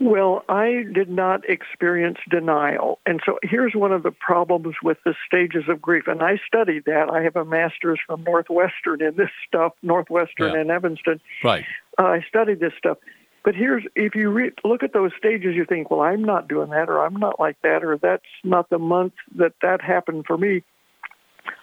Well, 0.04 0.44
I 0.50 0.84
did 0.94 1.10
not 1.10 1.48
experience 1.48 2.18
denial. 2.30 3.00
And 3.06 3.22
so 3.26 3.40
here's 3.42 3.74
one 3.74 3.94
of 3.94 4.04
the 4.04 4.12
problems 4.12 4.76
with 4.84 4.98
the 5.06 5.16
stages 5.26 5.64
of 5.70 5.82
grief. 5.82 6.08
And 6.08 6.22
I 6.22 6.42
studied 6.46 6.84
that. 6.86 7.10
I 7.10 7.22
have 7.22 7.38
a 7.38 7.46
master's 7.46 8.00
from 8.06 8.24
Northwestern 8.24 9.02
in 9.02 9.16
this 9.16 9.30
stuff, 9.48 9.72
Northwestern 9.82 10.56
yeah. 10.56 10.60
and 10.60 10.72
Evanston. 10.72 11.22
Right. 11.42 11.64
Uh, 11.98 12.06
I 12.06 12.26
studied 12.28 12.60
this 12.60 12.74
stuff. 12.78 12.98
But 13.46 13.56
here's 13.56 13.84
if 13.96 14.14
you 14.14 14.30
re- 14.30 14.52
look 14.66 14.84
at 14.84 14.92
those 14.92 15.12
stages, 15.18 15.56
you 15.56 15.64
think, 15.64 15.90
well, 15.90 16.02
I'm 16.02 16.24
not 16.24 16.50
doing 16.50 16.70
that, 16.72 16.90
or 16.90 17.06
I'm 17.06 17.16
not 17.16 17.40
like 17.40 17.58
that, 17.62 17.84
or 17.84 17.98
that's 17.98 18.24
not 18.44 18.70
the 18.70 18.80
month 18.80 19.14
that 19.38 19.54
that 19.62 19.82
happened 19.82 20.26
for 20.28 20.38
me. 20.38 20.64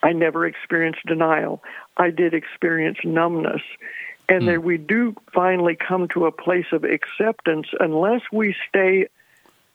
I 0.03 0.13
never 0.13 0.47
experienced 0.47 1.01
denial. 1.07 1.63
I 1.97 2.11
did 2.11 2.33
experience 2.33 2.99
numbness. 3.05 3.63
And 4.31 4.45
mm. 4.45 4.47
that 4.47 4.63
we 4.63 4.79
do 4.79 5.15
finally 5.35 5.77
come 5.77 6.09
to 6.15 6.25
a 6.25 6.33
place 6.33 6.67
of 6.73 6.85
acceptance 6.85 7.67
unless 7.79 8.23
we 8.33 8.55
stay 8.69 9.09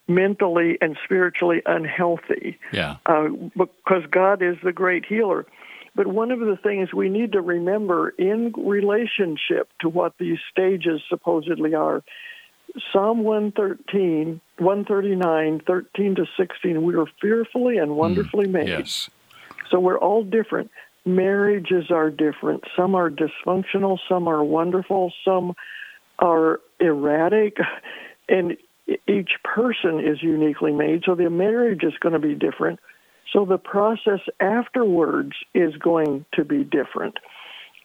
mentally 0.08 0.78
and 0.82 0.98
spiritually 1.04 1.62
unhealthy. 1.66 2.58
Yeah. 2.72 2.98
Uh, 3.06 3.28
because 3.56 4.04
God 4.10 4.42
is 4.42 4.56
the 4.64 4.72
great 4.72 5.06
healer. 5.06 5.46
But 5.96 6.08
one 6.08 6.32
of 6.32 6.40
the 6.40 6.58
things 6.58 6.94
we 6.94 7.10
need 7.10 7.34
to 7.34 7.42
remember 7.42 8.10
in 8.10 8.54
relationship 8.58 9.70
to 9.80 9.90
what 9.90 10.14
these 10.20 10.40
stages 10.52 11.02
supposedly 11.08 11.74
are, 11.74 12.04
Psalm 12.92 13.24
113, 13.24 14.42
139, 14.58 15.62
13 15.66 16.16
to 16.16 16.26
16, 16.36 16.84
we 16.84 16.96
are 16.96 17.06
fearfully 17.22 17.78
and 17.78 17.96
wonderfully 17.96 18.48
mm, 18.48 18.52
made. 18.52 18.68
Yes. 18.68 19.10
So 19.70 19.80
we're 19.80 19.98
all 19.98 20.24
different. 20.24 20.72
Marriages 21.06 21.92
are 21.92 22.10
different. 22.10 22.64
Some 22.76 22.96
are 22.96 23.12
dysfunctional, 23.12 24.00
some 24.10 24.28
are 24.28 24.44
wonderful, 24.44 25.14
some 25.24 25.54
are 26.20 26.60
erratic. 26.80 27.58
And 28.28 28.58
each 29.08 29.34
person 29.44 30.00
is 30.00 30.24
uniquely 30.24 30.72
made, 30.72 31.04
so 31.06 31.14
the 31.14 31.30
marriage 31.30 31.84
is 31.84 31.94
going 32.00 32.14
to 32.14 32.20
be 32.20 32.34
different. 32.34 32.80
So 33.32 33.46
the 33.46 33.60
process 33.60 34.20
afterwards 34.40 35.34
is 35.54 35.76
going 35.78 36.26
to 36.34 36.44
be 36.44 36.64
different. 36.64 37.18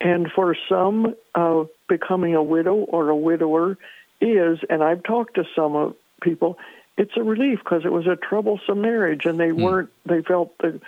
And 0.01 0.29
for 0.35 0.57
some, 0.67 1.15
uh, 1.35 1.65
becoming 1.91 2.35
a 2.35 2.43
widow 2.43 2.75
or 2.75 3.11
a 3.11 3.17
widower 3.17 3.77
is, 4.21 4.61
and 4.71 4.83
I've 4.83 5.03
talked 5.03 5.35
to 5.35 5.45
some 5.55 5.77
of 5.77 5.95
people, 6.23 6.57
it's 6.97 7.17
a 7.17 7.23
relief 7.23 7.59
because 7.59 7.83
it 7.85 7.93
was 7.93 8.07
a 8.07 8.17
troublesome 8.17 8.81
marriage 8.81 9.27
and 9.27 9.39
they 9.39 9.49
mm. 9.49 9.63
weren't, 9.63 9.91
they 10.07 10.23
felt 10.23 10.57
that, 10.59 10.81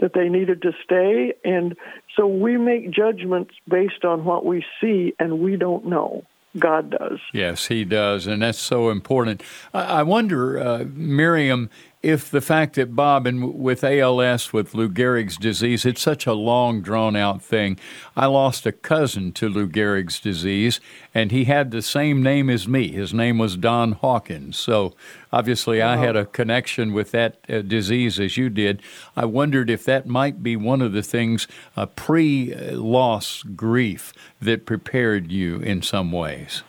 that 0.00 0.12
they 0.14 0.28
needed 0.28 0.62
to 0.62 0.72
stay. 0.84 1.34
And 1.44 1.76
so 2.16 2.26
we 2.26 2.56
make 2.56 2.90
judgments 2.90 3.54
based 3.68 4.04
on 4.04 4.24
what 4.24 4.44
we 4.44 4.64
see 4.80 5.14
and 5.18 5.40
we 5.40 5.56
don't 5.56 5.86
know. 5.86 6.24
God 6.58 6.90
does. 6.90 7.18
Yes, 7.32 7.66
He 7.66 7.84
does, 7.84 8.26
and 8.26 8.42
that's 8.42 8.58
so 8.58 8.88
important. 8.90 9.42
I 9.74 10.02
wonder, 10.02 10.58
uh, 10.58 10.84
Miriam, 10.92 11.68
if 12.00 12.30
the 12.30 12.40
fact 12.40 12.76
that 12.76 12.94
Bob 12.94 13.26
and 13.26 13.54
with 13.54 13.82
ALS 13.82 14.52
with 14.52 14.72
Lou 14.72 14.88
Gehrig's 14.88 15.36
disease, 15.36 15.84
it's 15.84 16.00
such 16.00 16.26
a 16.26 16.32
long 16.32 16.80
drawn 16.80 17.16
out 17.16 17.42
thing. 17.42 17.76
I 18.16 18.26
lost 18.26 18.66
a 18.66 18.72
cousin 18.72 19.32
to 19.32 19.48
Lou 19.48 19.66
Gehrig's 19.66 20.20
disease, 20.20 20.80
and 21.12 21.32
he 21.32 21.44
had 21.44 21.70
the 21.70 21.82
same 21.82 22.22
name 22.22 22.48
as 22.48 22.68
me. 22.68 22.92
His 22.92 23.12
name 23.12 23.38
was 23.38 23.56
Don 23.56 23.92
Hawkins. 23.92 24.56
So 24.56 24.94
obviously, 25.32 25.82
I 25.82 25.96
had 25.96 26.14
a 26.14 26.26
connection 26.26 26.92
with 26.92 27.10
that 27.10 27.38
uh, 27.48 27.62
disease 27.62 28.20
as 28.20 28.36
you 28.36 28.48
did. 28.48 28.80
I 29.16 29.24
wondered 29.24 29.68
if 29.68 29.84
that 29.84 30.06
might 30.06 30.40
be 30.40 30.54
one 30.54 30.80
of 30.80 30.92
the 30.92 31.02
things 31.02 31.48
uh, 31.76 31.86
pre 31.86 32.54
loss 32.54 33.42
grief 33.42 34.12
that 34.40 34.66
prepared 34.66 35.32
you 35.32 35.56
in 35.58 35.82
some 35.82 36.12
ways. 36.12 36.62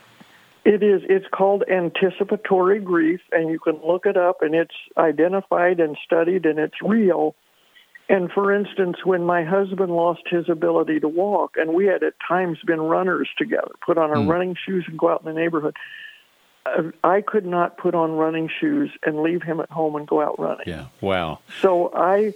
It 0.70 0.84
is. 0.84 1.02
It's 1.10 1.26
called 1.34 1.64
anticipatory 1.68 2.80
grief, 2.80 3.22
and 3.32 3.50
you 3.50 3.58
can 3.58 3.80
look 3.84 4.06
it 4.06 4.16
up, 4.16 4.44
and 4.44 4.54
it's 4.54 4.76
identified 5.00 5.80
and 5.80 5.98
studied, 6.06 6.46
and 6.46 6.60
it's 6.60 6.80
real. 6.84 7.34
And 8.08 8.32
for 8.32 8.54
instance, 8.54 8.98
when 9.04 9.24
my 9.24 9.44
husband 9.44 9.92
lost 9.92 10.22
his 10.30 10.48
ability 10.48 11.00
to 11.00 11.08
walk, 11.08 11.56
and 11.58 11.74
we 11.74 11.88
had 11.88 12.04
at 12.04 12.14
times 12.26 12.60
been 12.68 12.82
runners 12.82 13.28
together, 13.36 13.72
put 13.84 13.98
on 13.98 14.12
our 14.12 14.18
mm. 14.18 14.30
running 14.30 14.56
shoes 14.64 14.86
and 14.88 15.00
go 15.00 15.10
out 15.10 15.22
in 15.26 15.34
the 15.34 15.40
neighborhood. 15.40 15.76
Uh, 16.68 16.92
I 17.04 17.22
could 17.22 17.48
not 17.48 17.80
put 17.80 17.96
on 17.96 18.12
running 18.12 18.48
shoes 18.62 18.92
and 19.04 19.24
leave 19.24 19.42
him 19.42 19.60
at 19.60 19.72
home 19.72 19.96
and 19.96 20.08
go 20.08 20.22
out 20.22 20.40
running. 20.40 20.66
Yeah. 20.68 20.86
Wow. 21.02 21.40
So 21.62 21.92
I, 21.96 22.36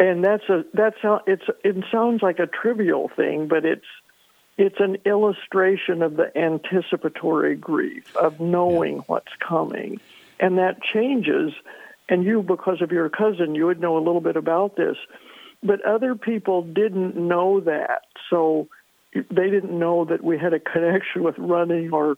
and 0.00 0.24
that's 0.24 0.48
a 0.48 0.64
that's 0.72 1.04
a, 1.04 1.18
it's 1.26 1.44
it 1.62 1.76
sounds 1.92 2.22
like 2.22 2.38
a 2.38 2.46
trivial 2.46 3.10
thing, 3.14 3.48
but 3.48 3.66
it's 3.66 3.84
it's 4.56 4.78
an 4.78 4.98
illustration 5.04 6.02
of 6.02 6.16
the 6.16 6.36
anticipatory 6.36 7.56
grief 7.56 8.14
of 8.16 8.40
knowing 8.40 8.96
yeah. 8.96 9.02
what's 9.06 9.32
coming 9.46 10.00
and 10.40 10.58
that 10.58 10.82
changes 10.82 11.52
and 12.08 12.24
you 12.24 12.42
because 12.42 12.82
of 12.82 12.92
your 12.92 13.08
cousin 13.08 13.54
you 13.54 13.66
would 13.66 13.80
know 13.80 13.96
a 13.96 14.02
little 14.04 14.20
bit 14.20 14.36
about 14.36 14.76
this 14.76 14.96
but 15.62 15.84
other 15.84 16.14
people 16.14 16.62
didn't 16.62 17.16
know 17.16 17.60
that 17.60 18.02
so 18.30 18.68
they 19.12 19.50
didn't 19.50 19.76
know 19.78 20.04
that 20.04 20.22
we 20.22 20.38
had 20.38 20.52
a 20.52 20.60
connection 20.60 21.22
with 21.22 21.38
running 21.38 21.92
or 21.92 22.16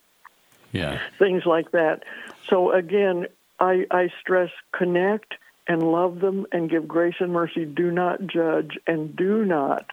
yeah. 0.72 1.00
things 1.18 1.44
like 1.46 1.70
that 1.72 2.02
so 2.48 2.72
again 2.72 3.26
i 3.60 3.86
i 3.90 4.08
stress 4.20 4.50
connect 4.72 5.34
and 5.68 5.82
love 5.82 6.20
them 6.20 6.46
and 6.52 6.70
give 6.70 6.86
grace 6.86 7.16
and 7.20 7.32
mercy 7.32 7.64
do 7.64 7.90
not 7.90 8.26
judge 8.26 8.78
and 8.86 9.16
do 9.16 9.44
not 9.44 9.90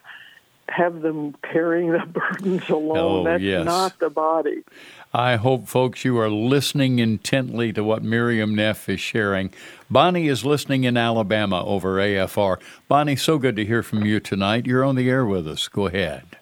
have 0.68 1.02
them 1.02 1.34
carrying 1.42 1.92
the 1.92 2.04
burdens 2.06 2.68
alone. 2.68 2.96
Oh, 2.98 3.24
That's 3.24 3.42
yes. 3.42 3.64
not 3.64 3.98
the 3.98 4.10
body. 4.10 4.64
I 5.12 5.36
hope, 5.36 5.68
folks, 5.68 6.04
you 6.04 6.18
are 6.18 6.28
listening 6.28 6.98
intently 6.98 7.72
to 7.72 7.84
what 7.84 8.02
Miriam 8.02 8.54
Neff 8.54 8.88
is 8.88 9.00
sharing. 9.00 9.52
Bonnie 9.88 10.26
is 10.26 10.44
listening 10.44 10.84
in 10.84 10.96
Alabama 10.96 11.64
over 11.64 11.96
AFR. 11.96 12.60
Bonnie, 12.88 13.16
so 13.16 13.38
good 13.38 13.54
to 13.56 13.64
hear 13.64 13.82
from 13.82 14.04
you 14.04 14.18
tonight. 14.18 14.66
You're 14.66 14.84
on 14.84 14.96
the 14.96 15.08
air 15.08 15.24
with 15.24 15.46
us. 15.46 15.68
Go 15.68 15.86
ahead. 15.86 16.36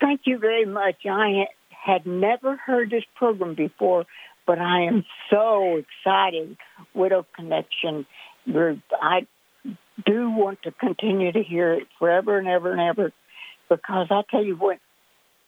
Thank 0.00 0.22
you 0.24 0.38
very 0.38 0.64
much. 0.66 0.96
I 1.08 1.46
had 1.70 2.06
never 2.06 2.56
heard 2.56 2.90
this 2.90 3.04
program 3.16 3.54
before, 3.54 4.04
but 4.46 4.58
I 4.58 4.82
am 4.82 5.04
so 5.30 5.76
excited. 5.76 6.56
Widow 6.94 7.26
Connection 7.36 8.06
Group. 8.50 8.80
I 9.00 9.26
do 10.04 10.30
want 10.30 10.62
to 10.62 10.72
continue 10.72 11.32
to 11.32 11.42
hear 11.42 11.74
it 11.74 11.88
forever 11.98 12.38
and 12.38 12.48
ever 12.48 12.72
and 12.72 12.80
ever 12.80 13.12
because 13.68 14.08
I 14.10 14.22
tell 14.30 14.44
you 14.44 14.56
what, 14.56 14.78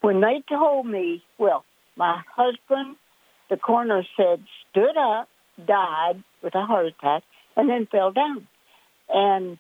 when 0.00 0.20
they 0.20 0.42
told 0.48 0.86
me, 0.86 1.22
well, 1.38 1.64
my 1.96 2.20
husband, 2.34 2.96
the 3.48 3.56
coroner 3.56 4.02
said, 4.16 4.44
stood 4.70 4.96
up, 4.96 5.28
died 5.66 6.22
with 6.42 6.54
a 6.54 6.62
heart 6.62 6.86
attack, 6.86 7.22
and 7.56 7.68
then 7.68 7.86
fell 7.90 8.12
down. 8.12 8.46
And 9.08 9.58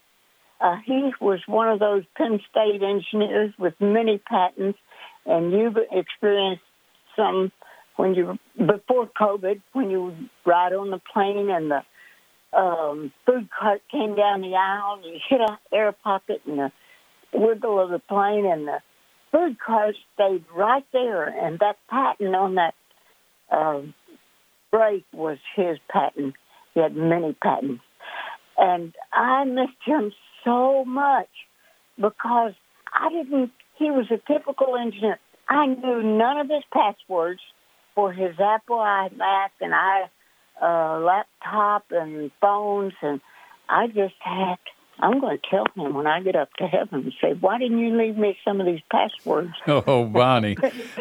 uh, 0.60 0.76
he 0.84 1.10
was 1.20 1.40
one 1.46 1.68
of 1.68 1.78
those 1.78 2.04
Penn 2.16 2.40
State 2.50 2.82
engineers 2.82 3.52
with 3.58 3.74
many 3.80 4.18
patents, 4.18 4.78
and 5.26 5.52
you've 5.52 5.76
experienced 5.90 6.62
some 7.16 7.52
when 7.96 8.14
you 8.14 8.38
before 8.56 9.10
COVID 9.20 9.60
when 9.72 9.90
you 9.90 10.14
ride 10.46 10.72
on 10.72 10.90
the 10.90 11.00
plane 11.12 11.50
and 11.50 11.70
the 11.70 11.80
um, 12.52 13.12
food 13.26 13.48
cart 13.58 13.82
came 13.90 14.14
down 14.14 14.40
the 14.40 14.54
aisle 14.54 15.00
and 15.04 15.20
hit 15.28 15.40
an 15.40 15.56
air 15.72 15.92
pocket 15.92 16.42
and 16.46 16.58
the 16.58 16.72
wiggle 17.32 17.80
of 17.80 17.90
the 17.90 17.98
plane 17.98 18.46
and 18.46 18.66
the 18.66 18.78
food 19.32 19.56
cart 19.64 19.94
stayed 20.14 20.44
right 20.54 20.84
there 20.92 21.26
and 21.26 21.58
that 21.60 21.76
patent 21.88 22.34
on 22.34 22.56
that 22.56 22.74
um, 23.50 23.94
brake 24.70 25.06
was 25.12 25.38
his 25.56 25.78
patent. 25.88 26.34
He 26.74 26.80
had 26.80 26.96
many 26.96 27.34
patents. 27.34 27.82
And 28.56 28.94
I 29.12 29.44
missed 29.44 29.82
him 29.84 30.12
so 30.44 30.84
much 30.84 31.28
because 31.96 32.52
I 32.92 33.08
didn't, 33.10 33.52
he 33.76 33.90
was 33.90 34.06
a 34.10 34.18
typical 34.32 34.76
engineer. 34.76 35.18
I 35.48 35.66
knew 35.66 36.02
none 36.02 36.38
of 36.38 36.48
his 36.48 36.62
passwords 36.72 37.40
for 37.94 38.12
his 38.12 38.34
Apple 38.38 38.78
iMac 38.78 39.50
and 39.60 39.74
I 39.74 40.10
uh, 40.62 40.98
laptop 41.00 41.86
and 41.90 42.30
phones, 42.40 42.92
and 43.02 43.20
I 43.68 43.86
just 43.86 44.14
had. 44.20 44.56
I'm 45.02 45.18
going 45.20 45.38
to 45.38 45.48
tell 45.48 45.66
him 45.74 45.94
when 45.94 46.06
I 46.06 46.20
get 46.20 46.36
up 46.36 46.52
to 46.54 46.66
heaven 46.66 47.02
and 47.02 47.12
say, 47.20 47.32
"Why 47.32 47.58
didn't 47.58 47.78
you 47.78 47.96
leave 47.96 48.16
me 48.16 48.36
some 48.44 48.60
of 48.60 48.66
these 48.66 48.80
passwords?" 48.90 49.54
Oh, 49.86 50.04
Bonnie, 50.04 50.56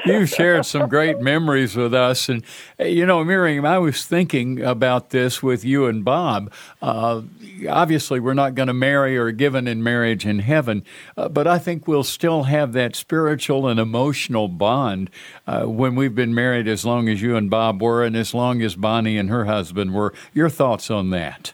you 0.06 0.26
shared 0.26 0.66
some 0.66 0.88
great 0.88 1.20
memories 1.20 1.76
with 1.76 1.94
us, 1.94 2.30
and 2.30 2.44
you 2.80 3.06
know, 3.06 3.24
Miriam, 3.24 3.66
I 3.66 3.78
was 3.78 4.06
thinking 4.06 4.62
about 4.62 5.10
this 5.10 5.44
with 5.44 5.66
you 5.66 5.86
and 5.88 6.06
Bob. 6.06 6.52
Uh, 6.82 7.24
obviously, 7.68 8.20
we're 8.20 8.34
not 8.34 8.56
going 8.56 8.68
to 8.68 8.74
marry 8.74 9.18
or 9.18 9.32
given 9.32 9.68
in 9.68 9.84
marriage 9.84 10.26
in 10.26 10.40
heaven, 10.40 10.84
uh, 11.18 11.28
but 11.30 11.46
I 11.46 11.60
think 11.60 11.88
we'll 11.88 12.04
still 12.04 12.44
have 12.44 12.74
that 12.74 12.96
spiritual 12.96 13.68
and 13.68 13.80
emotional 13.80 14.48
bond 14.48 15.10
uh, 15.46 15.66
when 15.66 15.96
we've 15.96 16.16
been 16.16 16.34
married 16.34 16.68
as 16.68 16.86
long 16.86 17.10
as 17.10 17.22
you 17.22 17.36
and 17.36 17.50
Bob 17.50 17.82
were, 17.82 18.04
and 18.04 18.16
as 18.16 18.34
long 18.34 18.62
as 18.62 18.76
Bonnie 18.76 19.18
and 19.18 19.30
her 19.30 19.46
husband 19.46 19.94
were. 19.94 20.14
Your 20.34 20.50
thoughts 20.50 20.90
on 20.90 21.10
that? 21.10 21.54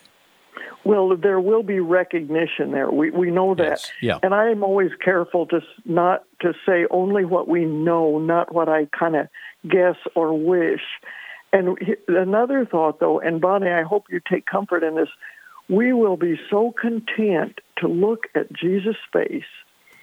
Well, 0.86 1.18
there 1.18 1.40
will 1.40 1.64
be 1.64 1.80
recognition 1.80 2.72
there. 2.72 2.92
We 2.92 3.10
we 3.10 3.32
know 3.32 3.56
that, 3.56 3.64
yes. 3.64 3.92
yeah. 4.02 4.20
and 4.22 4.36
I 4.36 4.52
am 4.52 4.64
always 4.64 4.92
careful 5.04 5.48
to 5.48 5.62
not 5.84 6.24
to 6.42 6.54
say 6.64 6.86
only 6.92 7.26
what 7.26 7.48
we 7.48 7.66
know, 7.66 8.20
not 8.20 8.54
what 8.54 8.70
I 8.70 8.86
kind 8.98 9.16
of 9.16 9.28
guess 9.68 9.96
or 10.16 10.38
wish. 10.38 10.84
And 11.52 11.78
another 12.08 12.68
thought, 12.70 13.00
though, 13.00 13.20
and 13.20 13.42
Bonnie, 13.42 13.72
I 13.72 13.82
hope 13.82 14.06
you 14.12 14.22
take 14.30 14.46
comfort 14.46 14.84
in 14.84 14.96
this. 14.96 15.10
We 15.70 15.92
will 15.92 16.18
be 16.18 16.40
so 16.52 16.72
content 16.80 17.60
to 17.78 17.88
look 17.88 18.26
at 18.36 18.54
Jesus' 18.54 18.98
face 19.12 19.44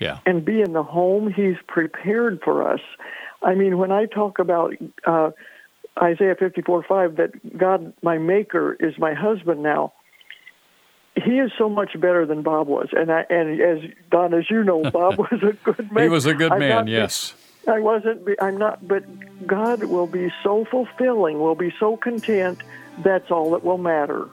yeah. 0.00 0.18
and 0.26 0.44
be 0.44 0.60
in 0.60 0.72
the 0.72 0.82
home 0.82 1.32
He's 1.32 1.56
prepared 1.68 2.40
for 2.42 2.68
us. 2.68 2.80
I 3.42 3.54
mean, 3.54 3.78
when 3.78 3.92
I 3.92 4.06
talk 4.06 4.40
about 4.40 4.74
uh, 5.06 5.30
Isaiah 6.02 6.34
54 6.36 6.84
5, 6.88 7.16
that 7.16 7.58
God, 7.58 7.92
my 8.02 8.18
Maker, 8.18 8.76
is 8.80 8.94
my 8.98 9.14
husband 9.14 9.62
now 9.62 9.92
he 11.16 11.38
is 11.38 11.52
so 11.58 11.68
much 11.68 11.98
better 12.00 12.24
than 12.26 12.42
Bob 12.42 12.68
was, 12.68 12.88
and 12.92 13.10
I 13.12 13.24
and 13.28 13.60
as 13.60 13.90
Don, 14.10 14.34
as 14.34 14.50
you 14.50 14.64
know, 14.64 14.82
Bob 14.90 15.18
was 15.18 15.42
a 15.42 15.52
good 15.64 15.92
man. 15.92 16.04
he 16.04 16.08
was 16.08 16.26
a 16.26 16.34
good 16.34 16.56
man, 16.58 16.86
yes. 16.86 17.34
I 17.68 17.78
wasn't. 17.78 18.28
I'm 18.40 18.56
not. 18.56 18.86
But 18.86 19.04
God 19.46 19.84
will 19.84 20.06
be 20.06 20.32
so 20.42 20.64
fulfilling. 20.64 21.38
Will 21.38 21.54
be 21.54 21.72
so 21.78 21.96
content. 21.96 22.60
That's 22.98 23.30
all 23.30 23.52
that 23.52 23.64
will 23.64 23.78
matter. 23.78 24.28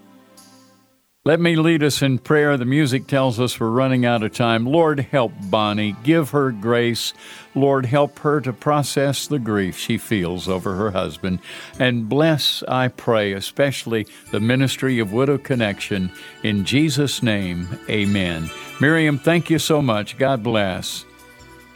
Let 1.29 1.39
me 1.39 1.55
lead 1.57 1.83
us 1.83 2.01
in 2.01 2.17
prayer. 2.17 2.57
The 2.57 2.65
music 2.65 3.05
tells 3.05 3.39
us 3.39 3.59
we're 3.59 3.69
running 3.69 4.03
out 4.03 4.23
of 4.23 4.33
time. 4.33 4.65
Lord, 4.65 4.99
help 4.99 5.31
Bonnie. 5.43 5.95
Give 6.01 6.31
her 6.31 6.49
grace. 6.49 7.13
Lord, 7.53 7.85
help 7.85 8.17
her 8.17 8.41
to 8.41 8.51
process 8.51 9.27
the 9.27 9.37
grief 9.37 9.77
she 9.77 9.99
feels 9.99 10.49
over 10.49 10.73
her 10.73 10.89
husband. 10.89 11.37
And 11.77 12.09
bless, 12.09 12.63
I 12.63 12.87
pray, 12.87 13.33
especially 13.33 14.07
the 14.31 14.39
ministry 14.39 14.97
of 14.97 15.13
Widow 15.13 15.37
Connection. 15.37 16.11
In 16.41 16.65
Jesus' 16.65 17.21
name, 17.21 17.77
amen. 17.87 18.49
Miriam, 18.81 19.19
thank 19.19 19.51
you 19.51 19.59
so 19.59 19.83
much. 19.83 20.17
God 20.17 20.41
bless. 20.41 21.05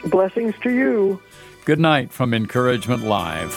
Blessings 0.06 0.56
to 0.64 0.70
you. 0.72 1.22
Good 1.64 1.78
night 1.78 2.10
from 2.12 2.34
Encouragement 2.34 3.04
Live. 3.04 3.56